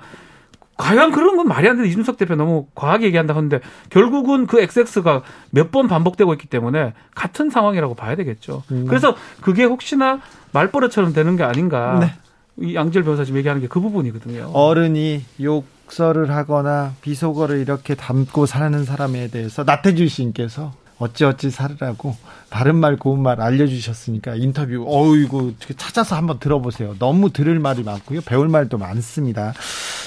과연 0.78 1.12
그런 1.12 1.38
건 1.38 1.48
말이 1.48 1.68
안 1.70 1.78
되는 1.78 1.90
이준석 1.90 2.18
대표 2.18 2.36
너무 2.36 2.68
과하게 2.76 3.06
얘기한다 3.08 3.34
하는데 3.36 3.60
결국은 3.90 4.46
그 4.46 4.60
XX가 4.60 5.22
몇 5.52 5.72
번 5.72 5.88
반복되고 5.88 6.34
있기 6.34 6.48
때문에 6.48 6.94
같은 7.16 7.50
상황이라고 7.50 7.96
봐야 7.96 8.16
되겠죠. 8.16 8.64
음. 8.72 8.86
그래서 8.88 9.16
그게 9.42 9.64
혹시나 9.64 10.20
말버릇처럼 10.52 11.14
되는 11.14 11.36
게 11.38 11.44
아닌가. 11.44 11.98
네. 12.00 12.14
이 12.58 12.76
양질 12.76 13.04
변호사 13.04 13.24
지금 13.26 13.38
얘기하는 13.40 13.62
게 13.62 13.68
그 13.68 13.80
부분이거든요. 13.82 14.52
어른이 14.54 15.24
욕설을 15.42 16.32
하거나 16.32 16.94
비속어를 17.02 17.58
이렇게 17.60 17.96
담고 17.96 18.46
사는 18.46 18.86
사람에 18.86 19.28
대해서 19.30 19.64
나태주 19.66 20.08
씨님께서 20.08 20.74
어찌어찌 20.98 21.50
살으라고 21.50 22.16
바른 22.50 22.76
말 22.76 22.96
고운 22.96 23.22
말 23.22 23.42
알려주셨으니까 23.42 24.36
인터뷰 24.36 24.86
어이구 24.88 25.56
찾아서 25.78 26.16
한번 26.16 26.40
들어보세요. 26.40 26.96
너무 27.00 27.32
들을 27.32 27.60
말이 27.60 27.84
많고요. 27.84 28.22
배울 28.22 28.48
말도 28.48 28.78
많습니다. 28.78 29.54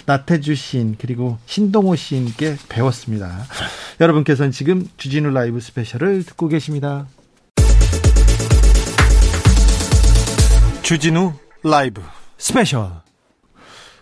나태주 0.06 0.54
시인 0.54 0.96
그리고 0.98 1.38
신동호 1.46 1.94
시인께 1.94 2.56
배웠습니다. 2.68 3.44
여러분께서는 4.00 4.50
지금 4.50 4.88
주진우 4.96 5.30
라이브 5.30 5.60
스페셜을 5.60 6.24
듣고 6.24 6.48
계십니다. 6.48 7.06
주진우 10.82 11.34
라이브 11.64 12.00
스페셜. 12.38 12.90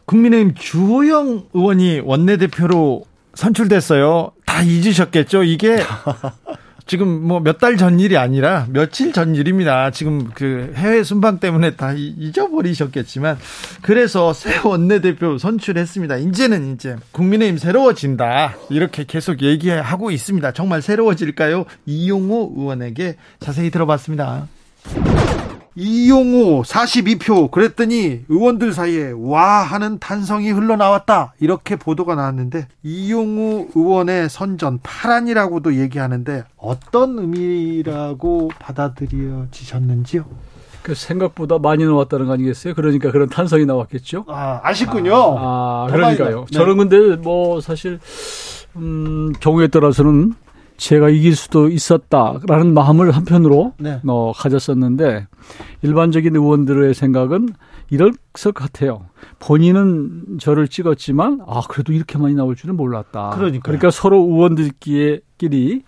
국민의힘 0.05 0.55
주호영 0.55 1.49
의원이 1.53 2.01
원내대표로 2.05 3.05
선출됐어요. 3.35 4.31
다 4.45 4.63
잊으셨겠죠? 4.63 5.43
이게 5.43 5.79
지금 6.87 7.27
뭐 7.27 7.41
몇 7.41 7.59
달 7.59 7.77
전 7.77 7.99
일이 7.99 8.17
아니라 8.17 8.67
며칠 8.71 9.13
전 9.13 9.35
일입니다. 9.35 9.91
지금 9.91 10.31
그 10.35 10.73
해외 10.77 11.03
순방 11.03 11.41
때문에 11.41 11.73
다 11.75 11.93
잊어버리셨겠지만 11.97 13.39
그래서 13.83 14.33
새 14.33 14.59
원내대표 14.65 15.37
선출했습니다. 15.39 16.17
이제는 16.19 16.75
이제 16.75 16.97
국민의힘 17.11 17.59
새로워진다. 17.59 18.55
이렇게 18.71 19.05
계속 19.05 19.43
얘기하고 19.43 20.11
있습니다. 20.13 20.53
정말 20.53 20.81
새로워질까요? 20.81 21.65
이용호 21.87 22.55
의원에게 22.57 23.17
자세히 23.41 23.71
들어봤습니다. 23.71 24.47
이용호 25.77 26.63
42표 26.63 27.51
그랬더니 27.51 28.25
의원들 28.29 28.73
사이에 28.73 29.13
와 29.15 29.63
하는 29.63 29.99
탄성이 29.99 30.51
흘러나왔다 30.51 31.35
이렇게 31.39 31.77
보도가 31.77 32.15
나왔는데 32.15 32.67
이용호 32.83 33.69
의원의 33.75 34.31
선전 34.31 34.81
파란이라고도 34.83 35.77
얘기하는데 35.77 36.45
어떤 36.57 37.19
의미라고 37.19 38.51
받아들여지셨는지요? 38.59 40.25
그 40.83 40.95
생각보다 40.95 41.59
많이 41.59 41.85
나왔다는 41.85 42.27
거 42.27 42.33
아니겠어요? 42.33 42.75
그러니까 42.75 43.11
그런 43.11 43.29
탄성이 43.29 43.67
나왔겠죠. 43.67 44.25
아 44.29 44.61
아쉽군요. 44.63 45.15
아, 45.15 45.87
아 45.89 45.93
그러니까요. 45.93 46.47
네. 46.49 46.57
저는 46.57 46.77
근데 46.77 47.17
뭐 47.17 47.61
사실 47.61 47.99
음 48.77 49.33
경우에 49.41 49.67
따라서는 49.67 50.35
제가 50.77 51.09
이길 51.09 51.35
수도 51.37 51.69
있었다라는 51.69 52.75
마음을 52.75 53.11
한편으로 53.11 53.75
네. 53.79 54.01
어, 54.07 54.33
가졌었는데 54.35 55.27
일반적인 55.83 56.35
의원들의 56.35 56.95
생각은 56.95 57.51
이럴 57.91 58.13
것 58.33 58.55
같아요. 58.55 59.07
본인은 59.39 60.39
저를 60.41 60.69
찍었지만 60.69 61.41
아 61.47 61.63
그래도 61.69 61.93
이렇게 61.93 62.19
많이 62.19 62.35
나올 62.35 62.57
줄은 62.57 62.77
몰랐다. 62.77 63.31
그러니까 63.35 63.63
그러니까 63.63 63.91
서로 63.91 64.19
의원들끼리 64.19 65.83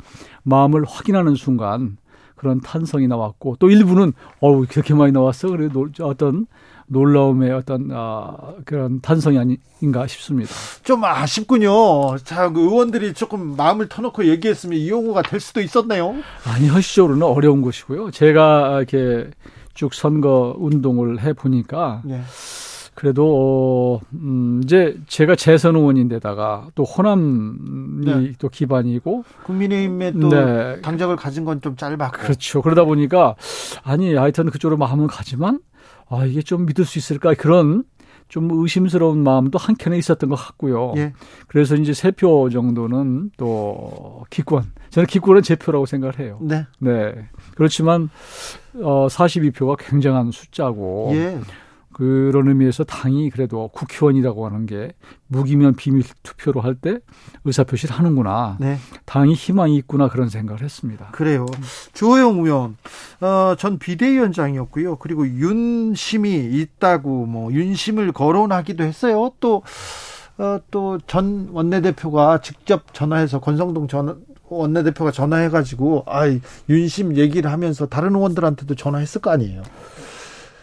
마음을 0.44 0.84
확인하는 0.86 1.34
순간 1.34 1.96
그런 2.36 2.60
탄성이 2.60 3.08
나왔고 3.08 3.56
또 3.58 3.68
일부는 3.68 4.12
어우 4.40 4.66
그렇게 4.68 4.94
많이 4.94 5.12
나왔어 5.12 5.48
그래도 5.48 5.88
어떤 6.00 6.46
놀라움의 6.88 7.52
어떤 7.52 7.88
어, 7.92 8.54
그런 8.64 9.00
탄성이 9.00 9.38
아닌가 9.38 10.06
싶습니다. 10.06 10.50
좀 10.82 11.04
아쉽군요. 11.04 12.16
자, 12.24 12.50
그 12.50 12.60
의원들이 12.60 13.14
조금 13.14 13.56
마음을 13.56 13.88
터놓고 13.88 14.26
얘기했으면 14.26 14.78
이용호가 14.78 15.22
될 15.22 15.40
수도 15.40 15.60
있었네요. 15.60 16.14
아니 16.46 16.68
현실적으로는 16.68 17.26
어려운 17.26 17.62
것이고요. 17.62 18.10
제가 18.10 18.78
이렇게 18.78 19.30
쭉 19.74 19.94
선거 19.94 20.54
운동을 20.58 21.20
해 21.22 21.32
보니까. 21.32 22.02
네. 22.04 22.22
그래도 22.94 24.00
어, 24.02 24.06
음, 24.14 24.60
이제 24.64 24.98
제가 25.06 25.36
재선 25.36 25.76
의원인데다가 25.76 26.66
또 26.74 26.82
호남이 26.82 28.04
네. 28.04 28.32
또 28.40 28.48
기반이고 28.48 29.22
국민의힘에 29.44 30.12
또 30.18 30.28
네. 30.30 30.80
당적을 30.80 31.14
가진 31.14 31.44
건 31.44 31.60
좀 31.60 31.76
짧았고 31.76 32.18
그렇죠. 32.18 32.60
그러다 32.60 32.82
보니까 32.84 33.36
아니 33.84 34.14
하여튼 34.16 34.50
그쪽으로 34.50 34.76
마음은 34.78 35.06
가지만 35.06 35.60
아, 36.08 36.24
이게 36.24 36.42
좀 36.42 36.66
믿을 36.66 36.84
수 36.84 36.98
있을까? 36.98 37.34
그런 37.34 37.84
좀 38.28 38.48
의심스러운 38.52 39.22
마음도 39.22 39.58
한켠에 39.58 39.96
있었던 39.98 40.28
것 40.28 40.36
같고요. 40.36 40.92
예. 40.98 41.12
그래서 41.46 41.74
이제 41.76 41.94
세 41.94 42.10
표 42.10 42.50
정도는 42.50 43.30
또 43.38 44.24
기권. 44.28 44.64
저는 44.90 45.06
기권은 45.06 45.40
제 45.42 45.56
표라고 45.56 45.86
생각을 45.86 46.18
해요. 46.18 46.38
네. 46.42 46.66
네. 46.78 47.14
그렇지만 47.56 48.10
어 48.82 49.06
42표가 49.08 49.76
굉장한 49.78 50.30
숫자고 50.30 51.10
예. 51.14 51.38
그런 51.98 52.46
의미에서 52.46 52.84
당이 52.84 53.30
그래도 53.30 53.68
국회의원이라고 53.72 54.46
하는 54.46 54.66
게 54.66 54.92
무기면 55.26 55.74
비밀 55.74 56.04
투표로 56.22 56.60
할 56.60 56.76
때 56.76 56.98
의사표시를 57.44 57.92
하는구나. 57.96 58.56
네. 58.60 58.78
당이 59.04 59.34
희망이 59.34 59.74
있구나 59.78 60.08
그런 60.08 60.28
생각을 60.28 60.62
했습니다. 60.62 61.08
그래요. 61.10 61.44
주호영 61.94 62.44
의원, 62.44 62.76
어, 63.20 63.56
전 63.58 63.80
비대위원장이었고요. 63.80 64.96
그리고 64.98 65.26
윤심이 65.26 66.36
있다고 66.36 67.26
뭐 67.26 67.52
윤심을 67.52 68.12
거론하기도 68.12 68.84
했어요. 68.84 69.32
또, 69.40 69.62
어, 70.38 70.60
또 70.70 70.98
전 71.08 71.48
원내대표가 71.50 72.40
직접 72.42 72.94
전화해서 72.94 73.40
권성동 73.40 73.88
전 73.88 74.22
원내대표가 74.50 75.10
전화해가지고, 75.10 76.04
아, 76.06 76.22
윤심 76.70 77.16
얘기를 77.16 77.50
하면서 77.50 77.86
다른 77.86 78.14
의원들한테도 78.14 78.76
전화했을 78.76 79.20
거 79.20 79.30
아니에요. 79.32 79.62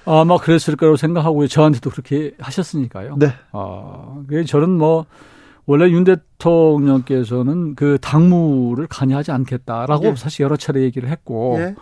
아마 0.06 0.38
그랬을 0.38 0.76
거라고 0.76 0.98
생각하고요. 0.98 1.48
저한테도 1.48 1.90
그렇게 1.90 2.34
하셨으니까요. 2.40 3.18
네. 3.18 3.34
아, 3.52 4.24
저는 4.48 4.70
뭐 4.70 5.06
원래 5.66 5.90
윤 5.90 6.04
대통령께서는 6.04 7.76
그 7.76 7.98
당무를 8.00 8.88
관여하지 8.88 9.32
않겠다라고 9.32 10.04
네. 10.04 10.16
사실 10.16 10.44
여러 10.44 10.56
차례 10.58 10.82
얘기를 10.82 11.10
했고 11.10 11.56
네. 11.58 11.76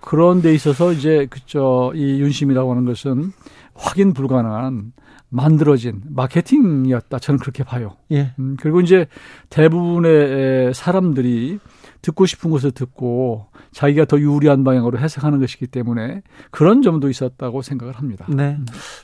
그런 0.00 0.40
데 0.40 0.54
있어서 0.54 0.92
이제 0.92 1.26
그저 1.28 1.92
이 1.94 2.20
윤심이라고 2.20 2.70
하는 2.70 2.84
것은 2.84 3.32
확인 3.74 4.12
불가능한 4.12 4.92
만들어진 5.28 6.02
마케팅이었다. 6.08 7.18
저는 7.18 7.40
그렇게 7.40 7.64
봐요. 7.64 7.96
예. 8.12 8.32
음, 8.38 8.56
그리고 8.60 8.80
이제 8.80 9.06
대부분의 9.50 10.72
사람들이 10.72 11.58
듣고 12.02 12.26
싶은 12.26 12.50
것을 12.52 12.70
듣고 12.70 13.46
자기가 13.76 14.06
더 14.06 14.18
유리한 14.18 14.64
방향으로 14.64 14.98
해석하는 14.98 15.38
것이기 15.38 15.66
때문에 15.66 16.22
그런 16.50 16.80
점도 16.80 17.10
있었다고 17.10 17.60
생각을 17.60 17.94
합니다. 17.94 18.24
네. 18.26 18.56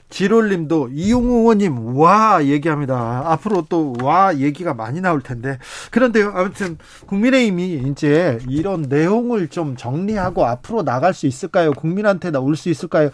지롤님도 0.09 0.89
이용우 0.95 1.41
의원님 1.41 1.95
와 1.99 2.43
얘기합니다. 2.43 3.23
앞으로 3.27 3.66
또 3.68 3.93
와 4.01 4.39
얘기가 4.39 4.73
많이 4.73 5.03
나올 5.03 5.20
텐데 5.20 5.59
그런데요. 5.91 6.33
아무튼 6.35 6.79
국민의힘이 7.07 7.91
이제 7.91 8.39
이런 8.49 8.87
내용을 8.89 9.49
좀 9.49 9.77
정리하고 9.77 10.47
앞으로 10.47 10.83
나갈 10.83 11.12
수 11.12 11.27
있을까요? 11.27 11.73
국민한테 11.73 12.31
나올 12.31 12.57
수 12.57 12.70
있을까요? 12.70 13.11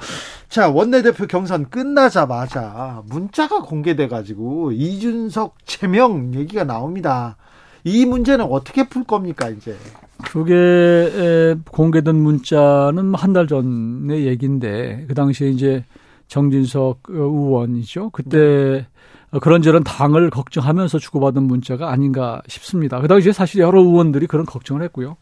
자 0.49 0.69
원내대표 0.69 1.27
경선 1.27 1.71
끝나자마자 1.71 3.03
문자가 3.07 3.63
공개돼 3.63 4.07
가지고 4.07 4.71
이준석 4.71 5.57
제명 5.67 6.35
얘기가 6.35 6.63
나옵니다. 6.63 7.37
이 7.83 8.05
문제는 8.07 8.45
어떻게 8.45 8.89
풀 8.89 9.03
겁니까, 9.05 9.49
이제? 9.49 9.77
그게 10.25 11.55
공개된 11.71 12.17
문자는 12.17 13.15
한 13.15 13.33
달 13.33 13.47
전의 13.47 14.27
얘기인데 14.27 15.05
그 15.09 15.15
당시에 15.15 15.49
이제 15.51 15.85
정진석 16.29 17.03
의원이죠. 17.09 18.11
그때 18.11 18.87
네. 19.31 19.39
그런저런 19.41 19.85
당을 19.85 20.31
걱정하면서 20.31 20.99
주고받은 20.99 21.43
문자가 21.43 21.91
아닌가 21.91 22.43
싶습니다. 22.49 23.01
그 23.01 23.09
당시에 23.09 23.33
사실 23.33 23.61
여러 23.61 23.81
의원들이 23.81 24.27
그런 24.27 24.47
걱정을 24.47 24.83
했고요. 24.85 25.17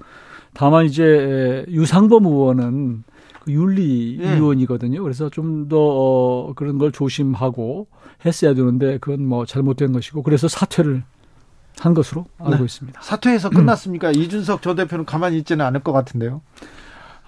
다만 0.54 0.86
이제 0.86 1.64
유상범 1.68 2.24
의원은 2.24 3.04
그 3.44 3.52
윤리 3.52 4.16
네. 4.20 4.36
위원이거든요. 4.36 5.02
그래서 5.02 5.28
좀더 5.28 5.76
어, 5.78 6.52
그런 6.54 6.78
걸 6.78 6.92
조심하고 6.92 7.88
했어야 8.24 8.54
되는데 8.54 8.98
그건 8.98 9.26
뭐 9.26 9.44
잘못된 9.44 9.92
것이고 9.92 10.22
그래서 10.22 10.48
사퇴를 10.48 11.02
한 11.80 11.94
것으로 11.94 12.26
알고 12.38 12.58
네. 12.58 12.64
있습니다. 12.64 13.00
사퇴해서 13.02 13.50
끝났습니까? 13.50 14.08
음. 14.08 14.14
이준석 14.14 14.62
저 14.62 14.74
대표는 14.74 15.04
가만히 15.04 15.38
있지는 15.38 15.64
않을 15.66 15.80
것 15.80 15.92
같은데요. 15.92 16.40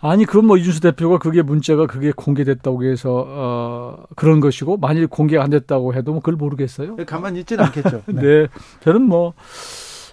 아니 0.00 0.24
그럼 0.24 0.46
뭐 0.46 0.56
이준석 0.56 0.82
대표가 0.82 1.18
그게 1.18 1.42
문제가 1.42 1.86
그게 1.86 2.12
공개됐다고 2.12 2.84
해서 2.84 3.24
어 3.26 4.04
그런 4.16 4.40
것이고 4.40 4.76
만일 4.76 5.06
공개가 5.06 5.42
안 5.42 5.50
됐다고 5.50 5.94
해도 5.94 6.12
뭐 6.12 6.20
그걸 6.20 6.36
모르겠어요. 6.36 6.96
네, 6.96 7.04
가만히 7.04 7.40
있지는 7.40 7.64
않겠죠. 7.64 8.02
네. 8.06 8.22
네. 8.22 8.46
저는 8.80 9.02
뭐 9.02 9.34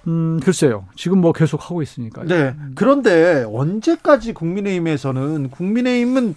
음, 0.07 0.39
글쎄요. 0.43 0.85
지금 0.95 1.19
뭐 1.19 1.33
계속 1.33 1.63
하고 1.63 1.81
있으니까요. 1.81 2.27
네. 2.27 2.55
그런데 2.75 3.45
언제까지 3.47 4.33
국민의힘에서는 4.33 5.49
국민의힘은 5.49 6.35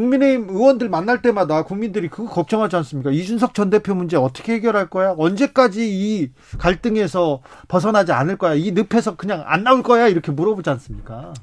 국민의힘 0.00 0.48
의원들 0.48 0.88
만날 0.88 1.20
때마다 1.20 1.62
국민들이 1.62 2.08
그거 2.08 2.30
걱정하지 2.30 2.74
않습니까? 2.76 3.10
이준석 3.10 3.52
전 3.52 3.68
대표 3.68 3.94
문제 3.94 4.16
어떻게 4.16 4.54
해결할 4.54 4.88
거야? 4.88 5.14
언제까지 5.18 5.88
이 5.90 6.30
갈등에서 6.58 7.42
벗어나지 7.68 8.12
않을 8.12 8.38
거야? 8.38 8.54
이 8.54 8.72
늪에서 8.72 9.16
그냥 9.16 9.42
안 9.46 9.62
나올 9.62 9.82
거야? 9.82 10.08
이렇게 10.08 10.32
물어보지 10.32 10.70
않습니까? 10.70 11.34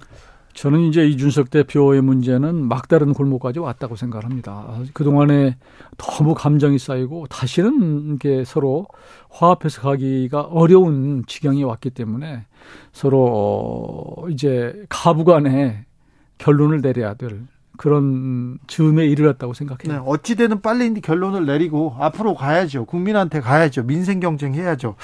저는 0.56 0.80
이제 0.82 1.06
이준석 1.06 1.52
대표의 1.52 2.02
문제는 2.02 2.68
막다른 2.68 3.14
골목까지 3.14 3.60
왔다고 3.60 3.96
생각합니다. 3.96 4.80
그동안에 4.94 5.56
너무 5.98 6.34
감정이 6.34 6.80
쌓이고 6.80 7.28
다시는 7.28 8.16
이게 8.16 8.44
서로 8.44 8.88
화합해서 9.30 9.82
가기가 9.82 10.42
어려운 10.42 11.24
지경이 11.28 11.64
왔기 11.64 11.92
때문에 11.92 12.48
서로 12.92 14.16
어, 14.18 14.30
이제 14.30 14.84
가부 14.90 15.26
간에 15.26 15.86
결론을 16.40 16.82
내려야 16.82 17.14
될 17.14 17.46
그런 17.78 18.60
즈음에 18.68 19.06
이르렀다고 19.06 19.54
생각해요. 19.54 19.94
네, 19.94 20.04
어찌되든 20.06 20.62
빨리 20.62 20.94
결론을 21.00 21.46
내리고 21.46 21.96
앞으로 22.00 22.36
가야죠. 22.36 22.86
국민한테 22.86 23.40
가야죠. 23.40 23.84
민생 23.84 24.20
경쟁 24.20 24.54
해야죠. 24.56 24.96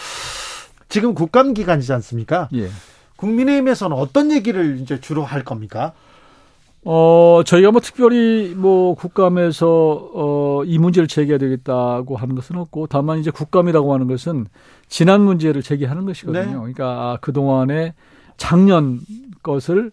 지금 0.90 1.14
국감 1.14 1.54
기간이지 1.54 1.92
않습니까? 1.94 2.50
예. 2.54 2.70
국민의힘에서는 3.16 3.96
어떤 3.96 4.32
얘기를 4.32 4.80
이제 4.80 5.00
주로 5.00 5.24
할 5.24 5.44
겁니까? 5.44 5.94
어, 6.86 7.42
저희가 7.46 7.72
뭐 7.72 7.80
특별히 7.80 8.54
뭐 8.56 8.94
국감에서 8.96 10.10
어, 10.14 10.64
이 10.66 10.78
문제를 10.78 11.08
제기해야 11.08 11.38
되겠다고 11.38 12.18
하는 12.18 12.36
것은 12.36 12.58
없고 12.58 12.88
다만 12.88 13.20
이제 13.20 13.32
국감이라고 13.32 13.94
하는 13.94 14.08
것은 14.08 14.48
지난 14.90 15.22
문제를 15.22 15.64
제기하는 15.64 16.06
것이거든요. 16.06 16.46
네. 16.46 16.54
그러니까 16.54 16.86
아, 16.86 17.18
그동안에 17.22 17.94
작년 18.36 19.00
것을 19.42 19.92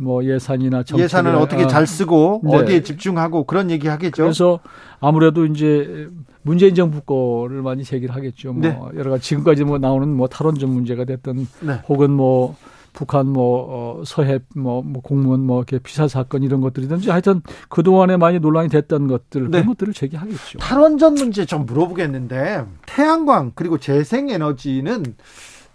뭐 0.00 0.24
예산이나 0.24 0.82
정책 0.82 1.04
예산을 1.04 1.34
어떻게 1.34 1.66
잘 1.66 1.86
쓰고 1.86 2.40
네. 2.44 2.56
어디에 2.56 2.82
집중하고 2.82 3.44
그런 3.44 3.70
얘기 3.70 3.86
하겠죠. 3.86 4.22
그래서 4.22 4.60
아무래도 4.98 5.44
이제 5.44 6.08
문재인 6.42 6.74
정부 6.74 7.00
거를 7.02 7.62
많이 7.62 7.84
제기를 7.84 8.14
하겠죠. 8.14 8.52
뭐 8.54 8.62
네. 8.62 8.78
여러 8.96 9.10
가지 9.10 9.24
지금까지 9.24 9.64
뭐 9.64 9.78
나오는 9.78 10.08
뭐 10.08 10.26
탈원전 10.26 10.70
문제가 10.70 11.04
됐던 11.04 11.46
네. 11.60 11.80
혹은 11.88 12.10
뭐 12.10 12.56
북한 12.92 13.26
뭐 13.26 14.00
어, 14.00 14.02
서해 14.04 14.40
뭐, 14.56 14.82
뭐 14.82 15.02
공무원 15.02 15.40
뭐 15.40 15.58
이렇게 15.58 15.78
비사 15.78 16.08
사건 16.08 16.42
이런 16.42 16.60
것들이든지 16.60 17.10
하여튼 17.10 17.42
그 17.68 17.82
동안에 17.82 18.16
많이 18.16 18.38
논란이 18.38 18.68
됐던 18.68 19.06
것들 19.06 19.42
네. 19.44 19.50
그런 19.50 19.66
것들을 19.66 19.92
제기하겠죠. 19.92 20.58
탈원전 20.58 21.14
문제 21.14 21.44
좀 21.44 21.66
물어보겠는데 21.66 22.64
태양광 22.86 23.52
그리고 23.54 23.78
재생에너지는 23.78 25.04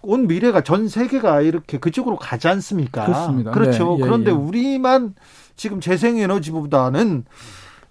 온 0.08 0.28
미래가 0.28 0.62
전 0.62 0.88
세계가 0.88 1.42
이렇게 1.42 1.78
그쪽으로 1.80 2.16
가지 2.18 2.48
않습니까? 2.48 3.06
그렇습니다. 3.06 3.52
그렇죠. 3.52 3.96
네, 3.96 3.98
예, 4.00 4.04
그런데 4.04 4.32
예. 4.32 4.36
우리만 4.36 5.16
지금 5.56 5.80
재생에너지보다는 5.80 7.26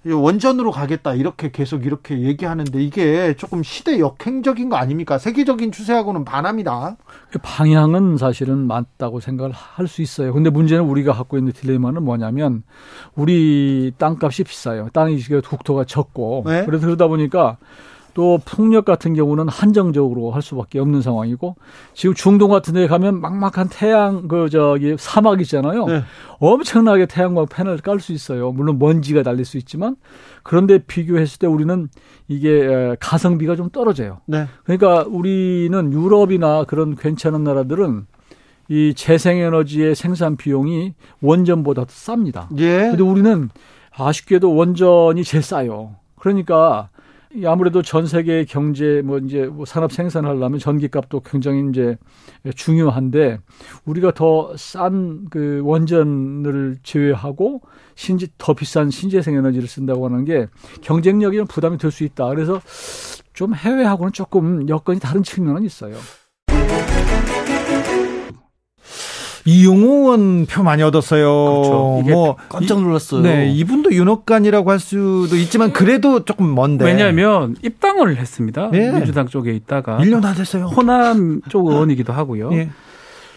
원전으로 0.06 0.70
가겠다 0.70 1.14
이렇게 1.14 1.50
계속 1.50 1.86
이렇게 1.86 2.20
얘기하는데 2.20 2.78
이게 2.82 3.34
조금 3.38 3.62
시대 3.62 3.98
역행적인 3.98 4.68
거 4.68 4.76
아닙니까? 4.76 5.16
세계적인 5.16 5.72
추세하고는 5.72 6.26
반합니다. 6.26 6.96
그 7.30 7.38
방향은 7.38 8.18
사실은 8.18 8.66
맞다고 8.66 9.20
생각을 9.20 9.52
할 9.52 9.88
수 9.88 10.02
있어요. 10.02 10.34
근데 10.34 10.50
문제는 10.50 10.84
우리가 10.84 11.14
갖고 11.14 11.38
있는 11.38 11.52
딜레마는 11.52 12.02
뭐냐면 12.02 12.64
우리 13.14 13.92
땅값이 13.96 14.44
비싸요. 14.44 14.88
땅이 14.92 15.18
국토가 15.42 15.84
적고 15.84 16.44
네? 16.46 16.66
그래서 16.66 16.84
그러다 16.84 17.06
보니까 17.06 17.56
또 18.14 18.38
풍력 18.44 18.84
같은 18.84 19.14
경우는 19.14 19.48
한정적으로 19.48 20.30
할 20.30 20.40
수밖에 20.40 20.78
없는 20.78 21.02
상황이고 21.02 21.56
지금 21.92 22.14
중동 22.14 22.50
같은 22.50 22.74
데 22.74 22.86
가면 22.86 23.20
막막한 23.20 23.68
태양 23.70 24.28
그 24.28 24.48
저기 24.48 24.94
사막 24.98 25.40
있잖아요. 25.42 25.84
네. 25.86 26.02
엄청나게 26.38 27.06
태양광 27.06 27.46
패널을 27.46 27.78
깔수 27.78 28.12
있어요. 28.12 28.52
물론 28.52 28.78
먼지가 28.78 29.22
달릴 29.22 29.44
수 29.44 29.58
있지만 29.58 29.96
그런데 30.42 30.78
비교했을 30.78 31.38
때 31.38 31.46
우리는 31.46 31.88
이게 32.28 32.96
가성비가 33.00 33.56
좀 33.56 33.68
떨어져요. 33.70 34.20
네. 34.26 34.46
그러니까 34.64 35.04
우리는 35.08 35.92
유럽이나 35.92 36.64
그런 36.64 36.94
괜찮은 36.94 37.44
나라들은 37.44 38.06
이 38.68 38.94
재생에너지의 38.94 39.94
생산 39.94 40.36
비용이 40.36 40.94
원전보다 41.20 41.82
더 41.82 41.88
쌉니다. 41.88 42.46
예. 42.58 42.88
근데 42.90 43.02
우리는 43.02 43.50
아쉽게도 43.96 44.54
원전이 44.54 45.22
제일 45.24 45.42
싸요. 45.42 45.96
그러니까 46.18 46.88
아무래도 47.46 47.82
전 47.82 48.06
세계 48.06 48.44
경제 48.44 49.02
뭐 49.04 49.18
이제 49.18 49.46
뭐 49.46 49.64
산업 49.64 49.92
생산하려면 49.92 50.58
전기값도 50.58 51.20
굉장히 51.20 51.68
이제 51.68 51.96
중요한데 52.54 53.38
우리가 53.84 54.12
더 54.12 54.54
싼 54.56 55.26
그 55.30 55.60
원전을 55.64 56.76
제외하고 56.82 57.60
신지 57.96 58.28
더 58.38 58.54
비싼 58.54 58.90
신재생 58.90 59.34
에너지를 59.34 59.66
쓴다고 59.68 60.06
하는 60.06 60.24
게 60.24 60.46
경쟁력이 60.82 61.42
부담이 61.44 61.78
될 61.78 61.90
수 61.90 62.04
있다. 62.04 62.28
그래서 62.28 62.60
좀 63.32 63.54
해외하고는 63.54 64.12
조금 64.12 64.68
여건이 64.68 65.00
다른 65.00 65.22
측면은 65.22 65.64
있어요. 65.64 65.96
이용호 69.46 69.94
의원 70.04 70.46
표 70.46 70.62
많이 70.62 70.82
얻었어요. 70.82 71.24
그렇죠. 71.24 72.02
뭐 72.10 72.36
깜짝 72.48 72.80
놀랐어요. 72.80 73.22
네, 73.22 73.52
이분도 73.52 73.92
윤핵관이라고 73.92 74.70
할 74.70 74.78
수도 74.78 75.36
있지만 75.36 75.72
그래도 75.72 76.24
조금 76.24 76.54
먼데. 76.54 76.84
왜냐하면 76.84 77.54
입당을 77.62 78.16
했습니다. 78.16 78.70
네. 78.70 78.90
민주당 78.90 79.26
쪽에 79.26 79.52
있다가 79.52 79.98
1년 79.98 80.22
다 80.22 80.32
됐어요. 80.32 80.66
호남 80.66 81.40
쪽 81.48 81.66
의원이기도 81.66 82.12
하고요. 82.12 82.50
네. 82.50 82.70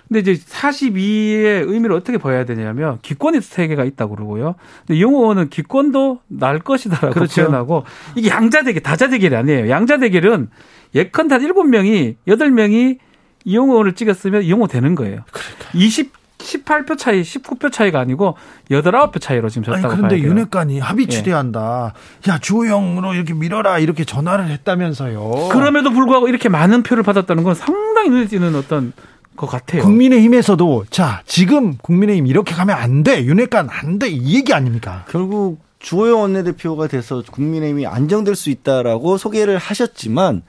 근데 0.07 0.19
이제 0.21 0.41
42의 0.41 1.69
의미를 1.69 1.93
어떻게 1.93 2.17
봐야 2.17 2.45
되냐면 2.45 2.99
기권이 3.01 3.41
세 3.41 3.67
개가 3.67 3.83
있다고 3.83 4.15
그러고요. 4.15 4.55
근데 4.85 4.97
이용호 4.97 5.19
의원은 5.19 5.49
기권도 5.49 6.19
날 6.29 6.59
것이다라고 6.59 7.13
그렇죠. 7.13 7.41
표현하고 7.41 7.83
이게 8.15 8.29
양자 8.29 8.63
대결, 8.63 8.81
다자 8.81 9.09
대결이 9.09 9.35
아니에요. 9.35 9.69
양자 9.69 9.97
대결은 9.97 10.47
예컨대 10.95 11.37
7명이 11.37 12.15
8명이 12.25 12.99
이용호 13.47 13.73
의원을 13.73 13.93
찍었으면 13.93 14.43
이용호 14.43 14.67
되는 14.67 14.93
거예요. 14.93 15.21
그러니까. 15.31 15.69
20 15.73 16.17
18표 16.37 16.97
차이, 16.99 17.23
19표 17.23 17.71
차이가 17.71 17.99
아니고 17.99 18.37
8, 18.69 18.81
9표 18.83 19.19
차이로 19.19 19.49
지금 19.49 19.63
졌다고 19.63 19.87
아니, 19.87 19.95
그런데 19.95 20.19
윤핵관이 20.19 20.79
합의 20.79 21.07
추대한다. 21.07 21.93
예. 22.27 22.31
야, 22.31 22.37
주호영으로 22.37 23.15
이렇게 23.15 23.33
밀어라. 23.33 23.79
이렇게 23.79 24.05
전화를 24.05 24.47
했다면서요. 24.49 25.49
그럼에도 25.51 25.89
불구하고 25.89 26.27
이렇게 26.27 26.47
많은 26.47 26.83
표를 26.83 27.01
받았다는 27.01 27.43
건 27.43 27.55
상당히 27.55 28.09
눈에 28.09 28.27
띄는 28.27 28.53
어떤 28.55 28.93
것 29.35 29.47
같아요. 29.47 29.81
국민의힘에서도 29.81 30.85
자, 30.91 31.23
지금 31.25 31.75
국민의힘 31.77 32.27
이렇게 32.27 32.53
가면 32.53 32.75
안 32.77 33.01
돼. 33.03 33.23
윤핵관 33.25 33.69
안 33.71 33.97
돼. 33.97 34.09
이 34.09 34.35
얘기 34.35 34.53
아닙니까? 34.53 35.05
결국 35.09 35.59
주호영 35.79 36.21
원내대표가 36.21 36.87
돼서 36.87 37.23
국민의힘이 37.31 37.87
안정될 37.87 38.35
수 38.35 38.51
있다라고 38.51 39.17
소개를 39.17 39.57
하셨지만 39.57 40.43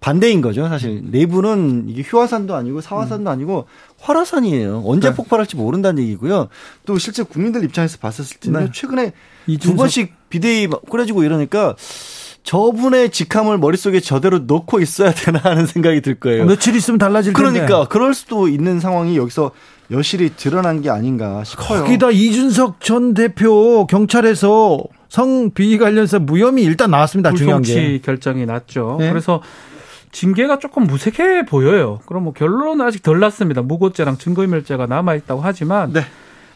반대인 0.00 0.40
거죠, 0.40 0.66
사실. 0.68 1.02
내부는 1.10 1.84
이게 1.88 2.02
휴화산도 2.02 2.54
아니고 2.54 2.80
사화산도 2.80 3.30
음. 3.30 3.32
아니고 3.32 3.66
활화산이에요. 4.00 4.82
언제 4.86 5.10
네. 5.10 5.14
폭발할지 5.14 5.56
모른다는 5.56 6.02
얘기고요. 6.02 6.48
또 6.86 6.96
실제 6.98 7.22
국민들 7.22 7.62
입장에서 7.64 7.98
봤었을 7.98 8.38
때는 8.38 8.64
네. 8.64 8.70
최근에 8.72 9.12
두 9.60 9.76
번씩 9.76 10.14
비대위 10.30 10.68
꾸려지고 10.88 11.22
이러니까 11.22 11.76
저분의 12.42 13.10
직함을 13.10 13.58
머릿속에 13.58 14.00
저대로 14.00 14.38
넣고 14.38 14.80
있어야 14.80 15.12
되나 15.12 15.38
하는 15.42 15.66
생각이 15.66 16.00
들 16.00 16.14
거예요. 16.18 16.46
며칠 16.46 16.74
있으면 16.74 16.98
달라질 16.98 17.34
텐데. 17.34 17.50
그러니까 17.50 17.86
그럴 17.86 18.14
수도 18.14 18.48
있는 18.48 18.80
상황이 18.80 19.18
여기서 19.18 19.50
여실히 19.90 20.30
드러난 20.34 20.80
게 20.80 20.88
아닌가 20.88 21.44
싶어요. 21.44 21.82
거기다 21.82 22.10
이준석 22.10 22.80
전 22.80 23.12
대표 23.12 23.86
경찰에서 23.86 24.82
성비위 25.10 25.76
관련해서 25.78 26.20
무혐의 26.20 26.64
일단 26.64 26.90
나왔습니다. 26.90 27.34
중요한 27.34 27.62
게. 27.62 28.00
결정이 28.02 28.46
났죠. 28.46 28.96
네. 28.98 29.10
그래서 29.10 29.42
징계가 30.12 30.58
조금 30.58 30.84
무색해 30.84 31.44
보여요. 31.46 32.00
그럼 32.06 32.24
뭐 32.24 32.32
결론은 32.32 32.84
아직 32.84 33.02
덜 33.02 33.20
났습니다. 33.20 33.62
무고죄랑 33.62 34.18
증거인멸죄가 34.18 34.86
남아 34.86 35.14
있다고 35.14 35.40
하지만 35.40 35.92
네. 35.92 36.00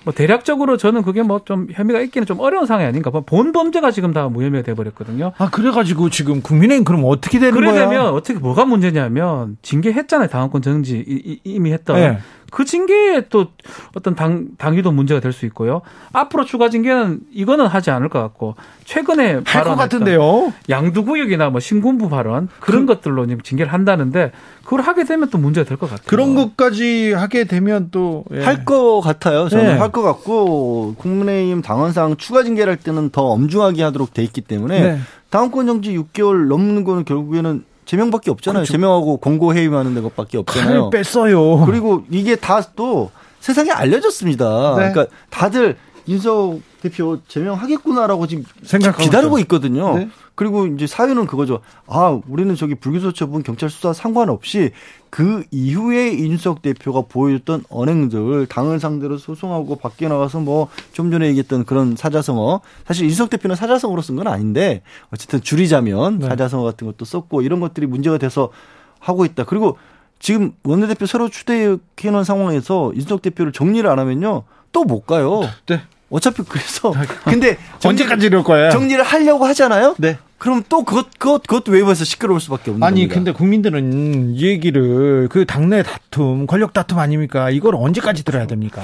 뭐 0.04 0.12
대략적으로 0.12 0.76
저는 0.76 1.00
그게 1.02 1.22
뭐 1.22 1.40
좀 1.46 1.66
혐의가 1.72 2.00
있기는 2.02 2.26
좀 2.26 2.38
어려운 2.40 2.66
상황이 2.66 2.86
아닌가 2.86 3.10
봐. 3.10 3.20
본 3.24 3.52
범죄가 3.52 3.90
지금 3.90 4.12
다 4.12 4.28
무혐의가 4.28 4.62
돼 4.62 4.74
버렸거든요. 4.74 5.32
아 5.38 5.48
그래가지고 5.50 6.10
지금 6.10 6.42
국민의힘 6.42 6.84
그럼 6.84 7.02
어떻게 7.06 7.38
되는 7.38 7.54
그래 7.54 7.70
거야? 7.70 7.86
그래 7.86 7.96
되면 7.96 8.12
어떻게 8.12 8.38
뭐가 8.38 8.64
문제냐면 8.66 9.56
징계했잖아요. 9.62 10.28
당원권 10.28 10.60
정지 10.62 11.38
이미 11.44 11.72
했던. 11.72 11.96
네. 11.96 12.18
그 12.54 12.64
징계에 12.64 13.22
또 13.30 13.48
어떤 13.96 14.14
당, 14.14 14.46
당위도 14.58 14.92
문제가 14.92 15.18
될 15.20 15.32
수 15.32 15.44
있고요. 15.46 15.82
앞으로 16.12 16.44
추가 16.44 16.68
징계는 16.68 17.18
이거는 17.32 17.66
하지 17.66 17.90
않을 17.90 18.08
것 18.08 18.20
같고 18.20 18.54
최근에 18.84 19.42
발언 19.42 19.76
같은데요. 19.76 20.52
양두구역이나 20.70 21.50
뭐 21.50 21.58
신군부 21.58 22.08
발언 22.08 22.48
그런 22.60 22.86
그, 22.86 22.94
것들로 22.94 23.26
징계를 23.42 23.72
한다는데 23.72 24.30
그걸 24.62 24.82
하게 24.82 25.02
되면 25.02 25.28
또 25.30 25.38
문제가 25.38 25.66
될 25.68 25.76
것 25.76 25.90
같아요. 25.90 26.06
그런 26.06 26.36
것까지 26.36 27.12
하게 27.12 27.42
되면 27.42 27.88
또 27.90 28.24
할것 28.30 29.04
예. 29.04 29.08
같아요. 29.08 29.48
저는 29.48 29.64
네. 29.64 29.78
할것 29.78 30.04
같고 30.04 30.94
국민의힘 30.96 31.60
당원상 31.60 32.16
추가 32.18 32.44
징계를 32.44 32.70
할 32.70 32.78
때는 32.78 33.10
더 33.10 33.24
엄중하게 33.24 33.82
하도록 33.82 34.14
돼 34.14 34.22
있기 34.22 34.42
때문에 34.42 34.80
네. 34.80 34.98
당원권 35.30 35.66
정지 35.66 35.98
6개월 35.98 36.46
넘는 36.46 36.84
거는 36.84 37.04
결국에는 37.04 37.64
제명밖에 37.84 38.30
없잖아요. 38.30 38.60
그렇죠. 38.62 38.72
제명하고 38.72 39.18
공고 39.18 39.54
해임하는 39.54 40.02
것밖에 40.02 40.38
없잖아요. 40.38 40.90
뺐어요. 40.90 41.64
그리고 41.66 42.04
이게 42.10 42.36
다 42.36 42.62
또 42.76 43.10
세상에 43.40 43.70
알려졌습니다. 43.70 44.76
네. 44.78 44.90
그러니까 44.90 45.06
다들 45.28 45.76
인석 46.06 46.60
대표 46.80 47.18
제명하겠구나라고 47.28 48.26
지금 48.26 48.44
생각 48.62 48.96
기다리고 48.96 49.38
있거든요. 49.40 49.98
네. 49.98 50.08
그리고 50.34 50.66
이제 50.66 50.86
사유는 50.86 51.26
그거죠. 51.26 51.60
아, 51.86 52.20
우리는 52.28 52.54
저기 52.56 52.74
불기소 52.74 53.12
처분 53.12 53.42
경찰 53.42 53.70
수사 53.70 53.92
상관없이 53.92 54.72
그 55.10 55.44
이후에 55.52 56.10
인석 56.10 56.60
대표가 56.60 57.02
보여줬던 57.08 57.64
언행들 57.68 58.46
당을 58.46 58.80
상대로 58.80 59.16
소송하고 59.16 59.76
밖에 59.76 60.08
나가서 60.08 60.40
뭐 60.40 60.68
좀 60.92 61.10
전에 61.10 61.28
얘기했던 61.28 61.64
그런 61.64 61.94
사자성어 61.96 62.60
사실 62.86 63.06
인석 63.06 63.30
대표는 63.30 63.54
사자성어로 63.56 64.02
쓴 64.02 64.16
건 64.16 64.26
아닌데 64.26 64.82
어쨌든 65.12 65.40
줄이자면 65.40 66.18
네. 66.18 66.26
사자성어 66.28 66.64
같은 66.64 66.86
것도 66.86 67.04
썼고 67.04 67.42
이런 67.42 67.60
것들이 67.60 67.86
문제가 67.86 68.18
돼서 68.18 68.50
하고 68.98 69.24
있다. 69.24 69.44
그리고 69.44 69.76
지금 70.18 70.52
원내대표 70.64 71.06
새로 71.06 71.28
추대해 71.28 71.76
놓은 72.02 72.24
상황에서 72.24 72.92
인석 72.94 73.22
대표를 73.22 73.52
정리를 73.52 73.88
안 73.88 73.98
하면요 73.98 74.44
또 74.72 74.84
못 74.84 75.06
가요. 75.06 75.42
네. 75.66 75.80
어차피 76.10 76.42
그래서 76.42 76.92
근데 77.24 77.56
언제까지 77.84 78.26
이럴 78.26 78.44
거예요? 78.44 78.70
정리를 78.70 79.02
하려고 79.02 79.46
하잖아요. 79.46 79.94
네. 79.98 80.18
그럼 80.38 80.62
또 80.68 80.84
그것 80.84 81.06
그것 81.18 81.42
그것도 81.46 81.72
외부에서 81.72 82.04
시끄러울 82.04 82.38
수밖에 82.38 82.70
없는 82.70 82.86
아니 82.86 83.02
겁니다. 83.02 83.14
근데 83.14 83.32
국민들은 83.32 84.34
이 84.34 84.44
얘기를 84.44 85.26
그 85.30 85.46
당내 85.46 85.82
다툼, 85.82 86.46
권력 86.46 86.74
다툼 86.74 86.98
아닙니까? 86.98 87.48
이걸 87.48 87.74
언제까지 87.76 88.24
들어야 88.24 88.46
됩니까? 88.46 88.82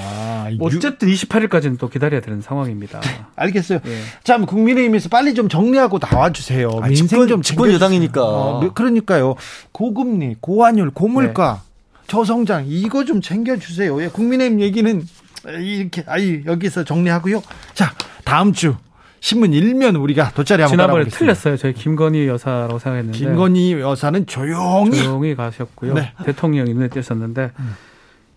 어쨌든 0.59 1.07
28일까지는 1.07 1.77
또 1.77 1.87
기다려야 1.87 2.21
되는 2.21 2.41
상황입니다. 2.41 2.99
알겠어요. 3.35 3.79
예. 3.85 3.97
자, 4.23 4.39
국민의힘에서 4.39 5.09
빨리 5.09 5.35
좀 5.35 5.49
정리하고 5.49 5.99
나와 5.99 6.31
주세요. 6.31 6.71
아, 6.81 6.87
민생 6.87 7.07
집권, 7.07 7.27
좀 7.27 7.41
집권 7.43 7.71
여당이니까. 7.71 8.23
어, 8.23 8.73
그러니까요. 8.73 9.35
고금리, 9.71 10.37
고환율, 10.39 10.89
고물가, 10.89 11.61
네. 11.63 11.71
저성장 12.07 12.65
이거 12.67 13.05
좀 13.05 13.21
챙겨 13.21 13.55
주세요. 13.57 14.01
예, 14.01 14.07
국민의힘 14.07 14.61
얘기는 14.61 15.07
이렇게 15.49 16.03
아이 16.07 16.43
여기서 16.45 16.83
정리하고요. 16.83 17.41
자, 17.73 17.91
다음 18.23 18.53
주 18.53 18.75
신문 19.19 19.53
일면 19.53 19.95
우리가 19.95 20.31
돗자리 20.31 20.63
한번 20.63 20.77
지난번에 20.77 21.05
틀렸어요. 21.05 21.55
저희 21.55 21.73
김건희 21.73 22.27
여사라고 22.27 22.79
생각했는데 22.79 23.17
김건희 23.17 23.73
여사는 23.73 24.25
조용히 24.25 24.97
조용히 24.97 25.35
가셨고요. 25.35 25.93
네. 25.93 26.11
대통령이 26.25 26.73
눈에 26.73 26.87
띄었었는데 26.89 27.51
음. 27.59 27.75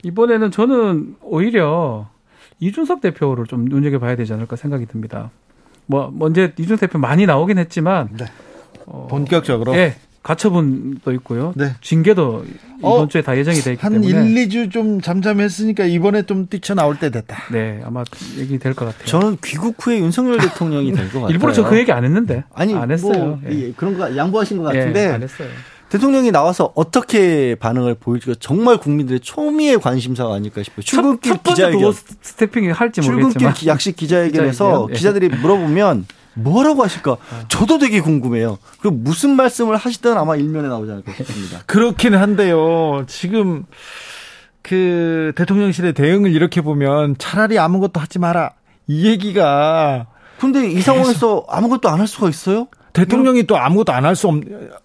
이번에는 0.02 0.50
저는 0.50 1.16
오히려 1.22 2.08
이준석 2.60 3.00
대표를 3.00 3.46
좀 3.46 3.64
눈여겨봐야 3.64 4.16
되지 4.16 4.34
않을까 4.34 4.56
생각이 4.56 4.86
듭니다. 4.86 5.30
뭐 5.86 6.12
먼저 6.14 6.48
이준석 6.56 6.80
대표 6.80 6.98
많이 6.98 7.24
나오긴 7.24 7.58
했지만 7.58 8.10
네. 8.18 8.26
어, 8.86 9.06
본격적으로 9.08 9.74
예, 9.74 9.96
가처분도 10.24 11.12
있고요. 11.12 11.52
네. 11.54 11.72
징계도 11.82 12.44
이번 12.78 12.90
어, 12.92 13.08
주에 13.08 13.22
다 13.22 13.36
예정이 13.36 13.58
돼 13.60 13.72
있기 13.74 13.82
한 13.82 13.92
때문에 13.92 14.12
한 14.14 14.26
1, 14.26 14.48
2주 14.48 14.70
좀 14.72 15.00
잠잠했으니까 15.00 15.84
이번에 15.84 16.22
좀 16.22 16.48
뛰쳐나올 16.48 16.98
때 16.98 17.10
됐다. 17.10 17.36
네, 17.52 17.80
아마 17.84 18.02
얘기 18.38 18.58
될 18.58 18.74
것 18.74 18.86
같아요. 18.86 19.04
저는 19.04 19.36
귀국 19.44 19.76
후에 19.86 19.98
윤석열 19.98 20.38
대통령이 20.38 20.92
될 20.92 21.08
것 21.10 21.20
같아요. 21.20 21.28
일부러 21.30 21.52
저 21.52 21.62
그 21.64 21.78
얘기 21.78 21.92
안 21.92 22.04
했는데. 22.04 22.42
아니, 22.54 22.74
안 22.74 22.90
했어요. 22.90 23.12
뭐, 23.12 23.40
예. 23.50 23.72
그런 23.76 23.96
거 23.96 24.16
양보하신 24.16 24.56
것 24.58 24.64
같은데. 24.64 25.04
예, 25.04 25.06
안 25.12 25.22
했어요. 25.22 25.48
대통령이 25.90 26.32
나와서 26.32 26.72
어떻게 26.74 27.54
반응을 27.56 27.94
보일지가 27.94 28.34
정말 28.40 28.78
국민들의 28.78 29.20
초미의 29.20 29.78
관심사가 29.78 30.34
아닐까 30.34 30.62
싶어요. 30.62 30.80
출근길 30.82 31.32
첫, 31.34 31.44
첫 31.44 31.50
기자회견. 31.54 31.92
스태핑 32.22 32.72
할지 32.72 33.00
모르겠지만. 33.02 33.32
출근길 33.54 33.68
약식 33.68 33.94
기자회견에서 33.94 34.86
기자회견. 34.88 34.96
기자들이 34.96 35.28
물어보면 35.28 36.06
뭐라고 36.34 36.82
하실까? 36.84 37.16
저도 37.48 37.78
되게 37.78 38.00
궁금해요. 38.00 38.58
그리고 38.80 38.96
무슨 38.96 39.36
말씀을 39.36 39.76
하시든 39.76 40.16
아마 40.16 40.36
일면에 40.36 40.68
나오지 40.68 40.90
않을까 40.92 41.12
싶습니다. 41.12 41.60
그렇긴 41.66 42.14
한데요. 42.14 43.04
지금 43.06 43.64
그 44.62 45.32
대통령실의 45.36 45.92
대응을 45.92 46.32
이렇게 46.32 46.60
보면 46.60 47.16
차라리 47.18 47.58
아무것도 47.58 48.00
하지 48.00 48.18
마라. 48.18 48.52
이 48.86 49.06
얘기가 49.06 50.06
근데 50.38 50.68
이 50.70 50.80
상황에서 50.80 51.44
아무것도 51.48 51.88
안 51.88 52.00
할 52.00 52.06
수가 52.06 52.28
있어요? 52.28 52.66
대통령이 52.92 53.44
또 53.44 53.56
아무것도 53.56 53.92
안 53.92 54.04
할 54.04 54.14
수 54.14 54.28
없, 54.28 54.36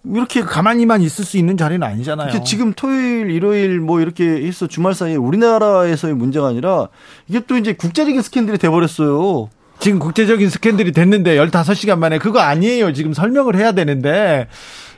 이렇게 0.04 0.40
가만히만 0.40 1.00
있을 1.02 1.24
수 1.24 1.36
있는 1.38 1.56
자리는 1.56 1.86
아니잖아요. 1.86 2.42
지금 2.44 2.72
토요일, 2.72 3.30
일요일 3.30 3.78
뭐 3.80 4.00
이렇게 4.00 4.24
해서 4.46 4.66
주말 4.66 4.94
사이에 4.94 5.14
우리나라에서의 5.16 6.14
문제가 6.14 6.48
아니라 6.48 6.88
이게 7.28 7.40
또 7.46 7.56
이제 7.56 7.72
국제적인 7.72 8.20
스캔들이 8.22 8.58
돼버렸어요. 8.58 9.48
지금 9.80 9.98
국제적인 9.98 10.48
스캔들이 10.50 10.92
됐는데 10.92 11.36
15시간 11.36 11.98
만에 11.98 12.18
그거 12.18 12.40
아니에요. 12.40 12.92
지금 12.92 13.12
설명을 13.12 13.56
해야 13.56 13.72
되는데 13.72 14.46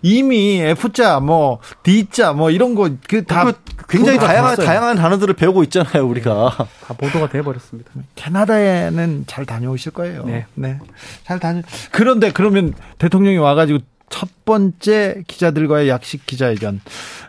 이미 0.02 0.60
F자 0.60 1.20
뭐 1.20 1.60
D자 1.84 2.32
뭐 2.32 2.50
이런 2.50 2.74
거 2.74 2.90
그 3.08 3.24
다 3.24 3.52
굉장히 3.88 4.18
다양한 4.18 4.56
다양한 4.56 4.96
단어들을 4.96 5.34
배우고 5.34 5.62
있잖아요, 5.64 6.06
우리가. 6.06 6.56
다 6.86 6.94
보도가 6.94 7.28
돼 7.28 7.42
버렸습니다. 7.42 7.90
캐나다에는 8.16 9.24
잘 9.26 9.44
다녀오실 9.46 9.92
거예요. 9.92 10.24
네. 10.24 10.46
네. 10.54 10.78
잘 11.24 11.38
다녀. 11.38 11.62
그런데 11.90 12.32
그러면 12.32 12.74
대통령이 12.98 13.36
와 13.38 13.54
가지고 13.54 13.80
첫 14.08 14.28
번째 14.44 15.22
기자들과의 15.26 15.88
약식 15.88 16.26
기자회견, 16.26 16.80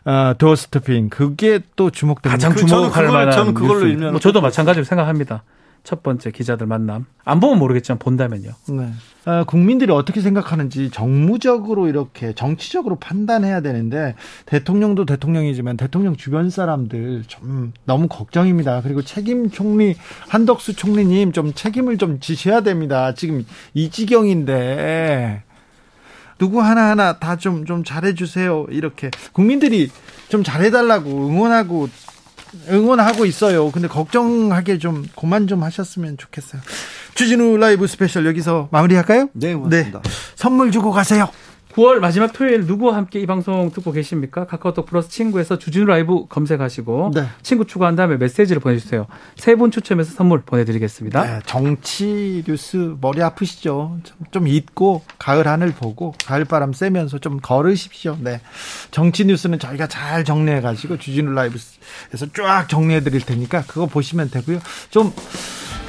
어, 0.06 0.34
도어스토핑 0.38 1.10
그게 1.10 1.60
또 1.76 1.90
주목됩니다. 1.92 2.32
가장 2.36 2.54
그 2.54 2.66
주목할 2.66 3.08
만한. 3.08 3.32
저는 3.32 3.54
그걸로 3.54 3.86
일면. 3.88 4.12
뭐 4.12 4.20
저도 4.20 4.42
마찬가지로 4.42 4.84
생각합니다. 4.84 5.44
첫 5.84 6.02
번째 6.02 6.32
기자들 6.32 6.66
만남. 6.66 7.06
안 7.26 7.40
보면 7.42 7.60
모르겠지만 7.60 8.00
본다면요. 8.00 8.52
네. 8.70 8.94
아, 9.26 9.44
국민들이 9.44 9.92
어떻게 9.92 10.22
생각하는지 10.22 10.92
정무적으로 10.92 11.88
이렇게 11.88 12.34
정치적으로 12.34 12.96
판단해야 12.96 13.60
되는데 13.62 14.16
대통령도 14.46 15.06
대통령이지만 15.06 15.76
대통령 15.76 16.16
주변 16.16 16.50
사람들 16.50 17.24
좀 17.28 17.74
너무 17.84 18.08
걱정입니다. 18.08 18.82
그리고 18.82 19.02
책임 19.02 19.50
총리 19.50 19.96
한덕수 20.30 20.76
총리님 20.76 21.34
좀 21.34 21.54
책임을 21.54 21.98
좀 21.98 22.20
지셔야 22.22 22.62
됩니다. 22.62 23.14
지금 23.14 23.46
이 23.74 23.90
지경인데 23.90 25.44
누구 26.38 26.62
하나하나 26.62 27.20
다 27.20 27.36
좀좀 27.36 27.84
잘해 27.84 28.16
주세요. 28.16 28.66
이렇게 28.70 29.12
국민들이 29.34 29.90
좀 30.30 30.44
잘해 30.44 30.72
달라고 30.72 31.28
응원하고 31.28 31.88
응원하고 32.70 33.26
있어요. 33.26 33.72
근데 33.72 33.88
걱정하게 33.88 34.78
좀 34.78 35.06
고만 35.16 35.48
좀 35.48 35.64
하셨으면 35.64 36.18
좋겠어요. 36.18 36.62
주진우 37.16 37.58
라이브 37.58 37.88
스페셜 37.88 38.26
여기서 38.26 38.70
마무리할까요? 38.72 39.30
네, 39.34 39.54
고맙습니다. 39.54 40.02
네. 40.02 40.10
선물 40.36 40.72
주고 40.72 40.92
가세요. 40.92 41.30
9월 41.74 41.98
마지막 41.98 42.32
토요일 42.34 42.66
누구와 42.66 42.96
함께 42.96 43.20
이 43.20 43.26
방송 43.26 43.72
듣고 43.72 43.92
계십니까? 43.92 44.46
카카오톡 44.46 44.86
플러스 44.86 45.10
친구에서 45.10 45.58
주진우 45.58 45.86
라이브 45.86 46.28
검색하시고 46.28 47.12
네. 47.16 47.26
친구 47.42 47.66
추가한 47.66 47.96
다음에 47.96 48.16
메시지를 48.18 48.60
보내주세요. 48.62 49.08
세 49.38 49.56
분 49.56 49.72
추첨해서 49.72 50.14
선물 50.14 50.42
보내드리겠습니다. 50.44 51.24
네, 51.24 51.40
정치 51.46 52.44
뉴스 52.48 52.96
머리 53.02 53.22
아프시죠? 53.24 53.98
좀, 54.04 54.18
좀 54.32 54.48
잊고 54.48 55.04
가을 55.18 55.48
하늘 55.48 55.72
보고 55.72 56.14
가을 56.26 56.46
바람 56.46 56.74
쐬면서 56.74 57.18
좀 57.18 57.40
걸으십시오. 57.40 58.18
네, 58.20 58.42
정치 58.92 59.26
뉴스는 59.26 59.58
저희가 59.58 59.88
잘 59.88 60.24
정리해가지고 60.24 60.98
주진우 60.98 61.32
라이브에서 61.34 62.28
쫙 62.36 62.68
정리해 62.70 63.02
드릴 63.02 63.22
테니까 63.22 63.64
그거 63.68 63.88
보시면 63.88 64.30
되고요. 64.30 64.60
좀 64.92 65.12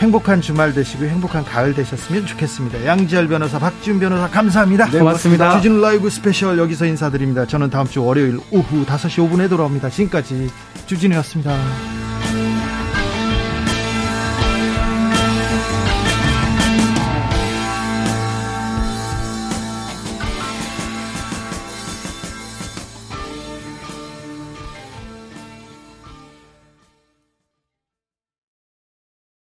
행복한 0.00 0.40
주말 0.40 0.74
되시고 0.74 1.04
행복한 1.04 1.44
가을 1.44 1.74
되셨으면 1.74 2.26
좋겠습니다. 2.26 2.84
양지열 2.84 3.28
변호사, 3.28 3.58
박지훈 3.58 4.00
변호사 4.00 4.28
감사합니다. 4.28 4.90
네, 4.90 4.98
고맙습니다. 4.98 5.56
주진우 5.56 5.80
라이브 5.80 6.10
스페셜 6.10 6.58
여기서 6.58 6.86
인사드립니다. 6.86 7.46
저는 7.46 7.70
다음 7.70 7.86
주 7.86 8.04
월요일 8.04 8.38
오후 8.50 8.84
5시 8.84 9.30
5분에 9.30 9.48
돌아옵니다. 9.48 9.90
지금까지 9.90 10.50
주진우였습니다. 10.86 12.13